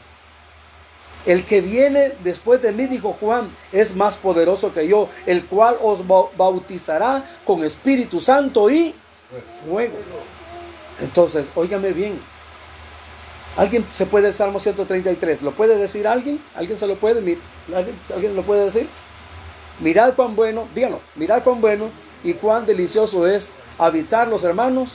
El 1.25 1.43
que 1.43 1.59
viene 1.59 2.13
después 2.23 2.61
de 2.61 2.71
mí, 2.71 2.85
dijo 2.85 3.17
Juan, 3.19 3.49
es 3.71 3.95
más 3.95 4.15
poderoso 4.15 4.71
que 4.71 4.87
yo, 4.87 5.09
el 5.25 5.45
cual 5.45 5.77
os 5.81 6.05
bautizará 6.07 7.25
con 7.45 7.65
Espíritu 7.65 8.21
Santo 8.21 8.69
y 8.69 8.95
fuego. 9.65 9.97
Entonces, 11.01 11.51
óigame 11.53 11.91
bien, 11.91 12.19
¿Alguien 13.57 13.83
se 13.91 14.05
puede 14.05 14.27
el 14.27 14.35
Salmo 14.35 14.59
133? 14.59 15.41
¿Lo 15.41 15.51
puede 15.51 15.77
decir 15.79 16.07
alguien? 16.07 16.39
¿Alguien 16.55 16.77
se 16.77 16.85
lo 16.85 16.95
puede? 16.95 17.17
¿Alguien, 17.17 17.99
¿Alguien 18.13 18.35
lo 18.35 18.43
puede 18.43 18.65
decir? 18.65 18.87
Mirad 19.79 20.13
cuán 20.13 20.35
bueno, 20.35 20.67
díganlo, 20.75 21.01
mirad 21.15 21.43
cuán 21.43 21.59
bueno 21.59 21.89
y 22.23 22.33
cuán 22.33 22.67
delicioso 22.67 23.25
es 23.25 23.51
habitar 23.79 24.27
los 24.27 24.43
hermanos, 24.43 24.91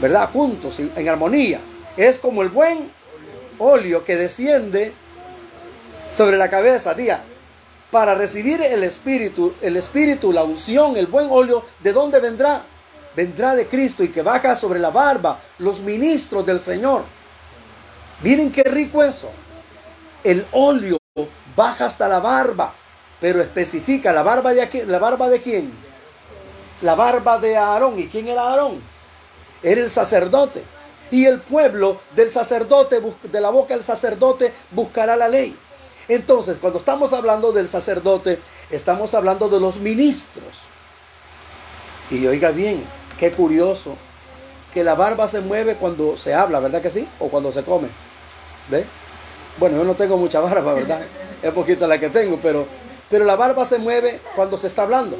¿verdad? 0.00 0.30
Juntos, 0.32 0.78
en 0.80 1.08
armonía. 1.08 1.60
Es 1.96 2.18
como 2.18 2.42
el 2.42 2.48
buen 2.48 2.90
óleo 3.58 4.04
que 4.04 4.16
desciende 4.16 4.92
sobre 6.08 6.36
la 6.36 6.48
cabeza, 6.50 6.94
diga, 6.94 7.22
para 7.90 8.14
recibir 8.14 8.62
el 8.62 8.84
Espíritu, 8.84 9.54
el 9.60 9.76
Espíritu, 9.76 10.32
la 10.32 10.44
unción, 10.44 10.96
el 10.96 11.06
buen 11.06 11.28
óleo, 11.30 11.64
¿de 11.80 11.92
dónde 11.92 12.20
vendrá? 12.20 12.62
Vendrá 13.16 13.54
de 13.54 13.66
Cristo 13.66 14.04
y 14.04 14.08
que 14.08 14.22
baja 14.22 14.54
sobre 14.54 14.78
la 14.78 14.90
barba, 14.90 15.40
los 15.58 15.80
ministros 15.80 16.46
del 16.46 16.60
Señor. 16.60 17.02
Miren 18.22 18.52
qué 18.52 18.62
rico 18.62 19.02
eso. 19.02 19.30
El 20.22 20.46
óleo 20.52 20.98
baja 21.56 21.86
hasta 21.86 22.08
la 22.08 22.20
barba, 22.20 22.72
pero 23.20 23.40
especifica 23.40 24.12
la 24.12 24.22
barba 24.22 24.52
de 24.52 24.62
aquí, 24.62 24.82
la 24.82 24.98
barba 24.98 25.28
de 25.28 25.40
quién? 25.40 25.72
La 26.82 26.94
barba 26.94 27.38
de 27.38 27.56
Aarón. 27.56 27.98
¿Y 27.98 28.06
quién 28.06 28.28
era 28.28 28.42
Aarón? 28.42 28.80
Era 29.62 29.80
el 29.80 29.90
sacerdote. 29.90 30.62
Y 31.10 31.26
el 31.26 31.40
pueblo 31.40 32.00
del 32.14 32.30
sacerdote, 32.30 33.00
de 33.24 33.40
la 33.40 33.50
boca 33.50 33.74
del 33.74 33.82
sacerdote, 33.82 34.52
buscará 34.70 35.16
la 35.16 35.28
ley. 35.28 35.56
Entonces, 36.08 36.58
cuando 36.58 36.78
estamos 36.78 37.12
hablando 37.12 37.52
del 37.52 37.68
sacerdote, 37.68 38.38
estamos 38.70 39.14
hablando 39.14 39.48
de 39.48 39.60
los 39.60 39.76
ministros. 39.78 40.58
Y 42.10 42.26
oiga 42.26 42.50
bien, 42.50 42.84
qué 43.18 43.32
curioso, 43.32 43.96
que 44.72 44.84
la 44.84 44.94
barba 44.94 45.28
se 45.28 45.40
mueve 45.40 45.76
cuando 45.76 46.16
se 46.16 46.34
habla, 46.34 46.60
¿verdad 46.60 46.82
que 46.82 46.90
sí? 46.90 47.08
O 47.18 47.28
cuando 47.28 47.52
se 47.52 47.62
come. 47.62 47.88
¿Ve? 48.68 48.84
Bueno, 49.58 49.76
yo 49.76 49.84
no 49.84 49.94
tengo 49.94 50.16
mucha 50.16 50.40
barba, 50.40 50.74
¿verdad? 50.74 51.02
Es 51.42 51.52
poquita 51.52 51.86
la 51.86 51.98
que 51.98 52.10
tengo, 52.10 52.38
pero, 52.42 52.66
pero 53.08 53.24
la 53.24 53.34
barba 53.34 53.64
se 53.64 53.78
mueve 53.78 54.20
cuando 54.36 54.58
se 54.58 54.66
está 54.66 54.82
hablando. 54.82 55.16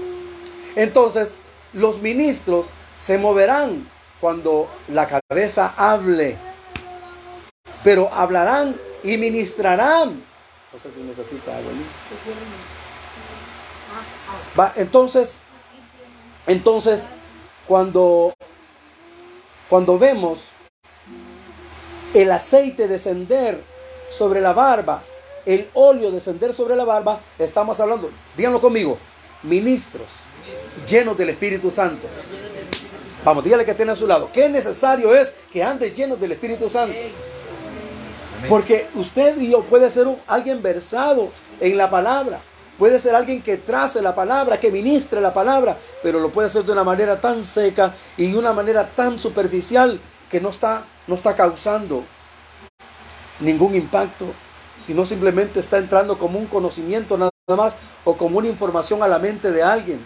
Entonces, 0.76 1.34
los 1.72 2.00
ministros 2.00 2.70
se 2.96 3.16
moverán 3.16 3.89
cuando 4.20 4.68
la 4.88 5.06
cabeza 5.06 5.74
hable, 5.76 6.36
pero 7.82 8.12
hablarán 8.12 8.76
y 9.02 9.16
ministrarán. 9.16 10.22
No 10.72 10.78
sé 10.78 10.92
si 10.92 11.00
necesita 11.00 11.56
algo. 11.56 11.70
Va, 14.58 14.72
entonces, 14.76 15.38
entonces, 16.46 17.06
cuando, 17.66 18.32
cuando 19.68 19.98
vemos 19.98 20.44
el 22.14 22.30
aceite 22.30 22.88
descender 22.88 23.62
sobre 24.08 24.40
la 24.40 24.52
barba, 24.52 25.02
el 25.46 25.68
óleo 25.74 26.10
descender 26.10 26.52
sobre 26.52 26.76
la 26.76 26.84
barba, 26.84 27.20
estamos 27.38 27.80
hablando, 27.80 28.10
díganlo 28.36 28.60
conmigo, 28.60 28.98
Ministros 29.42 30.30
llenos 30.86 31.16
del 31.16 31.30
Espíritu 31.30 31.70
Santo. 31.70 32.06
Vamos, 33.24 33.44
dígale 33.44 33.64
que 33.66 33.74
tiene 33.74 33.92
a 33.92 33.96
su 33.96 34.06
lado. 34.06 34.30
Qué 34.32 34.48
necesario 34.48 35.14
es 35.14 35.32
que 35.52 35.62
andes 35.62 35.92
llenos 35.92 36.18
del 36.18 36.32
Espíritu 36.32 36.68
Santo. 36.68 36.96
Porque 38.48 38.88
usted 38.94 39.38
y 39.38 39.50
yo 39.50 39.62
puede 39.62 39.90
ser 39.90 40.08
alguien 40.26 40.62
versado 40.62 41.30
en 41.60 41.76
la 41.76 41.90
palabra. 41.90 42.40
Puede 42.78 42.98
ser 42.98 43.14
alguien 43.14 43.42
que 43.42 43.58
trace 43.58 44.00
la 44.00 44.14
palabra, 44.14 44.58
que 44.58 44.70
ministre 44.70 45.20
la 45.20 45.34
palabra, 45.34 45.76
pero 46.02 46.18
lo 46.18 46.30
puede 46.30 46.48
hacer 46.48 46.64
de 46.64 46.72
una 46.72 46.82
manera 46.82 47.20
tan 47.20 47.44
seca 47.44 47.94
y 48.16 48.32
de 48.32 48.38
una 48.38 48.54
manera 48.54 48.88
tan 48.88 49.18
superficial 49.18 50.00
que 50.30 50.40
no 50.40 50.48
está, 50.48 50.84
no 51.06 51.14
está 51.14 51.36
causando 51.36 52.04
ningún 53.38 53.74
impacto, 53.74 54.24
sino 54.80 55.04
simplemente 55.04 55.60
está 55.60 55.76
entrando 55.76 56.16
como 56.16 56.38
un 56.38 56.46
conocimiento 56.46 57.18
nada 57.18 57.30
más 57.48 57.74
o 58.04 58.16
como 58.16 58.38
una 58.38 58.48
información 58.48 59.02
a 59.02 59.08
la 59.08 59.18
mente 59.18 59.50
de 59.50 59.62
alguien. 59.62 60.00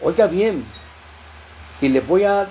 Oiga 0.00 0.28
bien, 0.28 0.64
y 1.80 1.88
le 1.88 2.00
voy 2.00 2.24
a 2.24 2.48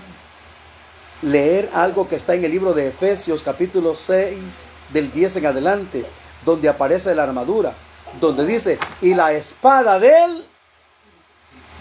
leer 1.21 1.69
algo 1.73 2.07
que 2.07 2.15
está 2.15 2.35
en 2.35 2.43
el 2.43 2.51
libro 2.51 2.73
de 2.73 2.87
Efesios 2.87 3.43
capítulo 3.43 3.95
6 3.95 4.65
del 4.91 5.11
10 5.11 5.37
en 5.37 5.45
adelante, 5.45 6.05
donde 6.45 6.69
aparece 6.69 7.13
la 7.13 7.23
armadura, 7.23 7.73
donde 8.19 8.45
dice, 8.45 8.79
y 9.01 9.13
la 9.13 9.33
espada 9.33 9.99
de 9.99 10.23
él, 10.23 10.45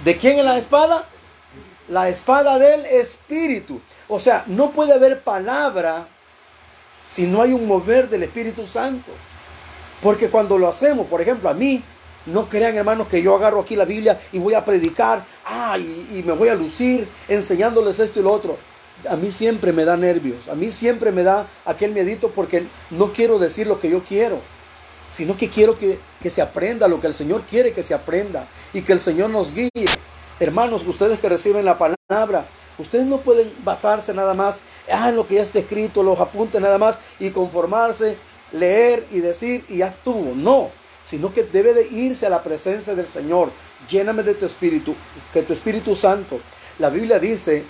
¿de 0.05 0.17
quién 0.17 0.39
es 0.39 0.45
la 0.45 0.59
espada? 0.59 1.05
La 1.89 2.09
espada 2.09 2.59
del 2.59 2.85
Espíritu. 2.85 3.81
O 4.09 4.19
sea, 4.19 4.45
no 4.47 4.71
puede 4.73 4.93
haber 4.93 5.23
palabra 5.23 6.07
si 7.05 7.27
no 7.27 7.41
hay 7.41 7.53
un 7.53 7.67
mover 7.67 8.11
del 8.11 8.25
Espíritu 8.25 8.67
Santo. 8.67 9.13
Porque 10.03 10.29
cuando 10.29 10.59
lo 10.59 10.69
hacemos, 10.69 11.07
por 11.07 11.23
ejemplo, 11.23 11.49
a 11.49 11.55
mí, 11.55 11.83
no 12.27 12.49
crean 12.49 12.77
hermanos 12.77 13.09
que 13.09 13.23
yo 13.23 13.35
agarro 13.35 13.61
aquí 13.61 13.77
la 13.77 13.85
Biblia 13.85 14.21
y 14.33 14.39
voy 14.39 14.55
a 14.55 14.65
predicar, 14.65 15.25
ah, 15.45 15.79
y, 15.79 16.23
me 16.25 16.33
voy 16.33 16.49
a 16.49 16.55
lucir 16.55 17.09
enseñándoles 17.29 18.01
esto 18.01 18.21
y 18.21 18.23
lo 18.23 18.33
otro 18.33 18.57
a 19.09 19.17
mí 19.17 19.31
siempre 19.31 19.73
me 19.73 19.85
da 19.85 19.97
nervios, 19.97 20.49
a 20.49 20.55
mí 20.55 20.73
siempre 20.73 21.13
me 21.13 21.23
da 21.23 21.47
aquel 21.65 21.93
miedito 21.93 22.31
porque 22.31 22.67
no 22.91 23.13
quiero 23.13 23.39
decir 23.39 23.67
lo 23.67 23.79
que 23.79 23.91
yo 23.91 24.03
quiero, 24.03 24.41
sino 25.09 25.37
que 25.37 25.49
quiero 25.49 25.79
que, 25.79 25.99
se 26.29 26.43
aprenda 26.43 26.89
lo 26.89 27.01
que 27.01 27.07
el 27.07 27.15
Señor 27.15 27.43
quiere 27.43 27.73
que 27.73 27.83
se 27.83 27.95
aprenda 27.95 28.49
y 28.73 28.83
que 28.83 28.93
el 28.93 29.01
Señor 29.01 29.31
nos 29.31 29.53
guíe. 29.53 29.71
Hermanos, 30.41 30.87
ustedes 30.87 31.21
que 31.21 31.29
reciben 31.29 31.65
la 31.65 31.79
palabra, 31.79 32.47
ustedes 32.79 33.07
no 33.07 33.19
pueden 33.19 33.53
basarse 33.65 34.13
nada 34.15 34.35
más 34.35 34.61
ah, 34.93 35.09
en 35.09 35.17
lo 35.17 35.27
que 35.27 35.37
ya 35.37 35.43
está 35.43 35.59
escrito, 35.59 36.03
los 36.03 36.19
apuntes 36.21 36.61
nada 36.61 36.79
más 36.79 36.99
y 37.19 37.31
conformarse, 37.31 38.17
leer 38.53 39.07
y 39.11 39.21
decir 39.21 39.65
y 39.69 39.79
ya 39.79 39.89
estuvo. 39.89 40.35
No, 40.35 40.71
sino 41.03 41.33
que 41.33 41.45
debe 41.45 41.75
de 41.75 41.89
irse 41.89 42.27
a 42.27 42.31
la 42.31 42.43
presencia 42.43 42.95
del 42.95 43.07
Señor. 43.07 43.51
Lléname 43.89 44.23
de 44.23 44.35
tu 44.35 44.47
espíritu, 44.47 44.95
que 45.33 45.43
tu 45.43 45.53
Espíritu 45.53 45.97
Santo. 45.97 46.41
La 46.79 46.91
Biblia 46.91 47.19
dice 47.19 47.65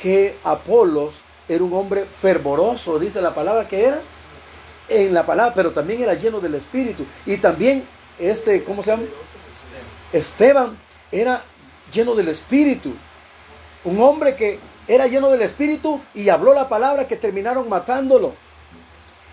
que 0.00 0.36
Apolos 0.44 1.22
era 1.48 1.62
un 1.62 1.72
hombre 1.72 2.04
fervoroso, 2.04 2.98
dice 2.98 3.20
la 3.20 3.34
palabra 3.34 3.68
que 3.68 3.84
era, 3.84 4.00
en 4.88 5.12
la 5.12 5.26
palabra, 5.26 5.54
pero 5.54 5.72
también 5.72 6.02
era 6.02 6.14
lleno 6.14 6.40
del 6.40 6.54
Espíritu. 6.54 7.04
Y 7.24 7.38
también 7.38 7.84
este, 8.18 8.64
¿cómo 8.64 8.82
se 8.82 8.92
llama? 8.92 9.04
Esteban 10.12 10.78
era 11.12 11.42
lleno 11.92 12.14
del 12.14 12.28
Espíritu. 12.28 12.94
Un 13.84 14.00
hombre 14.00 14.34
que 14.36 14.58
era 14.88 15.06
lleno 15.06 15.30
del 15.30 15.42
Espíritu 15.42 16.00
y 16.14 16.28
habló 16.28 16.54
la 16.54 16.68
palabra 16.68 17.06
que 17.06 17.16
terminaron 17.16 17.68
matándolo. 17.68 18.34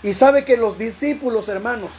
Y 0.01 0.13
sabe 0.13 0.43
que 0.43 0.57
los 0.57 0.77
discípulos, 0.77 1.47
hermanos, 1.47 1.91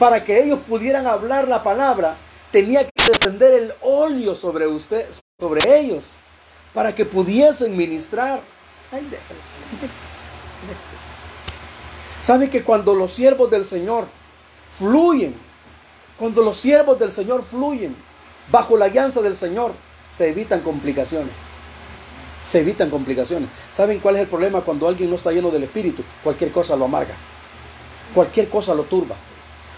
para 0.00 0.24
que 0.24 0.42
ellos 0.42 0.60
pudieran 0.66 1.06
hablar 1.06 1.46
la 1.46 1.62
palabra, 1.62 2.16
tenía 2.50 2.84
que 2.84 3.02
descender 3.06 3.52
el 3.52 3.74
óleo 3.82 4.34
sobre 4.34 4.66
usted, 4.66 5.06
sobre 5.38 5.78
ellos 5.78 6.12
para 6.72 6.94
que 6.94 7.04
pudiesen 7.04 7.76
ministrar. 7.76 8.40
Ay, 8.90 9.06
¿Sabe 12.18 12.48
que 12.48 12.64
cuando 12.64 12.94
los 12.94 13.12
siervos 13.12 13.50
del 13.50 13.62
Señor 13.62 14.06
fluyen, 14.78 15.34
cuando 16.18 16.40
los 16.40 16.56
siervos 16.56 16.98
del 16.98 17.12
Señor 17.12 17.44
fluyen 17.44 17.94
bajo 18.50 18.78
la 18.78 18.88
guianza 18.88 19.20
del 19.20 19.36
Señor, 19.36 19.74
se 20.08 20.30
evitan 20.30 20.60
complicaciones? 20.60 21.36
Se 22.46 22.60
evitan 22.60 22.88
complicaciones. 22.88 23.50
¿Saben 23.68 24.00
cuál 24.00 24.16
es 24.16 24.22
el 24.22 24.28
problema 24.28 24.62
cuando 24.62 24.88
alguien 24.88 25.10
no 25.10 25.16
está 25.16 25.30
lleno 25.30 25.50
del 25.50 25.64
Espíritu? 25.64 26.02
Cualquier 26.24 26.52
cosa 26.52 26.74
lo 26.74 26.86
amarga. 26.86 27.14
Cualquier 28.14 28.48
cosa 28.48 28.74
lo 28.74 28.84
turba. 28.84 29.16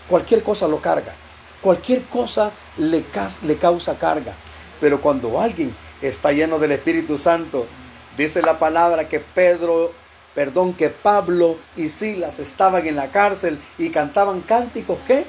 Cualquier 0.08 0.42
cosa 0.42 0.68
lo 0.68 0.80
carga. 0.80 1.14
Cualquier 1.60 2.04
cosa 2.04 2.50
le, 2.76 3.04
le 3.42 3.56
causa 3.56 3.98
carga. 3.98 4.34
Pero 4.80 5.00
cuando 5.00 5.40
alguien 5.40 5.74
está 6.02 6.32
lleno 6.32 6.58
del 6.58 6.72
Espíritu 6.72 7.16
Santo. 7.16 7.66
Dice 8.16 8.42
la 8.42 8.58
palabra 8.58 9.08
que 9.08 9.20
Pedro, 9.20 9.92
perdón, 10.34 10.74
que 10.74 10.90
Pablo 10.90 11.56
y 11.76 11.88
Silas 11.88 12.38
estaban 12.38 12.86
en 12.86 12.96
la 12.96 13.08
cárcel 13.10 13.58
y 13.78 13.90
cantaban 13.90 14.42
cánticos, 14.42 14.98
¿qué? 15.06 15.24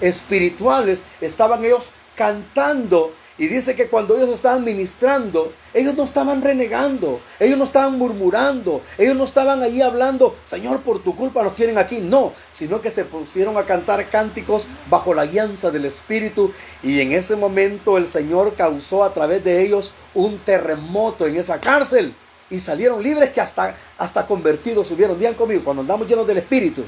Espirituales. 0.00 1.04
Estaban 1.20 1.64
ellos 1.64 1.90
cantando 2.16 3.12
y 3.36 3.48
dice 3.48 3.74
que 3.74 3.88
cuando 3.88 4.16
ellos 4.16 4.30
estaban 4.30 4.62
ministrando, 4.62 5.52
ellos 5.72 5.96
no 5.96 6.04
estaban 6.04 6.40
renegando, 6.40 7.20
ellos 7.40 7.58
no 7.58 7.64
estaban 7.64 7.98
murmurando, 7.98 8.80
ellos 8.96 9.16
no 9.16 9.24
estaban 9.24 9.60
ahí 9.60 9.82
hablando, 9.82 10.36
Señor, 10.44 10.82
por 10.82 11.02
tu 11.02 11.16
culpa 11.16 11.42
nos 11.42 11.56
tienen 11.56 11.76
aquí. 11.76 11.98
No, 11.98 12.32
sino 12.52 12.80
que 12.80 12.92
se 12.92 13.04
pusieron 13.04 13.56
a 13.56 13.64
cantar 13.64 14.08
cánticos 14.08 14.68
bajo 14.88 15.14
la 15.14 15.26
guianza 15.26 15.72
del 15.72 15.84
Espíritu. 15.84 16.52
Y 16.80 17.00
en 17.00 17.10
ese 17.10 17.34
momento 17.34 17.98
el 17.98 18.06
Señor 18.06 18.54
causó 18.54 19.02
a 19.02 19.12
través 19.12 19.42
de 19.42 19.62
ellos 19.62 19.90
un 20.14 20.38
terremoto 20.38 21.26
en 21.26 21.36
esa 21.36 21.60
cárcel. 21.60 22.14
Y 22.50 22.60
salieron 22.60 23.02
libres 23.02 23.30
que 23.30 23.40
hasta, 23.40 23.74
hasta 23.98 24.28
convertidos 24.28 24.86
subieron. 24.86 25.18
Digan 25.18 25.34
conmigo, 25.34 25.64
cuando 25.64 25.80
andamos 25.80 26.06
llenos 26.06 26.26
del 26.26 26.38
Espíritu, 26.38 26.84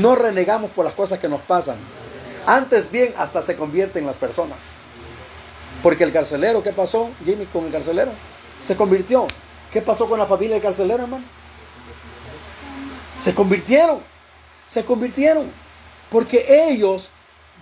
no 0.00 0.16
renegamos 0.16 0.70
por 0.70 0.86
las 0.86 0.94
cosas 0.94 1.18
que 1.18 1.28
nos 1.28 1.42
pasan. 1.42 1.76
Antes 2.46 2.90
bien, 2.90 3.12
hasta 3.18 3.42
se 3.42 3.54
convierten 3.54 4.06
las 4.06 4.16
personas. 4.16 4.76
Porque 5.82 6.04
el 6.04 6.12
carcelero, 6.12 6.62
¿qué 6.62 6.72
pasó, 6.72 7.10
Jimmy, 7.24 7.46
con 7.46 7.64
el 7.64 7.72
carcelero? 7.72 8.12
Se 8.58 8.76
convirtió. 8.76 9.26
¿Qué 9.72 9.80
pasó 9.80 10.06
con 10.06 10.18
la 10.18 10.26
familia 10.26 10.54
del 10.54 10.62
carcelero, 10.62 11.04
hermano? 11.04 11.24
Se 13.16 13.34
convirtieron. 13.34 14.00
Se 14.66 14.84
convirtieron. 14.84 15.50
Porque 16.10 16.68
ellos 16.68 17.08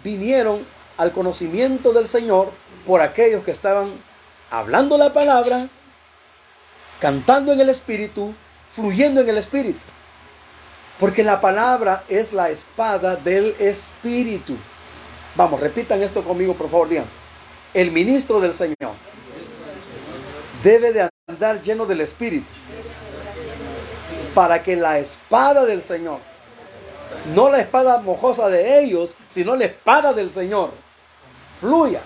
vinieron 0.03 0.65
al 0.97 1.13
conocimiento 1.13 1.93
del 1.93 2.07
Señor 2.07 2.51
por 2.87 3.03
aquellos 3.03 3.45
que 3.45 3.53
estaban 3.53 3.93
hablando 4.51 4.99
la 4.99 5.13
palabra, 5.13 5.69
cantando 6.99 7.53
en 7.53 7.61
el 7.61 7.69
Espíritu, 7.69 8.35
fluyendo 8.71 9.21
en 9.21 9.29
el 9.29 9.39
Espíritu. 9.39 9.85
Porque 10.99 11.23
la 11.23 11.41
palabra 11.41 12.03
es 12.09 12.33
la 12.33 12.51
espada 12.51 13.15
del 13.15 13.55
Espíritu. 13.61 14.57
Vamos, 15.37 15.61
repitan 15.61 16.03
esto 16.03 16.25
conmigo, 16.25 16.55
por 16.55 16.69
favor, 16.69 16.89
digan 16.89 17.07
el 17.81 17.93
ministro 17.93 18.41
del 18.41 18.53
Señor 18.53 18.93
debe 20.65 20.93
de 20.93 21.09
andar 21.29 21.63
lleno 21.63 21.87
del 21.87 22.01
Espíritu 22.01 22.51
para 24.35 24.65
que 24.65 24.75
la 24.75 24.99
espada 24.99 25.65
del 25.65 25.81
Señor, 25.81 26.19
no 27.37 27.49
la 27.49 27.61
espada 27.61 27.99
mojosa 27.99 28.49
de 28.49 28.81
ellos, 28.81 29.15
sino 29.29 29.55
la 29.55 29.67
espada 29.67 30.13
del 30.13 30.29
Señor, 30.29 30.73
fluya. 31.61 32.01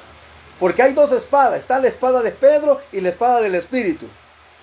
Porque 0.61 0.83
hay 0.83 0.93
dos 0.93 1.11
espadas, 1.11 1.61
está 1.61 1.79
la 1.79 1.89
espada 1.89 2.21
de 2.21 2.33
Pedro 2.33 2.79
y 2.93 3.01
la 3.01 3.09
espada 3.09 3.41
del 3.41 3.55
Espíritu. 3.55 4.07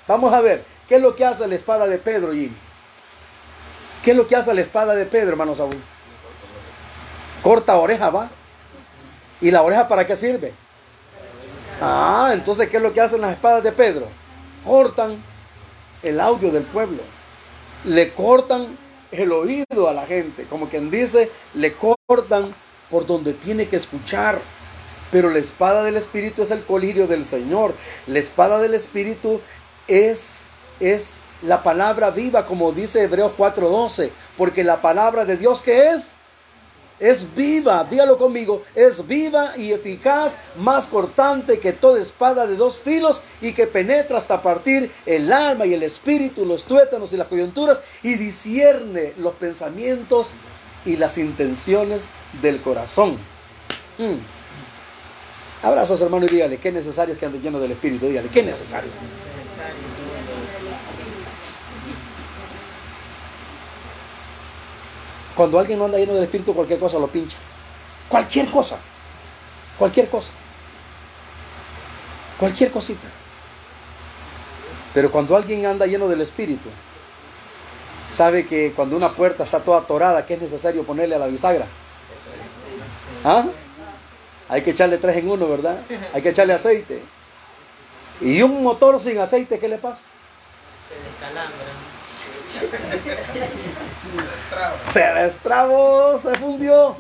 Vamos 0.07 0.32
a 0.32 0.41
ver, 0.41 0.64
¿qué 0.88 0.97
es 0.97 1.01
lo 1.01 1.16
que 1.16 1.26
hace 1.26 1.47
la 1.47 1.55
espada 1.55 1.88
de 1.88 1.97
Pedro, 1.97 2.34
Jimmy? 2.34 2.55
¿Qué 4.03 4.12
es 4.12 4.18
lo 4.18 4.28
que 4.28 4.36
hace 4.36 4.53
la 4.53 4.62
espada 4.62 4.93
de 4.93 5.07
Pedro, 5.07 5.30
hermano 5.30 5.55
Saúl? 5.55 5.82
Corta 7.41 7.78
oreja, 7.78 8.12
va. 8.12 8.30
¿Y 9.41 9.49
la 9.49 9.64
oreja 9.64 9.88
para 9.88 10.05
qué 10.05 10.16
sirve? 10.16 10.53
Ah, 11.82 12.32
entonces, 12.34 12.68
¿qué 12.68 12.78
es 12.78 12.84
lo 12.84 12.94
que 12.94 13.00
hacen 13.00 13.22
las 13.22 13.32
espadas 13.32 13.64
de 13.64 13.72
Pedro? 13.72 14.08
Cortan 14.66 15.24
el 16.04 16.20
audio 16.20 16.52
del 16.52 16.64
pueblo. 16.64 17.02
Le 17.86 18.12
cortan 18.14 18.78
el 19.12 19.32
oído 19.32 19.88
a 19.88 19.94
la 19.94 20.06
gente. 20.06 20.46
Como 20.50 20.68
quien 20.68 20.92
dice, 20.92 21.32
le 21.54 21.74
cortan 21.74 22.54
por 22.90 23.06
donde 23.06 23.34
tiene 23.34 23.70
que 23.70 23.78
escuchar. 23.78 24.40
Pero 25.10 25.30
la 25.30 25.40
espada 25.40 25.84
del 25.84 25.96
Espíritu 25.96 26.42
es 26.42 26.52
el 26.52 26.64
colirio 26.64 27.08
del 27.08 27.24
Señor. 27.24 27.74
La 28.08 28.20
espada 28.20 28.60
del 28.60 28.74
Espíritu 28.74 29.40
es, 29.88 30.44
es 30.82 31.22
la 31.42 31.64
palabra 31.64 32.12
viva, 32.12 32.46
como 32.46 32.74
dice 32.74 33.04
Hebreos 33.04 33.32
4:12. 33.38 34.12
Porque 34.38 34.66
la 34.66 34.82
palabra 34.82 35.24
de 35.24 35.38
Dios 35.38 35.62
que 35.62 35.92
es 35.92 36.12
es 37.00 37.34
viva, 37.36 37.84
dígalo 37.89 38.18
conmigo, 38.18 38.64
es 38.76 39.06
viva 39.08 39.54
y 39.58 39.72
eficaz, 39.72 40.38
más 40.58 40.88
cortante 40.88 41.60
que 41.60 41.74
toda 41.74 42.02
espada 42.02 42.45
de 42.45 42.56
dos 42.56 42.78
filos 42.78 43.22
y 43.41 43.54
que 43.54 43.68
penetra 43.68 44.18
hasta 44.18 44.41
partir 44.41 44.91
el 45.06 45.32
alma 45.32 45.66
y 45.66 45.74
el 45.74 45.84
espíritu, 45.84 46.45
los 46.45 46.66
tuétanos 46.66 47.14
y 47.14 47.18
las 47.18 47.28
coyunturas 47.28 47.82
y 48.04 48.16
discierne 48.16 49.14
los 49.18 49.34
pensamientos 49.36 50.34
y 50.86 50.95
las 50.95 51.18
intenciones 51.18 52.08
del 52.41 52.62
corazón. 52.62 53.18
Mm. 53.97 54.39
Abrazos, 55.62 56.00
hermano, 56.02 56.26
y 56.26 56.30
dígale, 56.30 56.58
qué 56.58 56.72
necesario 56.72 57.14
es 57.14 57.20
que 57.20 57.26
ande 57.26 57.39
lleno 57.39 57.60
del 57.60 57.72
Espíritu. 57.72 58.08
Dígale, 58.08 58.30
qué 58.30 58.41
necesario. 58.41 58.89
Cuando 65.40 65.58
alguien 65.58 65.80
no 65.80 65.86
anda 65.86 65.98
lleno 65.98 66.14
del 66.16 66.24
Espíritu, 66.24 66.54
cualquier 66.54 66.80
cosa 66.80 67.00
lo 67.00 67.08
pincha. 67.08 67.38
Cualquier 68.10 68.52
cosa. 68.52 68.78
Cualquier 69.78 70.10
cosa. 70.10 70.32
Cualquier 72.38 72.72
cosita. 72.72 73.08
Pero 74.94 75.10
cuando 75.10 75.38
alguien 75.38 75.66
anda 75.66 75.86
lleno 75.86 76.10
del 76.10 76.20
Espíritu, 76.20 76.68
sabe 78.10 78.46
que 78.46 78.74
cuando 78.74 78.98
una 78.98 79.14
puerta 79.14 79.46
está 79.46 79.64
toda 79.64 79.80
atorada, 79.80 80.26
¿qué 80.26 80.34
es 80.34 80.42
necesario 80.42 80.84
ponerle 80.84 81.16
a 81.16 81.20
la 81.20 81.28
bisagra? 81.28 81.68
¿Ah? 83.24 83.46
Hay 84.50 84.62
que 84.62 84.72
echarle 84.72 84.98
tres 84.98 85.16
en 85.16 85.30
uno, 85.30 85.48
¿verdad? 85.48 85.80
Hay 86.14 86.22
que 86.22 86.32
echarle 86.32 86.52
aceite. 86.52 87.02
Y 88.20 88.42
un 88.42 88.62
motor 88.62 89.00
sin 89.00 89.18
aceite, 89.20 89.58
¿qué 89.58 89.70
le 89.70 89.78
pasa? 89.78 90.02
Se 90.90 91.10
descalambra. 91.10 91.99
Se 94.89 95.00
destrabó, 95.00 96.18
se 96.18 96.34
fundió. 96.36 96.95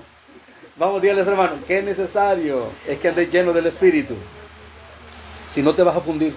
Vamos, 0.77 1.01
dígales 1.01 1.27
hermano, 1.27 1.53
qué 1.67 1.81
necesario 1.81 2.67
es 2.87 2.99
que 2.99 3.09
andes 3.09 3.29
lleno 3.29 3.51
del 3.51 3.65
Espíritu. 3.65 4.15
Si 5.47 5.61
no 5.61 5.73
te 5.75 5.83
vas 5.83 5.97
a 5.97 6.01
fundir. 6.01 6.35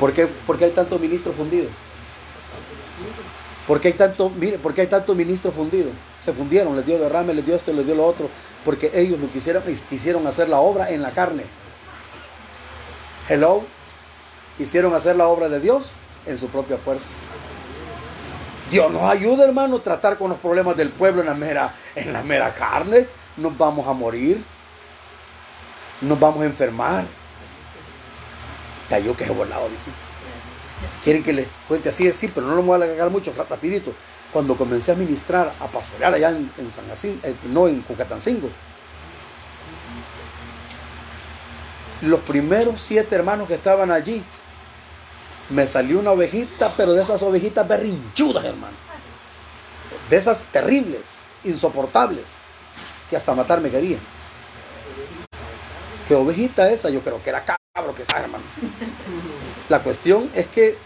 ¿Por 0.00 0.12
qué, 0.12 0.28
hay 0.60 0.70
tanto 0.72 0.98
ministro 0.98 1.32
fundido? 1.32 1.68
¿Por 3.68 3.80
qué 3.80 3.88
hay 3.88 3.94
tanto, 3.94 4.30
mire, 4.30 4.58
por 4.58 4.74
qué 4.74 4.80
hay 4.80 4.86
tanto 4.88 5.14
ministro 5.14 5.52
fundido? 5.52 5.90
Se 6.20 6.32
fundieron, 6.32 6.74
les 6.74 6.84
dio 6.84 6.98
derrame, 6.98 7.34
les 7.34 7.46
dio 7.46 7.54
esto, 7.54 7.72
les 7.72 7.86
dio 7.86 7.94
lo 7.94 8.04
otro, 8.04 8.28
porque 8.64 8.90
ellos 8.94 9.20
lo 9.20 9.30
quisieron, 9.30 9.62
quisieron 9.88 10.26
hacer 10.26 10.48
la 10.48 10.58
obra 10.58 10.90
en 10.90 11.02
la 11.02 11.12
carne. 11.12 11.44
Hello, 13.28 13.62
hicieron 14.58 14.92
hacer 14.94 15.14
la 15.14 15.28
obra 15.28 15.48
de 15.48 15.60
Dios 15.60 15.92
en 16.26 16.36
su 16.38 16.48
propia 16.48 16.78
fuerza. 16.78 17.10
Dios 18.72 18.90
nos 18.90 19.02
ayuda, 19.02 19.44
hermano, 19.44 19.76
a 19.76 19.82
tratar 19.82 20.16
con 20.16 20.30
los 20.30 20.38
problemas 20.38 20.74
del 20.78 20.88
pueblo 20.88 21.20
en 21.20 21.26
la 21.26 21.34
mera, 21.34 21.74
en 21.94 22.10
la 22.10 22.22
mera 22.22 22.54
carne. 22.54 23.06
Nos 23.36 23.56
vamos 23.58 23.86
a 23.86 23.92
morir. 23.92 24.42
Nos 26.00 26.18
vamos 26.18 26.40
a 26.40 26.46
enfermar. 26.46 27.04
Yo 29.04 29.14
que 29.14 29.24
he 29.24 29.28
volado, 29.28 29.68
dice. 29.68 29.90
Quieren 31.04 31.22
que 31.22 31.34
les 31.34 31.46
cuente 31.68 31.90
así, 31.90 32.10
sí, 32.14 32.30
pero 32.34 32.46
no 32.46 32.54
lo 32.54 32.62
voy 32.62 32.72
a 32.72 32.84
alargar 32.84 33.10
mucho, 33.10 33.30
rapidito. 33.32 33.92
Cuando 34.32 34.56
comencé 34.56 34.92
a 34.92 34.94
ministrar, 34.94 35.52
a 35.60 35.66
pastorear 35.66 36.14
allá 36.14 36.30
en, 36.30 36.50
en 36.56 36.70
San 36.70 36.88
Jacinto, 36.88 37.26
eh, 37.28 37.34
no 37.44 37.68
en 37.68 37.82
Cucatancingo, 37.82 38.48
los 42.00 42.20
primeros 42.20 42.80
siete 42.80 43.14
hermanos 43.14 43.48
que 43.48 43.54
estaban 43.54 43.90
allí, 43.90 44.22
me 45.52 45.66
salió 45.66 45.98
una 45.98 46.12
ovejita, 46.12 46.72
pero 46.76 46.94
de 46.94 47.02
esas 47.02 47.22
ovejitas 47.22 47.68
berrinchudas, 47.68 48.44
hermano. 48.44 48.76
De 50.08 50.16
esas 50.16 50.42
terribles, 50.44 51.20
insoportables, 51.44 52.36
que 53.10 53.16
hasta 53.16 53.34
matar 53.34 53.60
me 53.60 53.70
querían. 53.70 54.00
¿Qué 56.08 56.14
ovejita 56.14 56.70
esa? 56.70 56.88
Yo 56.88 57.00
creo 57.02 57.22
que 57.22 57.30
era 57.30 57.44
cabro 57.44 57.94
que 57.94 58.02
esa, 58.02 58.20
hermano. 58.20 58.44
La 59.68 59.82
cuestión 59.82 60.30
es 60.34 60.46
que 60.48 60.76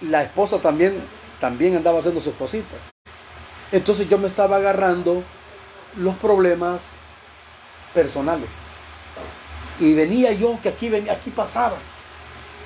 la 0.00 0.22
esposa 0.22 0.58
también, 0.58 1.00
también 1.38 1.76
andaba 1.76 1.98
haciendo 1.98 2.20
sus 2.20 2.34
cositas. 2.34 2.90
Entonces 3.72 4.08
yo 4.08 4.16
me 4.16 4.26
estaba 4.26 4.56
agarrando 4.56 5.22
los 5.96 6.16
problemas 6.16 6.94
personales. 7.92 8.50
Y 9.78 9.92
venía 9.92 10.32
yo, 10.32 10.58
que 10.62 10.70
aquí 10.70 10.88
venía, 10.88 11.12
aquí 11.12 11.30
pasaba. 11.30 11.76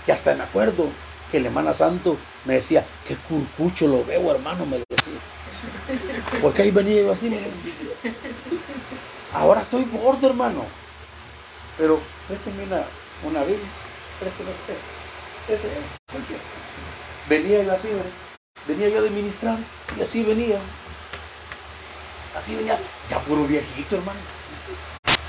Y 0.07 0.11
hasta 0.13 0.35
me 0.35 0.45
acuerdo 0.45 0.87
que 1.33 1.39
el 1.39 1.47
hermana 1.47 1.73
Santo 1.73 2.19
me 2.45 2.55
decía, 2.55 2.85
qué 3.09 3.17
curcucho 3.17 3.89
lo 3.89 4.05
veo, 4.05 4.31
hermano, 4.31 4.67
me 4.67 4.83
decía. 4.87 5.15
Porque 6.43 6.61
ahí 6.61 6.71
venía 6.71 7.01
yo 7.03 7.13
así, 7.13 7.31
mire. 7.31 7.51
Ahora 9.33 9.63
estoy 9.63 9.85
gordo, 9.85 10.29
hermano. 10.29 10.67
Pero 11.79 12.01
présteme 12.29 12.65
una, 12.65 12.85
una 13.27 13.41
Biblia. 13.45 13.67
Présteme 14.21 14.51
ese. 15.49 15.69
Venía 17.31 17.63
yo 17.63 17.73
así. 17.73 17.89
Venía 18.69 18.91
yo 18.91 19.03
de 19.03 19.09
ministrar 19.09 19.59
y 19.99 20.03
así 20.03 20.23
venía. 20.23 20.59
Así 22.37 22.57
venía, 22.57 22.79
ya 23.09 23.21
puro 23.21 23.47
viejito, 23.47 23.97
hermano. 23.97 24.21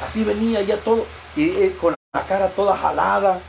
Así 0.05 0.25
venía 0.25 0.61
ya 0.61 0.77
todo, 0.77 1.05
y 1.37 1.69
con 1.69 1.95
la 2.13 2.25
cara 2.25 2.49
toda 2.49 2.77
jalada, 2.77 3.39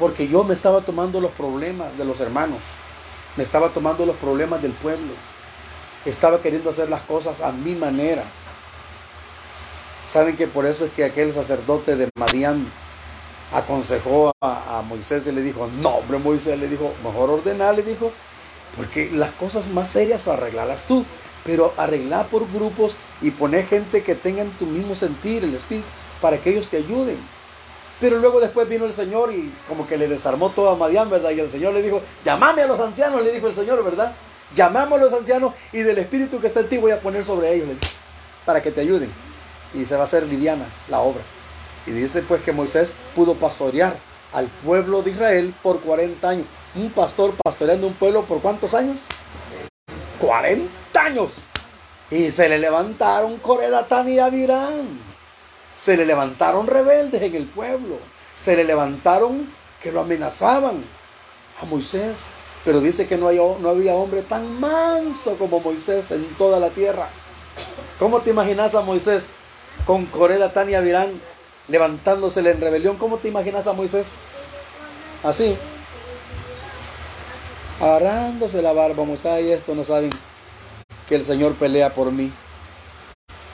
porque 0.00 0.26
yo 0.26 0.42
me 0.42 0.54
estaba 0.54 0.80
tomando 0.80 1.20
los 1.20 1.30
problemas 1.32 1.96
de 1.98 2.06
los 2.06 2.18
hermanos, 2.20 2.58
me 3.36 3.44
estaba 3.44 3.68
tomando 3.68 4.06
los 4.06 4.16
problemas 4.16 4.62
del 4.62 4.72
pueblo, 4.72 5.12
estaba 6.06 6.40
queriendo 6.40 6.70
hacer 6.70 6.88
las 6.88 7.02
cosas 7.02 7.42
a 7.42 7.52
mi 7.52 7.74
manera. 7.74 8.24
Saben 10.06 10.36
que 10.36 10.46
por 10.46 10.64
eso 10.64 10.86
es 10.86 10.92
que 10.92 11.04
aquel 11.04 11.32
sacerdote 11.32 11.96
de 11.96 12.08
Madián 12.18 12.66
aconsejó 13.52 14.32
a, 14.40 14.82
Moisés 14.88 15.26
y 15.26 15.32
le 15.32 15.42
dijo, 15.42 15.68
no, 15.82 15.90
hombre, 15.90 16.18
Moisés 16.18 16.58
le 16.58 16.66
dijo, 16.66 16.92
mejor 17.04 17.28
ordenar, 17.28 17.74
le 17.74 17.82
dijo, 17.82 18.10
porque 18.76 19.10
las 19.12 19.30
cosas 19.32 19.68
más 19.68 19.88
serias 19.88 20.26
arreglarlas 20.26 20.84
tú, 20.84 21.04
pero 21.44 21.74
arreglar 21.76 22.26
por 22.28 22.50
grupos 22.50 22.96
y 23.20 23.30
poner 23.30 23.66
gente 23.66 24.02
que 24.02 24.14
tengan 24.14 24.50
tu 24.52 24.64
mismo 24.64 24.94
sentir, 24.94 25.44
el 25.44 25.54
espíritu, 25.54 25.86
para 26.22 26.38
que 26.38 26.50
ellos 26.50 26.68
te 26.68 26.78
ayuden. 26.78 27.18
Pero 28.00 28.18
luego 28.18 28.40
después 28.40 28.68
vino 28.68 28.86
el 28.86 28.92
Señor 28.92 29.32
y 29.32 29.52
como 29.68 29.86
que 29.86 29.98
le 29.98 30.08
desarmó 30.08 30.50
todo 30.50 30.70
a 30.70 30.76
Madián, 30.76 31.10
¿verdad? 31.10 31.30
Y 31.30 31.40
el 31.40 31.48
Señor 31.48 31.74
le 31.74 31.82
dijo, 31.82 32.00
llamame 32.24 32.62
a 32.62 32.66
los 32.66 32.80
ancianos, 32.80 33.22
le 33.22 33.30
dijo 33.30 33.46
el 33.46 33.54
Señor, 33.54 33.84
¿verdad? 33.84 34.12
Llamamos 34.54 34.98
a 34.98 35.04
los 35.04 35.12
ancianos 35.12 35.54
y 35.72 35.80
del 35.80 35.98
espíritu 35.98 36.40
que 36.40 36.46
está 36.46 36.60
en 36.60 36.68
ti 36.68 36.78
voy 36.78 36.92
a 36.92 37.00
poner 37.00 37.24
sobre 37.24 37.54
ellos, 37.54 37.68
para 38.46 38.62
que 38.62 38.70
te 38.70 38.80
ayuden. 38.80 39.12
Y 39.74 39.84
se 39.84 39.94
va 39.94 40.02
a 40.02 40.04
hacer 40.04 40.26
liviana 40.26 40.64
la 40.88 41.00
obra. 41.00 41.22
Y 41.86 41.90
dice 41.92 42.22
pues 42.22 42.42
que 42.42 42.52
Moisés 42.52 42.94
pudo 43.14 43.34
pastorear 43.34 43.96
al 44.32 44.46
pueblo 44.64 45.02
de 45.02 45.10
Israel 45.10 45.54
por 45.62 45.80
40 45.80 46.28
años. 46.28 46.46
Un 46.74 46.90
pastor 46.90 47.34
pastoreando 47.42 47.86
un 47.86 47.94
pueblo 47.94 48.24
por 48.24 48.40
cuántos 48.40 48.74
años? 48.74 48.98
40 50.20 50.70
años. 51.00 51.48
Y 52.10 52.30
se 52.30 52.48
le 52.48 52.58
levantaron 52.58 53.38
Coredatán 53.38 54.08
y 54.08 54.18
Avirán. 54.18 55.09
Se 55.80 55.96
le 55.96 56.04
levantaron 56.04 56.66
rebeldes 56.66 57.22
en 57.22 57.34
el 57.34 57.46
pueblo. 57.46 57.96
Se 58.36 58.54
le 58.54 58.64
levantaron 58.64 59.50
que 59.82 59.90
lo 59.90 60.00
amenazaban 60.00 60.84
a 61.58 61.64
Moisés. 61.64 62.26
Pero 62.66 62.82
dice 62.82 63.06
que 63.06 63.16
no, 63.16 63.28
hay, 63.28 63.38
no 63.38 63.70
había 63.70 63.94
hombre 63.94 64.20
tan 64.20 64.60
manso 64.60 65.38
como 65.38 65.58
Moisés 65.58 66.10
en 66.10 66.34
toda 66.34 66.60
la 66.60 66.68
tierra. 66.68 67.08
¿Cómo 67.98 68.20
te 68.20 68.28
imaginas 68.28 68.74
a 68.74 68.82
Moisés 68.82 69.32
con 69.86 70.04
Coredatán 70.04 70.68
y 70.68 70.74
Avirán 70.74 71.18
levantándosele 71.66 72.50
en 72.50 72.60
rebelión? 72.60 72.96
¿Cómo 72.96 73.16
te 73.16 73.28
imaginas 73.28 73.66
a 73.66 73.72
Moisés? 73.72 74.16
Así. 75.24 75.56
Arándose 77.80 78.60
la 78.60 78.74
barba, 78.74 79.06
Moisés, 79.06 79.46
y 79.46 79.52
esto 79.52 79.74
no 79.74 79.84
saben 79.84 80.10
que 81.08 81.14
el 81.14 81.24
Señor 81.24 81.54
pelea 81.54 81.94
por 81.94 82.12
mí 82.12 82.30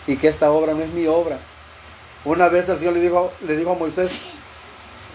y 0.08 0.16
que 0.16 0.26
esta 0.26 0.50
obra 0.50 0.74
no 0.74 0.82
es 0.82 0.90
mi 0.90 1.06
obra. 1.06 1.38
Una 2.26 2.48
vez 2.48 2.68
el 2.68 2.76
Señor 2.76 2.94
le 2.94 3.00
dijo, 3.00 3.32
le 3.46 3.56
dijo 3.56 3.70
a 3.70 3.74
Moisés, 3.76 4.18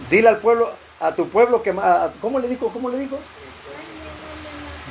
dile 0.09 0.29
al 0.29 0.37
pueblo, 0.37 0.71
a 0.97 1.13
tu 1.13 1.27
pueblo 1.27 1.61
que, 1.61 1.71
a, 1.71 2.13
¿cómo 2.21 2.39
le 2.39 2.47
dijo? 2.47 2.69
¿Cómo 2.69 2.89
le 2.89 2.99
dijo? 2.99 3.19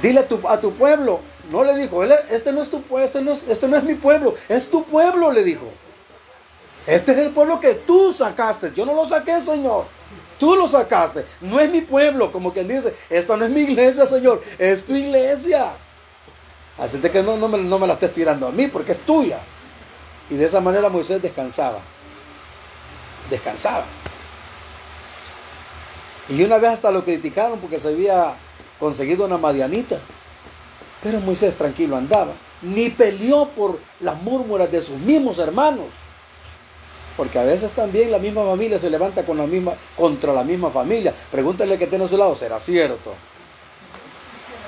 Dile 0.02 0.20
a 0.20 0.28
tu, 0.28 0.46
a 0.46 0.60
tu 0.60 0.74
pueblo, 0.74 1.20
no 1.50 1.64
le 1.64 1.74
dijo, 1.76 2.04
este 2.04 2.52
no 2.52 2.60
es 2.60 2.68
tu 2.68 2.82
pueblo, 2.82 3.06
este 3.06 3.22
no 3.22 3.32
es, 3.32 3.42
este 3.48 3.66
no 3.68 3.76
es 3.78 3.84
mi 3.84 3.94
pueblo, 3.94 4.34
es 4.50 4.68
tu 4.68 4.84
pueblo, 4.84 5.32
le 5.32 5.42
dijo. 5.42 5.66
Este 6.86 7.12
es 7.12 7.18
el 7.18 7.30
pueblo 7.30 7.58
que 7.58 7.72
tú 7.72 8.12
sacaste, 8.12 8.70
yo 8.74 8.84
no 8.84 8.94
lo 8.94 9.08
saqué, 9.08 9.40
Señor. 9.40 9.86
Tú 10.38 10.56
lo 10.56 10.68
sacaste, 10.68 11.24
no 11.40 11.58
es 11.58 11.70
mi 11.70 11.80
pueblo, 11.80 12.30
como 12.32 12.52
quien 12.52 12.68
dice, 12.68 12.94
esto 13.08 13.34
no 13.34 13.46
es 13.46 13.50
mi 13.50 13.62
iglesia, 13.62 14.04
Señor, 14.04 14.42
es 14.58 14.84
tu 14.84 14.94
iglesia. 14.94 15.72
Así 16.76 16.98
de 16.98 17.10
que 17.10 17.22
no, 17.22 17.38
no, 17.38 17.48
me, 17.48 17.56
no 17.56 17.78
me 17.78 17.86
la 17.86 17.94
estés 17.94 18.12
tirando 18.12 18.46
a 18.46 18.52
mí 18.52 18.68
porque 18.68 18.92
es 18.92 19.00
tuya. 19.06 19.38
Y 20.28 20.34
de 20.34 20.44
esa 20.44 20.60
manera 20.60 20.90
Moisés 20.90 21.22
descansaba. 21.22 21.80
Descansaba. 23.30 23.84
Y 26.28 26.42
una 26.42 26.58
vez 26.58 26.72
hasta 26.72 26.90
lo 26.90 27.04
criticaron 27.04 27.58
porque 27.58 27.80
se 27.80 27.88
había 27.88 28.34
conseguido 28.78 29.24
una 29.24 29.38
madianita. 29.38 29.98
Pero 31.02 31.20
Moisés 31.20 31.54
tranquilo 31.56 31.96
andaba. 31.96 32.32
Ni 32.62 32.90
peleó 32.90 33.48
por 33.48 33.78
las 34.00 34.20
murmuras 34.22 34.70
de 34.70 34.82
sus 34.82 34.98
mismos 34.98 35.38
hermanos. 35.38 35.86
Porque 37.16 37.38
a 37.38 37.44
veces 37.44 37.72
también 37.72 38.10
la 38.10 38.18
misma 38.18 38.44
familia 38.44 38.78
se 38.78 38.90
levanta 38.90 39.24
con 39.24 39.38
la 39.38 39.46
misma, 39.46 39.72
contra 39.96 40.32
la 40.32 40.44
misma 40.44 40.70
familia. 40.70 41.14
Pregúntale 41.30 41.78
que 41.78 41.86
tiene 41.86 42.04
a 42.04 42.08
su 42.08 42.16
lado, 42.16 42.34
será 42.34 42.60
cierto. 42.60 43.14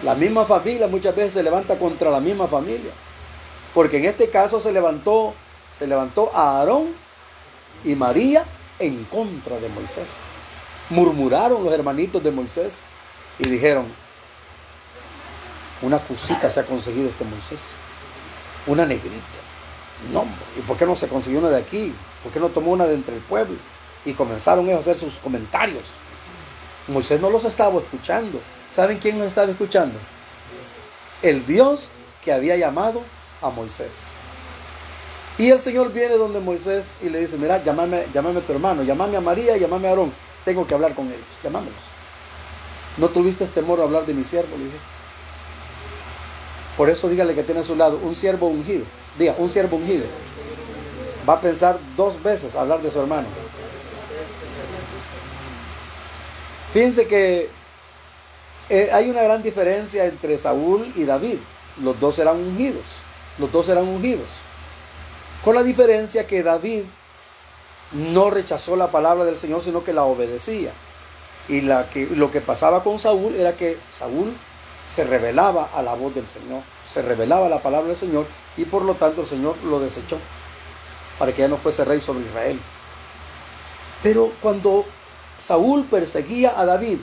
La 0.02 0.14
misma 0.14 0.44
familia 0.44 0.88
muchas 0.88 1.14
veces 1.14 1.34
se 1.34 1.42
levanta 1.42 1.78
contra 1.78 2.10
la 2.10 2.20
misma 2.20 2.48
familia. 2.48 2.90
Porque 3.72 3.98
en 3.98 4.06
este 4.06 4.28
caso 4.30 4.58
se 4.58 4.72
levantó, 4.72 5.34
se 5.70 5.86
levantó 5.86 6.30
a 6.34 6.58
Aarón 6.58 7.01
y 7.84 7.94
María 7.94 8.44
en 8.78 9.04
contra 9.04 9.58
de 9.58 9.68
Moisés. 9.68 10.24
Murmuraron 10.90 11.64
los 11.64 11.72
hermanitos 11.72 12.22
de 12.22 12.30
Moisés 12.30 12.80
y 13.38 13.48
dijeron, 13.48 13.86
una 15.80 15.98
cosita 15.98 16.50
se 16.50 16.60
ha 16.60 16.64
conseguido 16.64 17.08
este 17.08 17.24
Moisés, 17.24 17.60
una 18.66 18.86
negrita. 18.86 19.42
No, 20.12 20.24
¿y 20.58 20.60
por 20.62 20.76
qué 20.76 20.86
no 20.86 20.96
se 20.96 21.08
consiguió 21.08 21.40
una 21.40 21.50
de 21.50 21.58
aquí? 21.58 21.94
¿Por 22.22 22.32
qué 22.32 22.40
no 22.40 22.48
tomó 22.48 22.72
una 22.72 22.86
de 22.86 22.94
entre 22.94 23.16
el 23.16 23.22
pueblo? 23.22 23.56
Y 24.04 24.12
comenzaron 24.14 24.66
ellos 24.66 24.76
a 24.76 24.90
hacer 24.90 24.96
sus 24.96 25.18
comentarios. 25.18 25.84
Moisés 26.88 27.20
no 27.20 27.30
los 27.30 27.44
estaba 27.44 27.80
escuchando. 27.80 28.40
¿Saben 28.68 28.98
quién 28.98 29.18
los 29.18 29.28
estaba 29.28 29.50
escuchando? 29.50 29.98
El 31.22 31.46
Dios 31.46 31.88
que 32.24 32.32
había 32.32 32.56
llamado 32.56 33.02
a 33.40 33.50
Moisés. 33.50 34.12
Y 35.38 35.50
el 35.50 35.58
Señor 35.58 35.92
viene 35.92 36.16
donde 36.16 36.40
Moisés 36.40 36.96
y 37.02 37.08
le 37.08 37.20
dice, 37.20 37.38
mira, 37.38 37.62
llámame, 37.62 38.06
llámame 38.12 38.40
a 38.40 38.46
tu 38.46 38.52
hermano, 38.52 38.82
llámame 38.82 39.16
a 39.16 39.20
María, 39.20 39.56
llámame 39.56 39.88
a 39.88 39.90
Aarón. 39.90 40.12
Tengo 40.44 40.66
que 40.66 40.74
hablar 40.74 40.94
con 40.94 41.06
ellos, 41.06 41.20
llámamelos. 41.42 41.80
¿No 42.98 43.08
tuviste 43.08 43.46
temor 43.46 43.80
a 43.80 43.84
hablar 43.84 44.04
de 44.04 44.12
mi 44.12 44.24
siervo? 44.24 44.56
Le 44.56 44.64
dije. 44.64 44.76
Por 46.76 46.90
eso 46.90 47.08
dígale 47.08 47.34
que 47.34 47.42
tiene 47.42 47.60
a 47.60 47.64
su 47.64 47.76
lado 47.76 47.98
un 48.02 48.14
siervo 48.14 48.48
ungido. 48.48 48.84
Diga, 49.18 49.34
un 49.38 49.48
siervo 49.48 49.76
ungido. 49.76 50.04
Va 51.28 51.34
a 51.34 51.40
pensar 51.40 51.78
dos 51.96 52.22
veces 52.22 52.54
hablar 52.54 52.82
de 52.82 52.90
su 52.90 53.00
hermano. 53.00 53.28
Fíjense 56.72 57.06
que 57.06 57.50
eh, 58.68 58.90
hay 58.92 59.10
una 59.10 59.22
gran 59.22 59.42
diferencia 59.42 60.06
entre 60.06 60.36
Saúl 60.38 60.92
y 60.96 61.04
David. 61.04 61.38
Los 61.82 61.98
dos 62.00 62.18
eran 62.18 62.36
ungidos. 62.36 62.84
Los 63.38 63.50
dos 63.52 63.68
eran 63.68 63.86
ungidos. 63.86 64.28
Con 65.44 65.54
la 65.54 65.62
diferencia 65.62 66.26
que 66.26 66.42
David 66.42 66.84
no 67.92 68.30
rechazó 68.30 68.76
la 68.76 68.90
palabra 68.90 69.24
del 69.24 69.36
Señor, 69.36 69.62
sino 69.62 69.84
que 69.84 69.92
la 69.92 70.04
obedecía. 70.04 70.72
Y 71.48 71.60
lo 71.60 72.30
que 72.30 72.40
pasaba 72.40 72.84
con 72.84 72.98
Saúl 72.98 73.34
era 73.34 73.56
que 73.56 73.76
Saúl 73.90 74.32
se 74.84 75.04
revelaba 75.04 75.70
a 75.74 75.82
la 75.82 75.94
voz 75.94 76.14
del 76.14 76.26
Señor, 76.26 76.62
se 76.88 77.02
revelaba 77.02 77.48
la 77.48 77.62
palabra 77.62 77.88
del 77.88 77.96
Señor 77.96 78.26
y 78.56 78.64
por 78.64 78.82
lo 78.84 78.94
tanto 78.94 79.20
el 79.22 79.26
Señor 79.26 79.56
lo 79.64 79.80
desechó 79.80 80.18
para 81.18 81.32
que 81.32 81.42
ya 81.42 81.48
no 81.48 81.56
fuese 81.56 81.84
rey 81.84 82.00
sobre 82.00 82.24
Israel. 82.24 82.60
Pero 84.02 84.32
cuando 84.40 84.84
Saúl 85.36 85.84
perseguía 85.84 86.58
a 86.58 86.64
David, 86.64 86.98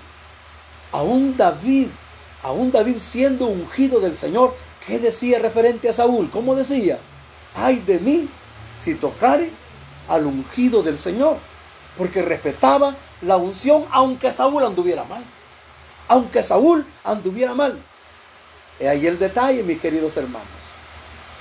aún 0.91 1.35
David, 1.37 1.87
aún 2.43 2.71
David 2.71 2.97
siendo 2.97 3.47
ungido 3.47 3.99
del 3.99 4.15
Señor, 4.15 4.55
¿qué 4.85 4.99
decía 4.99 5.39
referente 5.39 5.89
a 5.89 5.93
Saúl? 5.93 6.29
¿Cómo 6.29 6.55
decía? 6.55 6.99
Ay 7.55 7.79
de 7.79 7.99
mí 7.99 8.29
si 8.77 8.95
tocare 8.95 9.51
al 10.07 10.25
ungido 10.25 10.81
del 10.81 10.97
Señor, 10.97 11.37
porque 11.97 12.21
respetaba 12.21 12.95
la 13.21 13.37
unción 13.37 13.85
aunque 13.91 14.31
Saúl 14.31 14.63
anduviera 14.63 15.03
mal. 15.03 15.23
Aunque 16.07 16.41
Saúl 16.41 16.85
anduviera 17.03 17.53
mal. 17.53 17.79
He 18.79 18.87
allí 18.87 19.07
el 19.07 19.19
detalle, 19.19 19.61
mis 19.63 19.79
queridos 19.79 20.15
hermanos. 20.17 20.47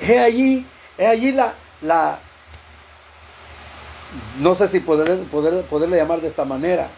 He 0.00 0.18
allí, 0.18 0.66
he 0.98 1.06
allí 1.06 1.32
la, 1.32 1.54
la, 1.80 2.18
no 4.38 4.54
sé 4.54 4.68
si 4.68 4.80
poder, 4.80 5.22
poder, 5.24 5.64
poderle 5.64 5.96
llamar 5.96 6.20
de 6.20 6.28
esta 6.28 6.44
manera, 6.44 6.88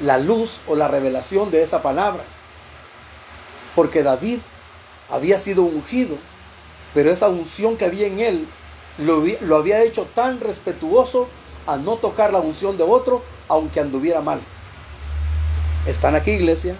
la 0.00 0.18
luz 0.18 0.60
o 0.66 0.74
la 0.74 0.88
revelación 0.88 1.50
de 1.50 1.62
esa 1.62 1.82
palabra. 1.82 2.24
Porque 3.74 4.02
David 4.02 4.38
había 5.10 5.38
sido 5.38 5.62
ungido, 5.62 6.16
pero 6.96 7.12
esa 7.12 7.28
unción 7.28 7.76
que 7.76 7.84
había 7.84 8.06
en 8.06 8.20
él 8.20 8.48
lo, 8.96 9.22
había 9.54 9.82
hecho 9.82 10.08
tan 10.14 10.40
respetuoso 10.40 11.28
a 11.66 11.76
no 11.76 11.96
tocar 11.96 12.32
la 12.32 12.38
unción 12.38 12.78
de 12.78 12.84
otro, 12.84 13.22
aunque 13.48 13.80
anduviera 13.80 14.22
mal. 14.22 14.40
¿Están 15.86 16.14
aquí, 16.14 16.30
iglesia? 16.30 16.74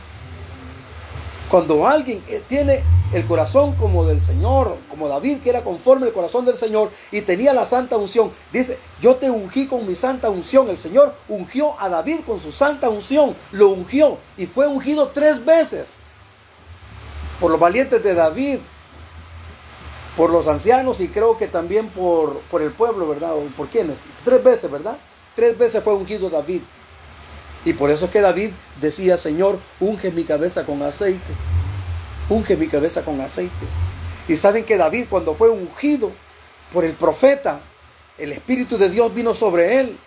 Cuando 1.50 1.86
alguien 1.86 2.24
eh, 2.28 2.42
tiene 2.48 2.82
el 3.12 3.26
corazón 3.26 3.74
como 3.74 4.06
del 4.06 4.22
Señor, 4.22 4.78
como 4.88 5.06
David, 5.06 5.40
que 5.42 5.50
era 5.50 5.62
conforme 5.62 6.06
el 6.06 6.14
corazón 6.14 6.46
del 6.46 6.56
Señor 6.56 6.90
y 7.12 7.20
tenía 7.20 7.52
la 7.52 7.66
santa 7.66 7.98
unción. 7.98 8.30
Dice, 8.54 8.78
yo 9.02 9.16
te 9.16 9.30
ungí 9.30 9.66
con 9.66 9.86
mi 9.86 9.94
santa 9.94 10.30
unción. 10.30 10.70
El 10.70 10.78
Señor 10.78 11.14
ungió 11.28 11.78
a 11.78 11.90
David 11.90 12.20
con 12.24 12.40
su 12.40 12.52
santa 12.52 12.88
unción, 12.88 13.36
lo 13.52 13.68
ungió 13.68 14.16
y 14.38 14.46
fue 14.46 14.66
ungido 14.66 15.08
tres 15.08 15.44
veces 15.44 15.98
por 17.38 17.50
los 17.50 17.60
valientes 17.60 18.02
de 18.02 18.14
David, 18.14 18.60
por 20.16 20.30
los 20.30 20.48
ancianos 20.48 21.00
y 21.00 21.08
creo 21.08 21.36
que 21.36 21.46
también 21.46 21.88
por, 21.88 22.40
por 22.50 22.62
el 22.62 22.72
pueblo, 22.72 23.08
¿verdad? 23.08 23.34
¿O 23.34 23.42
¿Por 23.56 23.68
quiénes? 23.68 24.02
Tres 24.24 24.42
veces, 24.42 24.70
¿verdad? 24.70 24.98
Tres 25.34 25.56
veces 25.56 25.82
fue 25.82 25.94
ungido 25.94 26.30
David. 26.30 26.62
Y 27.64 27.72
por 27.72 27.90
eso 27.90 28.06
es 28.06 28.10
que 28.10 28.20
David 28.20 28.50
decía, 28.80 29.16
Señor, 29.16 29.58
unge 29.80 30.10
mi 30.10 30.24
cabeza 30.24 30.64
con 30.64 30.82
aceite 30.82 31.32
unge 32.28 32.56
mi 32.56 32.68
cabeza 32.68 33.04
con 33.04 33.20
aceite. 33.20 33.52
Y 34.28 34.36
saben 34.36 34.64
que 34.64 34.76
David 34.76 35.06
cuando 35.08 35.34
fue 35.34 35.48
ungido 35.48 36.10
por 36.72 36.84
el 36.84 36.94
profeta, 36.94 37.60
el 38.18 38.32
Espíritu 38.32 38.76
de 38.76 38.90
Dios 38.90 39.14
vino 39.14 39.34
sobre 39.34 39.80
él. 39.80 39.98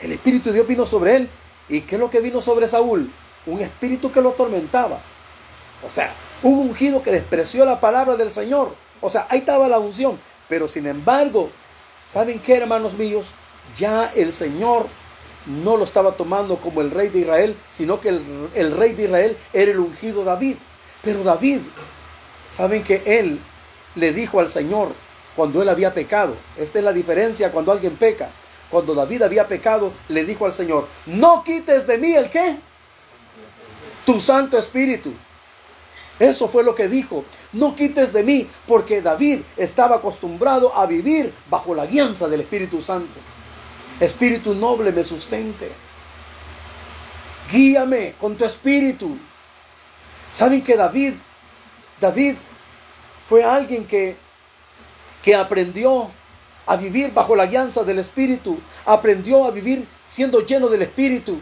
El 0.00 0.12
Espíritu 0.12 0.48
de 0.48 0.56
Dios 0.56 0.66
vino 0.66 0.86
sobre 0.86 1.16
él. 1.16 1.30
¿Y 1.68 1.82
qué 1.82 1.96
es 1.96 2.00
lo 2.00 2.10
que 2.10 2.20
vino 2.20 2.40
sobre 2.40 2.66
Saúl? 2.66 3.10
Un 3.46 3.60
espíritu 3.60 4.10
que 4.10 4.20
lo 4.20 4.30
atormentaba. 4.30 5.00
O 5.86 5.90
sea, 5.90 6.12
un 6.42 6.58
ungido 6.58 7.00
que 7.00 7.12
despreció 7.12 7.64
la 7.64 7.78
palabra 7.80 8.16
del 8.16 8.30
Señor. 8.30 8.74
O 9.00 9.10
sea, 9.10 9.26
ahí 9.30 9.40
estaba 9.40 9.68
la 9.68 9.78
unción. 9.78 10.18
Pero 10.48 10.68
sin 10.68 10.86
embargo, 10.86 11.50
¿saben 12.06 12.40
qué, 12.40 12.56
hermanos 12.56 12.94
míos? 12.94 13.26
Ya 13.76 14.10
el 14.14 14.32
Señor 14.32 14.86
no 15.46 15.76
lo 15.76 15.84
estaba 15.84 16.12
tomando 16.12 16.56
como 16.56 16.80
el 16.80 16.90
rey 16.90 17.08
de 17.08 17.20
Israel, 17.20 17.56
sino 17.68 18.00
que 18.00 18.08
el, 18.08 18.76
rey 18.76 18.92
de 18.92 19.04
Israel 19.04 19.36
era 19.52 19.70
el 19.70 19.80
ungido 19.80 20.24
David. 20.24 20.56
Pero 21.02 21.22
David, 21.22 21.60
saben 22.48 22.82
que 22.82 23.02
él 23.06 23.40
le 23.94 24.12
dijo 24.12 24.40
al 24.40 24.48
Señor 24.48 24.92
cuando 25.36 25.62
él 25.62 25.68
había 25.68 25.94
pecado. 25.94 26.36
Esta 26.56 26.78
es 26.78 26.84
la 26.84 26.92
diferencia 26.92 27.52
cuando 27.52 27.72
alguien 27.72 27.96
peca. 27.96 28.30
Cuando 28.70 28.94
David 28.94 29.22
había 29.22 29.48
pecado, 29.48 29.92
le 30.08 30.24
dijo 30.24 30.46
al 30.46 30.52
Señor, 30.52 30.86
no 31.06 31.42
quites 31.42 31.86
de 31.86 31.98
mí 31.98 32.12
el 32.12 32.30
qué? 32.30 32.56
Tu 34.04 34.20
Santo 34.20 34.58
Espíritu. 34.58 35.12
Eso 36.20 36.46
fue 36.46 36.62
lo 36.62 36.76
que 36.76 36.86
dijo. 36.86 37.24
No 37.52 37.74
quites 37.74 38.12
de 38.12 38.22
mí, 38.22 38.46
porque 38.68 39.02
David 39.02 39.40
estaba 39.56 39.96
acostumbrado 39.96 40.76
a 40.76 40.86
vivir 40.86 41.34
bajo 41.48 41.74
la 41.74 41.86
guianza 41.86 42.28
del 42.28 42.42
Espíritu 42.42 42.80
Santo. 42.80 43.18
Espíritu 43.98 44.54
noble 44.54 44.92
me 44.92 45.02
sustente. 45.02 45.72
Guíame 47.50 48.14
con 48.20 48.36
tu 48.36 48.44
espíritu. 48.44 49.16
¿Saben 50.30 50.62
que 50.62 50.76
David, 50.76 51.14
David 52.00 52.36
fue 53.28 53.42
alguien 53.42 53.86
que, 53.86 54.16
que 55.22 55.34
aprendió 55.34 56.10
a 56.66 56.76
vivir 56.76 57.12
bajo 57.12 57.34
la 57.34 57.46
guianza 57.46 57.82
del 57.82 57.98
Espíritu, 57.98 58.58
aprendió 58.86 59.44
a 59.44 59.50
vivir 59.50 59.88
siendo 60.04 60.40
lleno 60.46 60.68
del 60.68 60.82
Espíritu. 60.82 61.40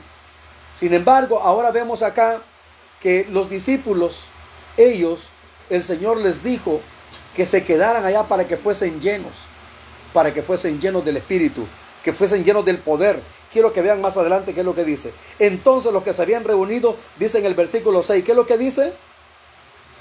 Sin 0.72 0.94
embargo, 0.94 1.38
ahora 1.40 1.70
vemos 1.70 2.02
acá 2.02 2.40
que 3.00 3.26
los 3.30 3.50
discípulos, 3.50 4.22
ellos, 4.78 5.20
el 5.68 5.82
Señor 5.82 6.16
les 6.16 6.42
dijo 6.42 6.80
que 7.36 7.44
se 7.44 7.62
quedaran 7.62 8.04
allá 8.04 8.26
para 8.26 8.46
que 8.48 8.56
fuesen 8.56 9.00
llenos, 9.00 9.32
para 10.14 10.32
que 10.32 10.42
fuesen 10.42 10.80
llenos 10.80 11.04
del 11.04 11.18
Espíritu, 11.18 11.66
que 12.02 12.14
fuesen 12.14 12.44
llenos 12.44 12.64
del 12.64 12.78
poder, 12.78 13.20
Quiero 13.52 13.72
que 13.72 13.80
vean 13.80 14.00
más 14.00 14.16
adelante 14.16 14.52
qué 14.52 14.60
es 14.60 14.66
lo 14.66 14.74
que 14.74 14.84
dice. 14.84 15.12
Entonces 15.38 15.92
los 15.92 16.02
que 16.02 16.12
se 16.12 16.22
habían 16.22 16.44
reunido, 16.44 16.96
dice 17.18 17.38
en 17.38 17.46
el 17.46 17.54
versículo 17.54 18.02
6, 18.02 18.24
¿qué 18.24 18.32
es 18.32 18.36
lo 18.36 18.46
que 18.46 18.58
dice? 18.58 18.92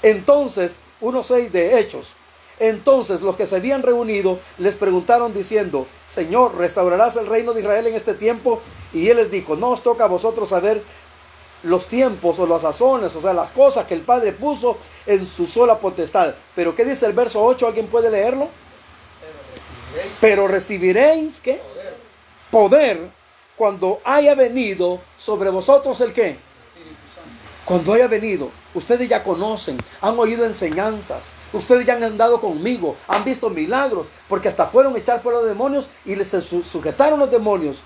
Entonces, 0.02 0.80
1.6 1.00 1.50
de 1.50 1.78
Hechos. 1.78 2.14
Entonces 2.60 3.22
los 3.22 3.36
que 3.36 3.46
se 3.46 3.56
habían 3.56 3.82
reunido 3.82 4.38
les 4.58 4.74
preguntaron 4.74 5.32
diciendo, 5.32 5.86
Señor, 6.06 6.56
¿restaurarás 6.56 7.16
el 7.16 7.26
reino 7.26 7.52
de 7.52 7.60
Israel 7.60 7.86
en 7.86 7.94
este 7.94 8.14
tiempo? 8.14 8.60
Y 8.92 9.08
él 9.08 9.16
les 9.16 9.30
dijo, 9.30 9.56
no 9.56 9.70
os 9.70 9.82
toca 9.82 10.04
a 10.04 10.08
vosotros 10.08 10.48
saber 10.48 10.82
los 11.62 11.86
tiempos 11.86 12.38
o 12.38 12.46
las 12.46 12.62
sazones, 12.62 13.14
o 13.16 13.20
sea, 13.20 13.32
las 13.32 13.50
cosas 13.50 13.86
que 13.86 13.94
el 13.94 14.02
Padre 14.02 14.32
puso 14.32 14.78
en 15.06 15.26
su 15.26 15.46
sola 15.46 15.78
potestad. 15.78 16.34
Pero 16.54 16.74
¿qué 16.74 16.84
dice 16.84 17.06
el 17.06 17.12
verso 17.12 17.42
8? 17.42 17.66
¿Alguien 17.66 17.86
puede 17.86 18.10
leerlo? 18.10 18.48
Pero 20.20 20.46
recibiréis, 20.46 21.40
¿qué? 21.40 21.60
Poder 22.50 23.10
cuando 23.56 24.00
haya 24.04 24.34
venido 24.34 25.00
sobre 25.16 25.50
vosotros 25.50 26.00
el 26.00 26.12
qué? 26.12 26.36
Cuando 27.64 27.92
haya 27.92 28.06
venido, 28.06 28.50
ustedes 28.72 29.08
ya 29.08 29.22
conocen, 29.22 29.76
han 30.00 30.18
oído 30.18 30.46
enseñanzas, 30.46 31.34
ustedes 31.52 31.84
ya 31.84 31.94
han 31.94 32.04
andado 32.04 32.40
conmigo, 32.40 32.96
han 33.06 33.24
visto 33.24 33.50
milagros, 33.50 34.06
porque 34.26 34.48
hasta 34.48 34.68
fueron 34.68 34.94
a 34.94 34.98
echar 34.98 35.20
fuera 35.20 35.40
de 35.40 35.48
demonios 35.48 35.86
y 36.06 36.16
les 36.16 36.28
sujetaron 36.30 37.18
los 37.18 37.30
demonios. 37.30 37.82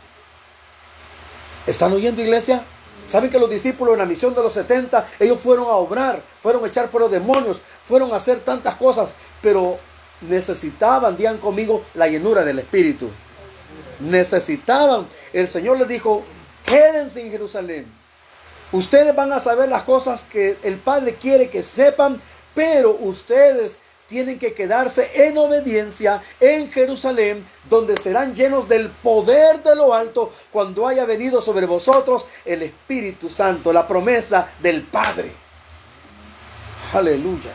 ¿Están 1.67 1.93
oyendo 1.93 2.23
iglesia? 2.23 2.63
¿Saben 3.05 3.31
que 3.31 3.39
los 3.39 3.51
discípulos 3.51 3.95
en 3.95 3.99
la 3.99 4.07
misión 4.07 4.35
de 4.35 4.43
los 4.43 4.53
70, 4.53 5.07
ellos 5.19 5.41
fueron 5.41 5.67
a 5.67 5.73
obrar, 5.73 6.23
fueron 6.41 6.65
a 6.65 6.69
echar 6.69 6.89
fuera 6.89 7.09
demonios, 7.09 7.61
fueron 7.83 8.13
a 8.13 8.17
hacer 8.17 8.41
tantas 8.41 8.77
cosas, 8.77 9.15
pero 9.41 9.79
necesitaban, 10.21 11.17
digan 11.17 11.39
conmigo, 11.39 11.85
la 11.95 12.07
llenura 12.07 12.45
del 12.45 12.61
Espíritu 12.61 13.11
necesitaban. 14.03 15.07
El 15.33 15.49
Señor 15.49 15.79
les 15.79 15.89
dijo, 15.89 16.23
quédense 16.65 17.21
en 17.21 17.31
Jerusalén. 17.31 17.87
Ustedes 18.73 19.15
van 19.15 19.33
a 19.33 19.41
saber 19.41 19.69
las 19.69 19.85
cosas 19.85 20.25
que 20.25 20.57
el 20.63 20.79
Padre 20.79 21.15
quiere 21.15 21.51
que 21.51 21.63
sepan, 21.63 22.21
pero 22.55 22.97
ustedes 23.01 23.79
tienen 24.13 24.39
que 24.39 24.53
quedarse 24.53 25.11
en 25.15 25.39
obediencia 25.39 26.23
en 26.39 26.71
Jerusalén, 26.71 27.47
donde 27.71 27.97
serán 27.97 28.35
llenos 28.35 28.69
del 28.69 28.91
poder 28.91 29.63
de 29.63 29.75
lo 29.75 29.95
alto 29.95 30.35
cuando 30.51 30.87
haya 30.87 31.07
venido 31.07 31.41
sobre 31.41 31.65
vosotros 31.65 32.27
el 32.45 32.63
Espíritu 32.63 33.31
Santo, 33.31 33.73
la 33.73 33.89
promesa 33.89 34.49
del 34.61 34.83
Padre. 34.83 35.33
Aleluya. 36.93 37.53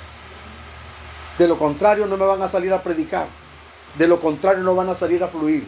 De 1.38 1.48
lo 1.48 1.60
contrario 1.60 2.08
no 2.08 2.18
me 2.18 2.26
van 2.26 2.42
a 2.42 2.48
salir 2.48 2.74
a 2.74 2.82
predicar. 2.82 3.28
De 3.96 4.08
lo 4.08 4.20
contrario 4.20 4.64
no 4.64 4.74
van 4.74 4.90
a 4.90 4.96
salir 4.96 5.24
a 5.24 5.28
fluir. 5.28 5.64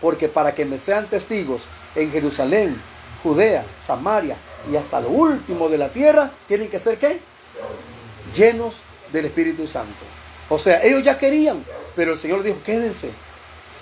Porque 0.00 0.30
para 0.30 0.54
que 0.54 0.64
me 0.64 0.78
sean 0.78 1.10
testigos 1.10 1.66
en 1.94 2.10
Jerusalén, 2.10 2.80
Judea, 3.22 3.66
Samaria 3.76 4.38
y 4.72 4.76
hasta 4.76 5.02
lo 5.02 5.10
último 5.10 5.68
de 5.68 5.76
la 5.76 5.90
tierra, 5.90 6.30
tienen 6.48 6.70
que 6.70 6.78
ser 6.78 6.96
qué? 6.96 7.20
Llenos 8.32 8.80
del 9.12 9.26
Espíritu 9.26 9.66
Santo. 9.66 10.04
O 10.48 10.58
sea, 10.58 10.82
ellos 10.82 11.02
ya 11.02 11.16
querían, 11.16 11.64
pero 11.94 12.12
el 12.12 12.18
Señor 12.18 12.42
dijo, 12.42 12.58
quédense, 12.64 13.10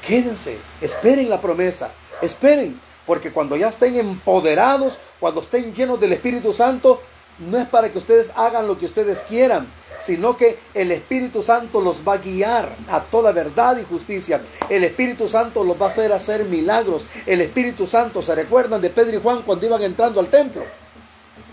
quédense, 0.07 0.59
esperen 0.81 1.31
la 1.31 1.41
promesa, 1.41 1.93
esperen, 2.20 2.81
porque 3.07 3.33
cuando 3.33 3.57
ya 3.57 3.68
estén 3.68 3.97
empoderados, 3.97 4.99
cuando 5.18 5.41
estén 5.41 5.72
llenos 5.72 5.99
del 5.99 6.12
Espíritu 6.12 6.53
Santo, 6.53 7.01
no 7.39 7.59
es 7.59 7.68
para 7.68 7.91
que 7.91 7.99
ustedes 7.99 8.33
hagan 8.37 8.66
lo 8.66 8.79
que 8.79 8.87
ustedes 8.87 9.22
quieran, 9.22 9.68
sino 9.99 10.37
que 10.37 10.59
el 10.74 10.91
Espíritu 10.93 11.43
Santo 11.43 11.81
los 11.81 12.07
va 12.07 12.14
a 12.14 12.18
guiar 12.18 12.76
a 12.89 13.03
toda 13.03 13.33
verdad 13.33 13.79
y 13.79 13.85
justicia. 13.85 14.43
El 14.68 14.85
Espíritu 14.85 15.29
Santo 15.29 15.64
los 15.64 15.81
va 15.81 15.87
a 15.87 15.89
hacer 15.89 16.12
hacer 16.12 16.45
milagros. 16.45 17.07
El 17.26 17.41
Espíritu 17.41 17.87
Santo, 17.87 18.22
¿se 18.22 18.35
recuerdan 18.35 18.81
de 18.81 18.91
Pedro 18.91 19.16
y 19.16 19.22
Juan 19.22 19.43
cuando 19.43 19.66
iban 19.66 19.83
entrando 19.83 20.20
al 20.20 20.29
templo? 20.29 20.64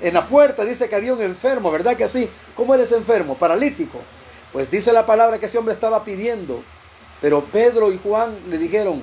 En 0.01 0.13
la 0.13 0.27
puerta 0.27 0.65
dice 0.65 0.89
que 0.89 0.95
había 0.95 1.13
un 1.13 1.21
enfermo, 1.21 1.71
¿verdad 1.71 1.95
que 1.95 2.03
así? 2.03 2.29
¿Cómo 2.55 2.75
eres 2.75 2.91
enfermo? 2.91 3.35
Paralítico. 3.35 3.99
Pues 4.51 4.69
dice 4.69 4.91
la 4.91 5.05
palabra 5.05 5.39
que 5.39 5.45
ese 5.45 5.57
hombre 5.57 5.73
estaba 5.73 6.03
pidiendo. 6.03 6.63
Pero 7.21 7.43
Pedro 7.45 7.91
y 7.91 7.99
Juan 8.03 8.37
le 8.49 8.57
dijeron, 8.57 9.01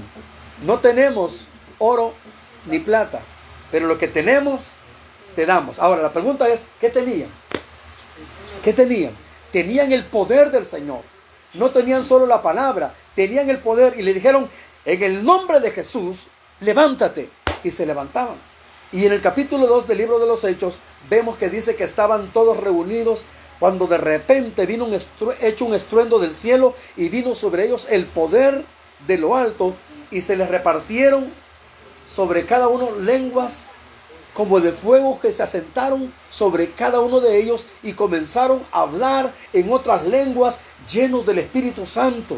no 0.65 0.79
tenemos 0.81 1.47
oro 1.79 2.15
ni 2.67 2.79
plata, 2.79 3.23
pero 3.71 3.87
lo 3.87 3.99
que 3.99 4.07
tenemos, 4.07 4.75
te 5.35 5.47
damos. 5.47 5.79
Ahora, 5.79 6.03
la 6.03 6.13
pregunta 6.13 6.49
es, 6.49 6.67
¿qué 6.81 6.91
tenían? 6.91 7.29
¿Qué 8.63 8.73
tenían? 8.73 9.13
tenían 9.53 9.93
el 9.93 10.05
poder 10.05 10.51
del 10.51 10.65
Señor. 10.65 11.03
No 11.55 11.71
tenían 11.71 12.05
solo 12.05 12.27
la 12.27 12.43
palabra, 12.43 12.95
tenían 13.15 13.49
el 13.51 13.59
poder 13.59 13.95
y 13.99 14.03
le 14.03 14.15
dijeron, 14.15 14.49
en 14.85 15.03
el 15.03 15.23
nombre 15.23 15.61
de 15.61 15.71
Jesús, 15.71 16.29
levántate. 16.61 17.29
Y 17.63 17.71
se 17.71 17.87
levantaban. 17.87 18.37
Y 18.93 19.07
en 19.07 19.13
el 19.13 19.23
capítulo 19.23 19.67
2 19.67 19.89
del 19.89 19.99
libro 19.99 20.19
de 20.19 20.27
los 20.27 20.45
Hechos 20.45 20.79
vemos 21.09 21.39
que 21.39 21.49
dice 21.49 21.77
que 21.77 21.85
estaban 21.85 22.31
todos 22.31 22.59
reunidos 22.59 23.25
cuando 23.59 23.87
de 23.87 23.97
repente 23.97 24.67
vino 24.67 24.85
un 24.85 24.95
hecho 25.41 25.65
un 25.65 25.75
estruendo 25.75 26.19
del 26.19 26.35
cielo 26.35 26.75
y 26.95 27.09
vino 27.09 27.35
sobre 27.35 27.65
ellos 27.65 27.87
el 27.91 28.05
poder 28.05 28.67
de 29.07 29.17
lo 29.17 29.35
alto 29.35 29.75
y 30.11 30.21
se 30.21 30.37
les 30.37 30.49
repartieron 30.49 31.33
sobre 32.07 32.45
cada 32.45 32.69
uno 32.69 32.91
lenguas 33.01 33.69
como 34.35 34.61
de 34.61 34.73
fuego 34.73 35.19
que 35.21 35.33
se 35.33 35.43
asentaron 35.43 36.13
sobre 36.29 36.73
cada 36.73 37.01
uno 37.01 37.21
de 37.21 37.39
ellos 37.39 37.65
y 37.83 37.95
comenzaron 37.95 38.63
a 38.73 38.83
hablar 38.83 39.33
en 39.55 39.73
otras 39.73 40.07
lenguas 40.07 40.61
llenos 40.91 41.25
del 41.25 41.39
Espíritu 41.39 41.87
Santo. 41.87 42.37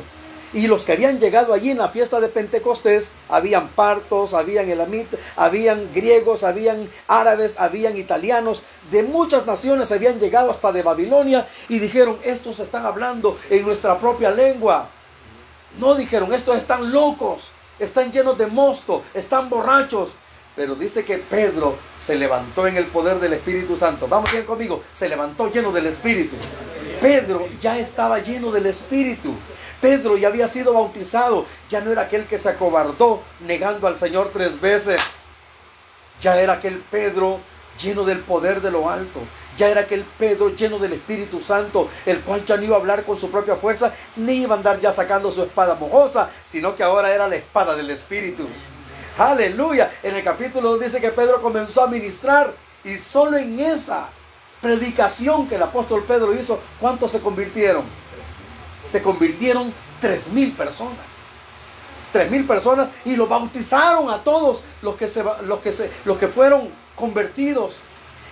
Y 0.54 0.68
los 0.68 0.84
que 0.84 0.92
habían 0.92 1.18
llegado 1.18 1.52
allí 1.52 1.70
en 1.70 1.78
la 1.78 1.88
fiesta 1.88 2.20
de 2.20 2.28
Pentecostés, 2.28 3.10
habían 3.28 3.68
partos, 3.70 4.34
habían 4.34 4.70
elamitas, 4.70 5.18
habían 5.34 5.92
griegos, 5.92 6.44
habían 6.44 6.88
árabes, 7.08 7.58
habían 7.58 7.98
italianos, 7.98 8.62
de 8.92 9.02
muchas 9.02 9.44
naciones 9.46 9.90
habían 9.90 10.20
llegado 10.20 10.52
hasta 10.52 10.70
de 10.70 10.82
Babilonia 10.82 11.48
y 11.68 11.80
dijeron, 11.80 12.18
estos 12.22 12.60
están 12.60 12.86
hablando 12.86 13.36
en 13.50 13.64
nuestra 13.64 13.98
propia 13.98 14.30
lengua. 14.30 14.88
No 15.80 15.96
dijeron, 15.96 16.32
estos 16.32 16.56
están 16.56 16.92
locos, 16.92 17.48
están 17.80 18.12
llenos 18.12 18.38
de 18.38 18.46
mosto, 18.46 19.02
están 19.12 19.50
borrachos. 19.50 20.10
Pero 20.56 20.76
dice 20.76 21.04
que 21.04 21.18
Pedro 21.18 21.76
se 21.96 22.14
levantó 22.14 22.68
en 22.68 22.76
el 22.76 22.86
poder 22.86 23.18
del 23.18 23.32
Espíritu 23.32 23.76
Santo. 23.76 24.06
Vamos 24.06 24.30
bien 24.30 24.44
conmigo, 24.44 24.82
se 24.92 25.08
levantó 25.08 25.50
lleno 25.50 25.72
del 25.72 25.86
Espíritu. 25.86 26.36
Pedro 27.00 27.48
ya 27.60 27.76
estaba 27.76 28.20
lleno 28.20 28.52
del 28.52 28.66
Espíritu. 28.66 29.34
Pedro 29.84 30.16
ya 30.16 30.28
había 30.28 30.48
sido 30.48 30.72
bautizado, 30.72 31.44
ya 31.68 31.82
no 31.82 31.92
era 31.92 32.00
aquel 32.00 32.24
que 32.24 32.38
se 32.38 32.48
acobardó 32.48 33.20
negando 33.46 33.86
al 33.86 33.98
Señor 33.98 34.30
tres 34.32 34.58
veces. 34.58 34.98
Ya 36.22 36.40
era 36.40 36.54
aquel 36.54 36.78
Pedro 36.90 37.38
lleno 37.78 38.06
del 38.06 38.20
poder 38.20 38.62
de 38.62 38.70
lo 38.70 38.88
alto. 38.88 39.20
Ya 39.58 39.68
era 39.68 39.82
aquel 39.82 40.06
Pedro 40.18 40.48
lleno 40.56 40.78
del 40.78 40.94
Espíritu 40.94 41.42
Santo, 41.42 41.90
el 42.06 42.20
cual 42.20 42.46
ya 42.46 42.56
no 42.56 42.62
iba 42.62 42.76
a 42.76 42.78
hablar 42.78 43.02
con 43.02 43.18
su 43.18 43.30
propia 43.30 43.56
fuerza, 43.56 43.92
ni 44.16 44.36
iba 44.36 44.54
a 44.54 44.56
andar 44.56 44.80
ya 44.80 44.90
sacando 44.90 45.30
su 45.30 45.42
espada 45.42 45.74
mojosa, 45.74 46.30
sino 46.46 46.74
que 46.74 46.82
ahora 46.82 47.14
era 47.14 47.28
la 47.28 47.36
espada 47.36 47.76
del 47.76 47.90
Espíritu. 47.90 48.48
Aleluya. 49.18 49.92
En 50.02 50.14
el 50.14 50.24
capítulo 50.24 50.70
2 50.70 50.80
dice 50.80 51.00
que 51.02 51.10
Pedro 51.10 51.42
comenzó 51.42 51.82
a 51.82 51.88
ministrar 51.88 52.54
y 52.84 52.96
solo 52.96 53.36
en 53.36 53.60
esa 53.60 54.08
predicación 54.62 55.46
que 55.46 55.56
el 55.56 55.62
apóstol 55.62 56.04
Pedro 56.08 56.32
hizo, 56.32 56.58
¿cuántos 56.80 57.12
se 57.12 57.20
convirtieron? 57.20 57.84
Se 58.86 59.02
convirtieron 59.02 59.72
tres 60.00 60.28
mil 60.28 60.52
personas. 60.52 60.98
Tres 62.12 62.30
mil 62.30 62.46
personas 62.46 62.88
y 63.04 63.16
lo 63.16 63.26
bautizaron 63.26 64.10
a 64.10 64.22
todos 64.22 64.62
los 64.82 64.96
que, 64.96 65.08
se, 65.08 65.24
los, 65.42 65.60
que 65.60 65.72
se, 65.72 65.90
los 66.04 66.18
que 66.18 66.28
fueron 66.28 66.68
convertidos. 66.94 67.74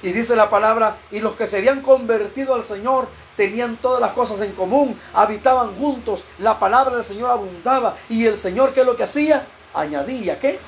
Y 0.03 0.13
dice 0.13 0.35
la 0.35 0.51
palabra, 0.51 0.97
y 1.13 1.21
los 1.21 1.35
que 1.35 1.47
se 1.47 1.59
habían 1.59 1.81
convertido 1.81 2.55
al 2.55 2.65
Señor 2.65 3.09
tenían 3.37 3.77
todas 3.77 4.01
las 4.01 4.13
cosas 4.13 4.41
en 4.41 4.53
común, 4.53 4.99
habitaban 5.15 5.77
juntos, 5.77 6.25
la 6.39 6.59
palabra 6.59 6.97
del 6.97 7.05
Señor 7.05 7.31
abundaba. 7.31 7.97
Y 8.09 8.27
el 8.27 8.37
Señor, 8.37 8.73
¿qué 8.73 8.81
es 8.81 8.87
lo 8.87 8.97
que 8.97 9.05
hacía? 9.05 9.47
Añadía, 9.75 10.39
¿qué? 10.39 10.59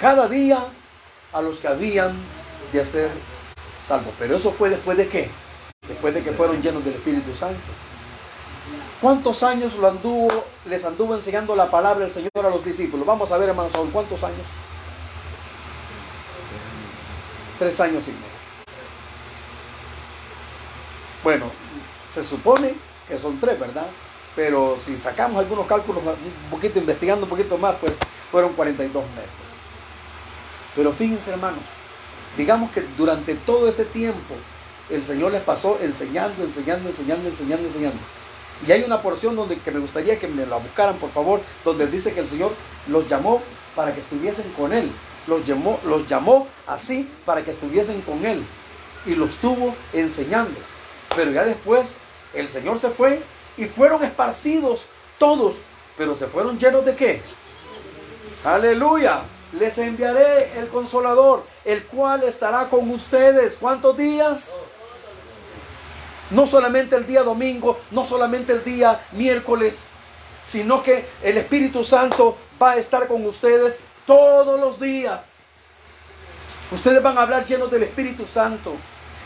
cada 0.00 0.28
día 0.28 0.64
a 1.32 1.42
los 1.42 1.58
que 1.58 1.68
habían 1.68 2.14
de 2.72 2.84
ser 2.84 3.10
salvos. 3.84 4.12
Pero 4.18 4.36
eso 4.36 4.52
fue 4.52 4.70
después 4.70 4.96
de 4.96 5.08
qué? 5.08 5.30
Después 5.86 6.14
de 6.14 6.22
que 6.22 6.32
fueron 6.32 6.62
llenos 6.62 6.84
del 6.84 6.94
Espíritu 6.94 7.34
Santo. 7.34 7.60
¿Cuántos 9.00 9.42
años 9.42 9.74
lo 9.74 9.88
anduvo, 9.88 10.28
les 10.64 10.84
anduvo 10.84 11.14
enseñando 11.14 11.54
la 11.54 11.70
palabra 11.70 12.00
del 12.00 12.10
Señor 12.10 12.30
a 12.34 12.50
los 12.50 12.64
discípulos? 12.64 13.06
Vamos 13.06 13.30
a 13.30 13.38
ver, 13.38 13.50
hermanos, 13.50 13.72
¿cuántos 13.92 14.22
años? 14.24 14.46
Tres 17.58 17.78
años 17.80 18.06
y 18.08 18.10
medio. 18.10 18.36
Bueno, 21.22 21.46
se 22.12 22.24
supone 22.24 22.74
que 23.08 23.18
son 23.18 23.38
tres, 23.38 23.58
¿verdad? 23.58 23.86
Pero 24.34 24.76
si 24.78 24.96
sacamos 24.96 25.38
algunos 25.38 25.66
cálculos, 25.66 26.02
un 26.04 26.50
poquito 26.50 26.78
investigando 26.78 27.24
un 27.24 27.30
poquito 27.30 27.58
más, 27.58 27.76
pues 27.80 27.96
fueron 28.30 28.52
42 28.52 29.04
meses. 29.10 29.30
Pero 30.74 30.92
fíjense 30.92 31.30
hermanos, 31.30 31.60
digamos 32.36 32.70
que 32.70 32.82
durante 32.96 33.34
todo 33.34 33.68
ese 33.68 33.86
tiempo 33.86 34.34
el 34.90 35.02
Señor 35.02 35.32
les 35.32 35.42
pasó 35.42 35.78
enseñando, 35.80 36.44
enseñando, 36.44 36.88
enseñando, 36.88 37.28
enseñando, 37.28 37.66
enseñando. 37.66 37.98
Y 38.66 38.72
hay 38.72 38.84
una 38.84 39.02
porción 39.02 39.34
donde 39.34 39.58
que 39.58 39.70
me 39.70 39.80
gustaría 39.80 40.18
que 40.18 40.28
me 40.28 40.46
la 40.46 40.56
buscaran, 40.56 40.96
por 40.96 41.10
favor, 41.10 41.40
donde 41.64 41.86
dice 41.86 42.12
que 42.12 42.20
el 42.20 42.26
Señor 42.26 42.52
los 42.88 43.08
llamó 43.08 43.42
para 43.74 43.94
que 43.94 44.00
estuviesen 44.00 44.50
con 44.52 44.72
Él. 44.72 44.90
Los 45.26 45.44
llamó, 45.44 45.80
los 45.84 46.06
llamó 46.06 46.46
así 46.66 47.10
para 47.24 47.44
que 47.44 47.50
estuviesen 47.50 48.00
con 48.02 48.24
Él. 48.24 48.44
Y 49.04 49.14
los 49.14 49.30
estuvo 49.30 49.74
enseñando. 49.92 50.58
Pero 51.14 51.32
ya 51.32 51.44
después 51.44 51.96
el 52.32 52.48
Señor 52.48 52.78
se 52.78 52.90
fue 52.90 53.20
y 53.56 53.66
fueron 53.66 54.04
esparcidos 54.04 54.86
todos. 55.18 55.56
Pero 55.98 56.14
se 56.14 56.26
fueron 56.26 56.58
llenos 56.58 56.84
de 56.84 56.94
qué? 56.94 57.22
Aleluya 58.44 59.22
les 59.52 59.78
enviaré 59.78 60.58
el 60.58 60.68
consolador, 60.68 61.44
el 61.64 61.84
cual 61.84 62.22
estará 62.24 62.68
con 62.68 62.90
ustedes. 62.90 63.56
¿Cuántos 63.58 63.96
días? 63.96 64.56
No 66.30 66.46
solamente 66.46 66.96
el 66.96 67.06
día 67.06 67.22
domingo, 67.22 67.78
no 67.90 68.04
solamente 68.04 68.52
el 68.52 68.64
día 68.64 69.00
miércoles, 69.12 69.88
sino 70.42 70.82
que 70.82 71.06
el 71.22 71.38
Espíritu 71.38 71.84
Santo 71.84 72.36
va 72.60 72.72
a 72.72 72.76
estar 72.76 73.06
con 73.06 73.24
ustedes 73.26 73.80
todos 74.06 74.60
los 74.60 74.80
días. 74.80 75.36
Ustedes 76.72 77.02
van 77.02 77.18
a 77.18 77.22
hablar 77.22 77.44
llenos 77.44 77.70
del 77.70 77.84
Espíritu 77.84 78.26
Santo. 78.26 78.74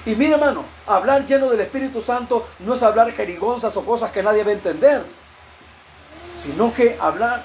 Y 0.07 0.15
mire 0.15 0.35
hermano, 0.35 0.65
hablar 0.87 1.27
lleno 1.27 1.51
del 1.51 1.61
Espíritu 1.61 2.01
Santo 2.01 2.47
no 2.61 2.75
es 2.75 2.83
hablar 2.83 3.13
jerigonzas 3.13 3.77
o 3.77 3.85
cosas 3.85 4.11
que 4.11 4.23
nadie 4.23 4.45
va 4.45 4.51
a 4.51 4.55
entender, 4.55 5.05
sino 6.35 6.73
que 6.73 6.97
hablar 6.99 7.43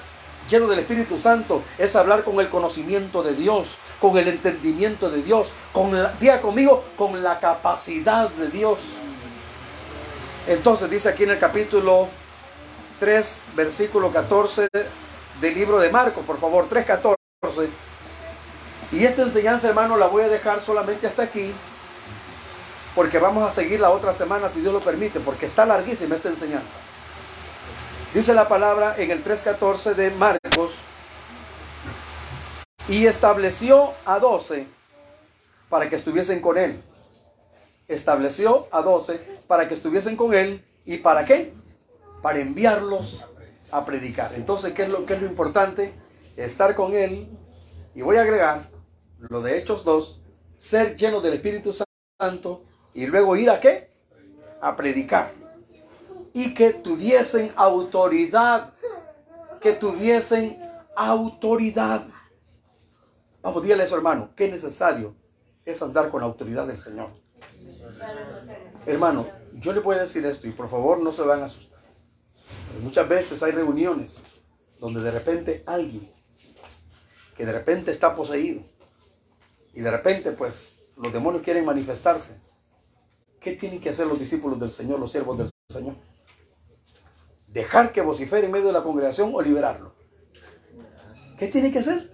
lleno 0.48 0.66
del 0.66 0.78
Espíritu 0.78 1.18
Santo 1.18 1.62
es 1.76 1.96
hablar 1.96 2.24
con 2.24 2.40
el 2.40 2.48
conocimiento 2.48 3.22
de 3.22 3.34
Dios, 3.34 3.66
con 4.00 4.16
el 4.16 4.28
entendimiento 4.28 5.10
de 5.10 5.22
Dios, 5.22 5.48
con 5.72 6.02
la, 6.02 6.12
diga 6.20 6.40
conmigo, 6.40 6.82
con 6.96 7.22
la 7.22 7.40
capacidad 7.40 8.30
de 8.30 8.48
Dios. 8.48 8.78
Entonces 10.46 10.88
dice 10.88 11.08
aquí 11.08 11.24
en 11.24 11.30
el 11.30 11.38
capítulo 11.38 12.08
3, 13.00 13.42
versículo 13.54 14.12
14, 14.12 14.68
del 15.40 15.54
libro 15.54 15.78
de 15.78 15.90
Marcos, 15.90 16.24
por 16.24 16.38
favor, 16.38 16.68
3.14. 16.68 17.68
Y 18.92 19.04
esta 19.04 19.22
enseñanza, 19.22 19.68
hermano, 19.68 19.96
la 19.96 20.06
voy 20.06 20.22
a 20.22 20.28
dejar 20.28 20.60
solamente 20.60 21.06
hasta 21.06 21.24
aquí, 21.24 21.52
porque 22.94 23.18
vamos 23.18 23.42
a 23.42 23.50
seguir 23.50 23.80
la 23.80 23.90
otra 23.90 24.14
semana, 24.14 24.48
si 24.48 24.60
Dios 24.60 24.72
lo 24.72 24.80
permite, 24.80 25.18
porque 25.18 25.46
está 25.46 25.66
larguísima 25.66 26.16
esta 26.16 26.28
enseñanza. 26.28 26.76
Dice 28.14 28.32
la 28.32 28.46
palabra 28.46 28.94
en 28.96 29.10
el 29.10 29.24
3.14 29.24 29.94
de 29.94 30.10
Marcos, 30.12 30.76
y 32.88 33.06
estableció 33.06 33.94
a 34.04 34.20
doce 34.20 34.66
para 35.68 35.88
que 35.88 35.96
estuviesen 35.96 36.40
con 36.40 36.56
él. 36.56 36.80
Estableció 37.88 38.68
a 38.72 38.82
doce 38.82 39.20
para 39.46 39.68
que 39.68 39.74
estuviesen 39.74 40.16
con 40.16 40.34
él. 40.34 40.64
¿Y 40.84 40.98
para 40.98 41.24
qué? 41.24 41.52
Para 42.22 42.40
enviarlos 42.40 43.24
a 43.70 43.84
predicar. 43.84 44.34
Entonces, 44.34 44.72
¿qué 44.72 44.82
es 44.82 44.88
lo, 44.88 45.04
qué 45.06 45.14
es 45.14 45.22
lo 45.22 45.26
importante? 45.26 45.92
Estar 46.36 46.74
con 46.74 46.94
él. 46.94 47.28
Y 47.94 48.02
voy 48.02 48.16
a 48.16 48.22
agregar 48.22 48.70
lo 49.18 49.40
de 49.40 49.58
Hechos 49.58 49.84
2, 49.84 50.22
ser 50.56 50.96
lleno 50.96 51.20
del 51.20 51.34
Espíritu 51.34 51.74
Santo 52.18 52.64
y 52.92 53.06
luego 53.06 53.36
ir 53.36 53.50
a 53.50 53.60
qué? 53.60 53.90
A 54.60 54.76
predicar. 54.76 55.32
Y 56.32 56.54
que 56.54 56.72
tuviesen 56.74 57.52
autoridad, 57.56 58.72
que 59.60 59.72
tuviesen 59.72 60.58
autoridad. 60.94 62.06
Vamos, 63.42 63.62
dígale 63.62 63.84
eso, 63.84 63.96
hermano, 63.96 64.30
qué 64.34 64.50
necesario 64.50 65.14
es 65.64 65.82
andar 65.82 66.10
con 66.10 66.20
la 66.20 66.26
autoridad 66.26 66.66
del 66.66 66.78
Señor. 66.78 67.10
Hermano, 68.86 69.26
yo 69.54 69.72
le 69.72 69.80
voy 69.80 69.96
a 69.96 70.00
decir 70.00 70.24
esto 70.26 70.46
y 70.46 70.52
por 70.52 70.68
favor 70.68 70.98
no 71.00 71.12
se 71.12 71.22
van 71.22 71.42
a 71.42 71.44
asustar. 71.44 71.80
Muchas 72.82 73.08
veces 73.08 73.42
hay 73.42 73.52
reuniones 73.52 74.22
donde 74.78 75.00
de 75.00 75.10
repente 75.10 75.62
alguien 75.66 76.10
que 77.36 77.46
de 77.46 77.52
repente 77.52 77.90
está 77.90 78.14
poseído 78.14 78.62
y 79.74 79.80
de 79.80 79.90
repente 79.90 80.32
pues 80.32 80.78
los 80.96 81.12
demonios 81.12 81.42
quieren 81.42 81.64
manifestarse. 81.64 82.40
¿Qué 83.40 83.52
tienen 83.52 83.80
que 83.80 83.90
hacer 83.90 84.06
los 84.06 84.18
discípulos 84.18 84.58
del 84.58 84.70
Señor, 84.70 84.98
los 84.98 85.12
siervos 85.12 85.38
del 85.38 85.50
Señor? 85.68 85.94
¿Dejar 87.48 87.92
que 87.92 88.00
vocifere 88.00 88.46
en 88.46 88.52
medio 88.52 88.66
de 88.66 88.72
la 88.72 88.82
congregación 88.82 89.30
o 89.34 89.40
liberarlo? 89.40 89.94
¿Qué 91.38 91.48
tiene 91.48 91.70
que 91.70 91.78
hacer? 91.80 92.10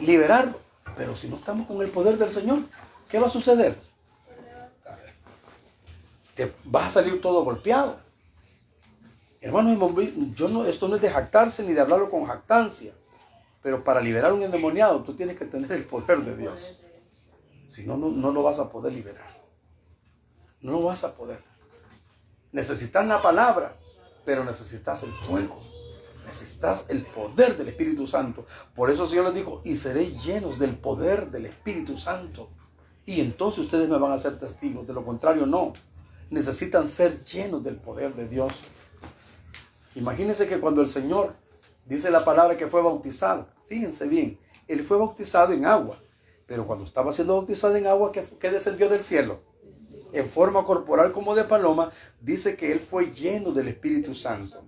liberarlo. 0.00 0.58
Pero 0.96 1.16
si 1.16 1.28
no 1.28 1.36
estamos 1.36 1.66
con 1.66 1.80
el 1.82 1.90
poder 1.90 2.18
del 2.18 2.30
Señor, 2.30 2.60
¿qué 3.08 3.18
va 3.18 3.26
a 3.26 3.30
suceder? 3.30 3.76
Te 6.34 6.52
vas 6.64 6.88
a 6.88 7.02
salir 7.02 7.20
todo 7.20 7.44
golpeado. 7.44 7.98
Hermano, 9.40 9.94
yo 10.34 10.48
no, 10.48 10.64
esto 10.64 10.88
no 10.88 10.96
es 10.96 11.02
de 11.02 11.10
jactarse 11.10 11.62
ni 11.62 11.74
de 11.74 11.80
hablarlo 11.80 12.10
con 12.10 12.24
jactancia. 12.24 12.92
Pero 13.62 13.84
para 13.84 14.00
liberar 14.00 14.32
un 14.32 14.42
endemoniado, 14.42 15.02
tú 15.02 15.14
tienes 15.14 15.38
que 15.38 15.44
tener 15.44 15.70
el 15.72 15.84
poder 15.84 16.24
de 16.24 16.36
Dios. 16.36 16.80
Si 17.66 17.86
no, 17.86 17.96
no, 17.96 18.10
no 18.10 18.30
lo 18.30 18.42
vas 18.42 18.58
a 18.58 18.70
poder 18.70 18.92
liberar. 18.92 19.38
No 20.60 20.72
lo 20.72 20.82
vas 20.82 21.04
a 21.04 21.14
poder. 21.14 21.42
Necesitas 22.52 23.06
la 23.06 23.20
palabra, 23.20 23.76
pero 24.24 24.44
necesitas 24.44 25.02
el 25.02 25.12
fuego. 25.12 25.60
Necesitas 26.24 26.86
el 26.88 27.04
poder 27.04 27.56
del 27.56 27.68
Espíritu 27.68 28.06
Santo. 28.06 28.46
Por 28.74 28.90
eso 28.90 29.04
el 29.04 29.08
Señor 29.10 29.26
les 29.26 29.34
dijo, 29.34 29.60
y 29.64 29.76
seréis 29.76 30.24
llenos 30.24 30.58
del 30.58 30.76
poder 30.76 31.30
del 31.30 31.46
Espíritu 31.46 31.98
Santo. 31.98 32.48
Y 33.04 33.20
entonces 33.20 33.64
ustedes 33.64 33.88
me 33.88 33.98
van 33.98 34.12
a 34.12 34.18
ser 34.18 34.38
testigos. 34.38 34.86
De 34.86 34.94
lo 34.94 35.04
contrario, 35.04 35.44
no. 35.44 35.74
Necesitan 36.34 36.88
ser 36.88 37.22
llenos 37.22 37.62
del 37.62 37.76
poder 37.76 38.12
de 38.16 38.26
Dios. 38.26 38.52
Imagínense 39.94 40.48
que 40.48 40.58
cuando 40.58 40.80
el 40.80 40.88
Señor 40.88 41.36
dice 41.86 42.10
la 42.10 42.24
palabra 42.24 42.56
que 42.56 42.66
fue 42.66 42.82
bautizado, 42.82 43.46
fíjense 43.68 44.08
bien, 44.08 44.36
Él 44.66 44.82
fue 44.82 44.98
bautizado 44.98 45.52
en 45.52 45.64
agua. 45.64 46.00
Pero 46.44 46.66
cuando 46.66 46.84
estaba 46.84 47.12
siendo 47.12 47.36
bautizado 47.36 47.76
en 47.76 47.86
agua, 47.86 48.10
¿qué, 48.10 48.50
descendió 48.50 48.88
del 48.88 49.04
cielo? 49.04 49.42
En 50.12 50.28
forma 50.28 50.64
corporal 50.64 51.12
como 51.12 51.36
de 51.36 51.44
paloma, 51.44 51.92
dice 52.20 52.56
que 52.56 52.72
Él 52.72 52.80
fue 52.80 53.12
lleno 53.12 53.52
del 53.52 53.68
Espíritu 53.68 54.16
Santo. 54.16 54.64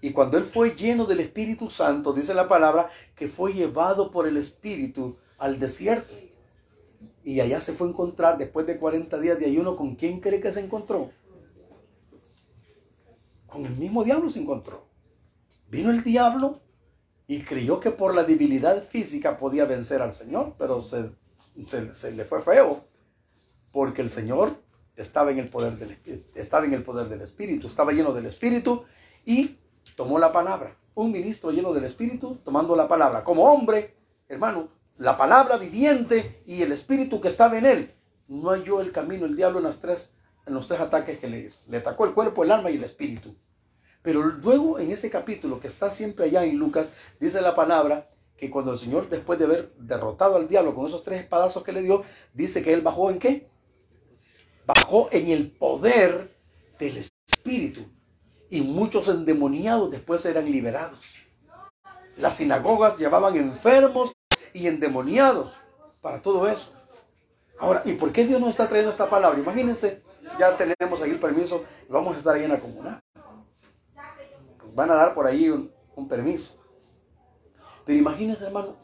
Y 0.00 0.10
cuando 0.10 0.36
él 0.36 0.44
fue 0.44 0.74
lleno 0.74 1.06
del 1.06 1.20
Espíritu 1.20 1.70
Santo, 1.70 2.12
dice 2.12 2.34
la 2.34 2.48
palabra, 2.48 2.88
que 3.14 3.28
fue 3.28 3.52
llevado 3.52 4.10
por 4.10 4.26
el 4.26 4.36
Espíritu 4.36 5.16
al 5.38 5.60
desierto. 5.60 6.12
Y 7.28 7.42
allá 7.42 7.60
se 7.60 7.74
fue 7.74 7.88
a 7.88 7.90
encontrar, 7.90 8.38
después 8.38 8.66
de 8.66 8.78
40 8.78 9.20
días 9.20 9.38
de 9.38 9.44
ayuno, 9.44 9.76
¿con 9.76 9.96
quién 9.96 10.18
cree 10.18 10.40
que 10.40 10.50
se 10.50 10.60
encontró? 10.60 11.10
Con 13.46 13.66
el 13.66 13.76
mismo 13.76 14.02
diablo 14.02 14.30
se 14.30 14.40
encontró. 14.40 14.86
Vino 15.68 15.90
el 15.90 16.02
diablo 16.02 16.62
y 17.26 17.42
creyó 17.42 17.80
que 17.80 17.90
por 17.90 18.14
la 18.14 18.24
debilidad 18.24 18.82
física 18.82 19.36
podía 19.36 19.66
vencer 19.66 20.00
al 20.00 20.14
Señor, 20.14 20.54
pero 20.56 20.80
se, 20.80 21.10
se, 21.66 22.12
le 22.12 22.24
fue 22.24 22.40
feo, 22.40 22.82
porque 23.72 24.00
el 24.00 24.08
Señor 24.08 24.56
estaba 24.96 25.30
en 25.30 25.38
el 25.38 25.50
poder 25.50 25.76
del 25.76 25.98
estaba 26.34 26.64
en 26.64 26.72
el 26.72 26.82
poder 26.82 27.10
del 27.10 27.20
Espíritu, 27.20 27.66
estaba 27.66 27.92
lleno 27.92 28.14
del 28.14 28.24
Espíritu 28.24 28.84
y 29.26 29.58
tomó 29.96 30.18
la 30.18 30.32
palabra. 30.32 30.78
Un 30.94 31.12
ministro 31.12 31.50
lleno 31.50 31.74
del 31.74 31.84
Espíritu 31.84 32.36
tomando 32.36 32.74
la 32.74 32.88
palabra. 32.88 33.22
Como 33.22 33.44
hombre, 33.52 33.96
hermano, 34.30 34.77
la 34.98 35.16
palabra 35.16 35.56
viviente 35.56 36.42
y 36.44 36.62
el 36.62 36.72
Espíritu 36.72 37.20
que 37.20 37.28
estaba 37.28 37.56
en 37.56 37.66
él. 37.66 37.94
No 38.26 38.50
halló 38.50 38.80
el 38.80 38.92
camino 38.92 39.24
el 39.24 39.36
diablo 39.36 39.58
en, 39.58 39.64
las 39.64 39.80
tres, 39.80 40.14
en 40.46 40.54
los 40.54 40.66
tres 40.66 40.80
ataques 40.80 41.18
que 41.18 41.28
le. 41.28 41.50
Le 41.68 41.78
atacó 41.78 42.04
el 42.04 42.14
cuerpo, 42.14 42.44
el 42.44 42.50
alma 42.50 42.70
y 42.70 42.76
el 42.76 42.84
espíritu. 42.84 43.34
Pero 44.02 44.22
luego 44.22 44.78
en 44.78 44.90
ese 44.90 45.08
capítulo 45.08 45.60
que 45.60 45.68
está 45.68 45.90
siempre 45.90 46.26
allá 46.26 46.44
en 46.44 46.58
Lucas, 46.58 46.92
dice 47.20 47.40
la 47.40 47.54
palabra 47.54 48.10
que 48.36 48.50
cuando 48.50 48.72
el 48.72 48.78
Señor, 48.78 49.08
después 49.08 49.38
de 49.38 49.46
haber 49.46 49.72
derrotado 49.78 50.36
al 50.36 50.48
diablo 50.48 50.74
con 50.74 50.86
esos 50.86 51.02
tres 51.02 51.22
espadazos 51.22 51.62
que 51.62 51.72
le 51.72 51.82
dio, 51.82 52.02
dice 52.34 52.62
que 52.62 52.72
él 52.72 52.82
bajó 52.82 53.10
en 53.10 53.18
qué? 53.18 53.48
Bajó 54.66 55.08
en 55.10 55.30
el 55.30 55.50
poder 55.50 56.36
del 56.78 56.98
Espíritu 57.26 57.86
y 58.50 58.60
muchos 58.60 59.08
endemoniados 59.08 59.90
después 59.90 60.24
eran 60.26 60.50
liberados. 60.50 61.00
Las 62.16 62.36
sinagogas 62.36 62.98
llevaban 62.98 63.36
enfermos 63.36 64.12
y 64.52 64.66
endemoniados 64.66 65.54
para 66.00 66.22
todo 66.22 66.48
eso. 66.48 66.72
Ahora, 67.58 67.82
¿y 67.84 67.94
por 67.94 68.12
qué 68.12 68.26
Dios 68.26 68.40
nos 68.40 68.50
está 68.50 68.68
trayendo 68.68 68.92
esta 68.92 69.10
palabra? 69.10 69.38
Imagínense, 69.38 70.02
ya 70.38 70.56
tenemos 70.56 71.02
ahí 71.02 71.10
el 71.10 71.18
permiso, 71.18 71.64
vamos 71.88 72.14
a 72.14 72.18
estar 72.18 72.36
ahí 72.36 72.44
en 72.44 72.52
la 72.52 72.60
comunidad. 72.60 73.00
Van 74.74 74.90
a 74.90 74.94
dar 74.94 75.14
por 75.14 75.26
ahí 75.26 75.48
un, 75.48 76.08
permiso. 76.08 76.56
Pero 77.84 77.98
imagínense, 77.98 78.44
hermano, 78.44 78.76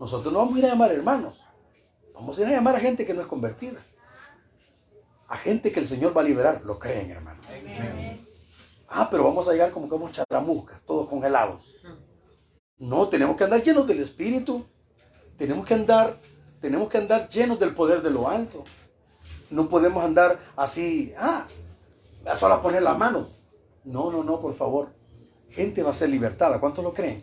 nosotros 0.00 0.32
no 0.32 0.40
vamos 0.40 0.56
a 0.56 0.58
ir 0.58 0.64
a 0.66 0.68
llamar 0.70 0.90
hermanos, 0.90 1.44
vamos 2.12 2.36
a 2.36 2.40
ir 2.40 2.48
a 2.48 2.50
llamar 2.50 2.74
a 2.74 2.80
gente 2.80 3.04
que 3.04 3.14
no 3.14 3.20
es 3.20 3.28
convertida, 3.28 3.78
a 5.28 5.36
gente 5.36 5.70
que 5.70 5.78
el 5.78 5.86
Señor 5.86 6.16
va 6.16 6.22
a 6.22 6.24
liberar, 6.24 6.62
lo 6.64 6.78
creen, 6.78 7.12
hermano. 7.12 7.40
Ah, 8.88 9.08
pero 9.08 9.22
vamos 9.22 9.46
a 9.46 9.52
llegar 9.52 9.70
como 9.70 9.88
como 9.88 10.10
charamuscas, 10.10 10.82
todos 10.82 11.08
congelados. 11.08 11.72
No, 12.78 13.08
tenemos 13.08 13.36
que 13.36 13.44
andar 13.44 13.62
llenos 13.62 13.86
del 13.86 14.00
Espíritu. 14.00 14.66
Tenemos 15.38 15.66
que 15.66 15.74
andar, 15.74 16.18
tenemos 16.60 16.88
que 16.88 16.98
andar 16.98 17.28
llenos 17.28 17.58
del 17.58 17.74
poder 17.74 18.02
de 18.02 18.10
lo 18.10 18.28
alto. 18.28 18.64
No 19.50 19.68
podemos 19.68 20.04
andar 20.04 20.38
así, 20.56 21.14
ah, 21.16 21.46
solo 22.38 22.60
poner 22.60 22.82
la 22.82 22.94
mano. 22.94 23.28
No, 23.84 24.10
no, 24.10 24.22
no, 24.22 24.40
por 24.40 24.54
favor. 24.54 24.90
Gente 25.50 25.82
va 25.82 25.90
a 25.90 25.94
ser 25.94 26.10
libertada. 26.10 26.60
¿Cuántos 26.60 26.84
lo 26.84 26.92
creen? 26.92 27.22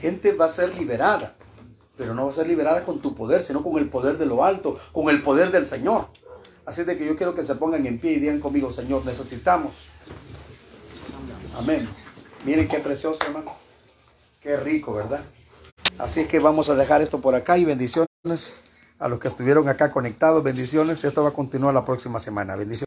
Gente 0.00 0.32
va 0.32 0.46
a 0.46 0.48
ser 0.48 0.74
liberada. 0.74 1.36
Pero 1.96 2.14
no 2.14 2.24
va 2.24 2.30
a 2.30 2.34
ser 2.34 2.48
liberada 2.48 2.84
con 2.84 3.00
tu 3.00 3.14
poder, 3.14 3.40
sino 3.42 3.62
con 3.62 3.78
el 3.78 3.88
poder 3.88 4.18
de 4.18 4.26
lo 4.26 4.42
alto, 4.42 4.76
con 4.92 5.08
el 5.08 5.22
poder 5.22 5.52
del 5.52 5.64
Señor. 5.64 6.08
Así 6.66 6.82
de 6.82 6.98
que 6.98 7.06
yo 7.06 7.14
quiero 7.14 7.34
que 7.34 7.44
se 7.44 7.54
pongan 7.54 7.86
en 7.86 8.00
pie 8.00 8.12
y 8.12 8.20
digan 8.20 8.40
conmigo, 8.40 8.72
Señor, 8.72 9.04
necesitamos 9.06 9.72
Amén. 11.56 11.88
Miren 12.44 12.66
qué 12.66 12.78
precioso, 12.78 13.24
hermano. 13.24 13.52
Qué 14.40 14.56
rico, 14.56 14.92
¿verdad? 14.92 15.24
Así 15.98 16.24
que 16.24 16.38
vamos 16.38 16.68
a 16.68 16.74
dejar 16.74 17.02
esto 17.02 17.20
por 17.20 17.34
acá 17.34 17.56
y 17.56 17.64
bendiciones 17.64 18.64
a 18.98 19.08
los 19.08 19.20
que 19.20 19.28
estuvieron 19.28 19.68
acá 19.68 19.90
conectados. 19.90 20.42
Bendiciones. 20.42 21.04
Esto 21.04 21.22
va 21.22 21.30
a 21.30 21.32
continuar 21.32 21.72
la 21.72 21.84
próxima 21.84 22.18
semana. 22.18 22.56
Bendiciones. 22.56 22.82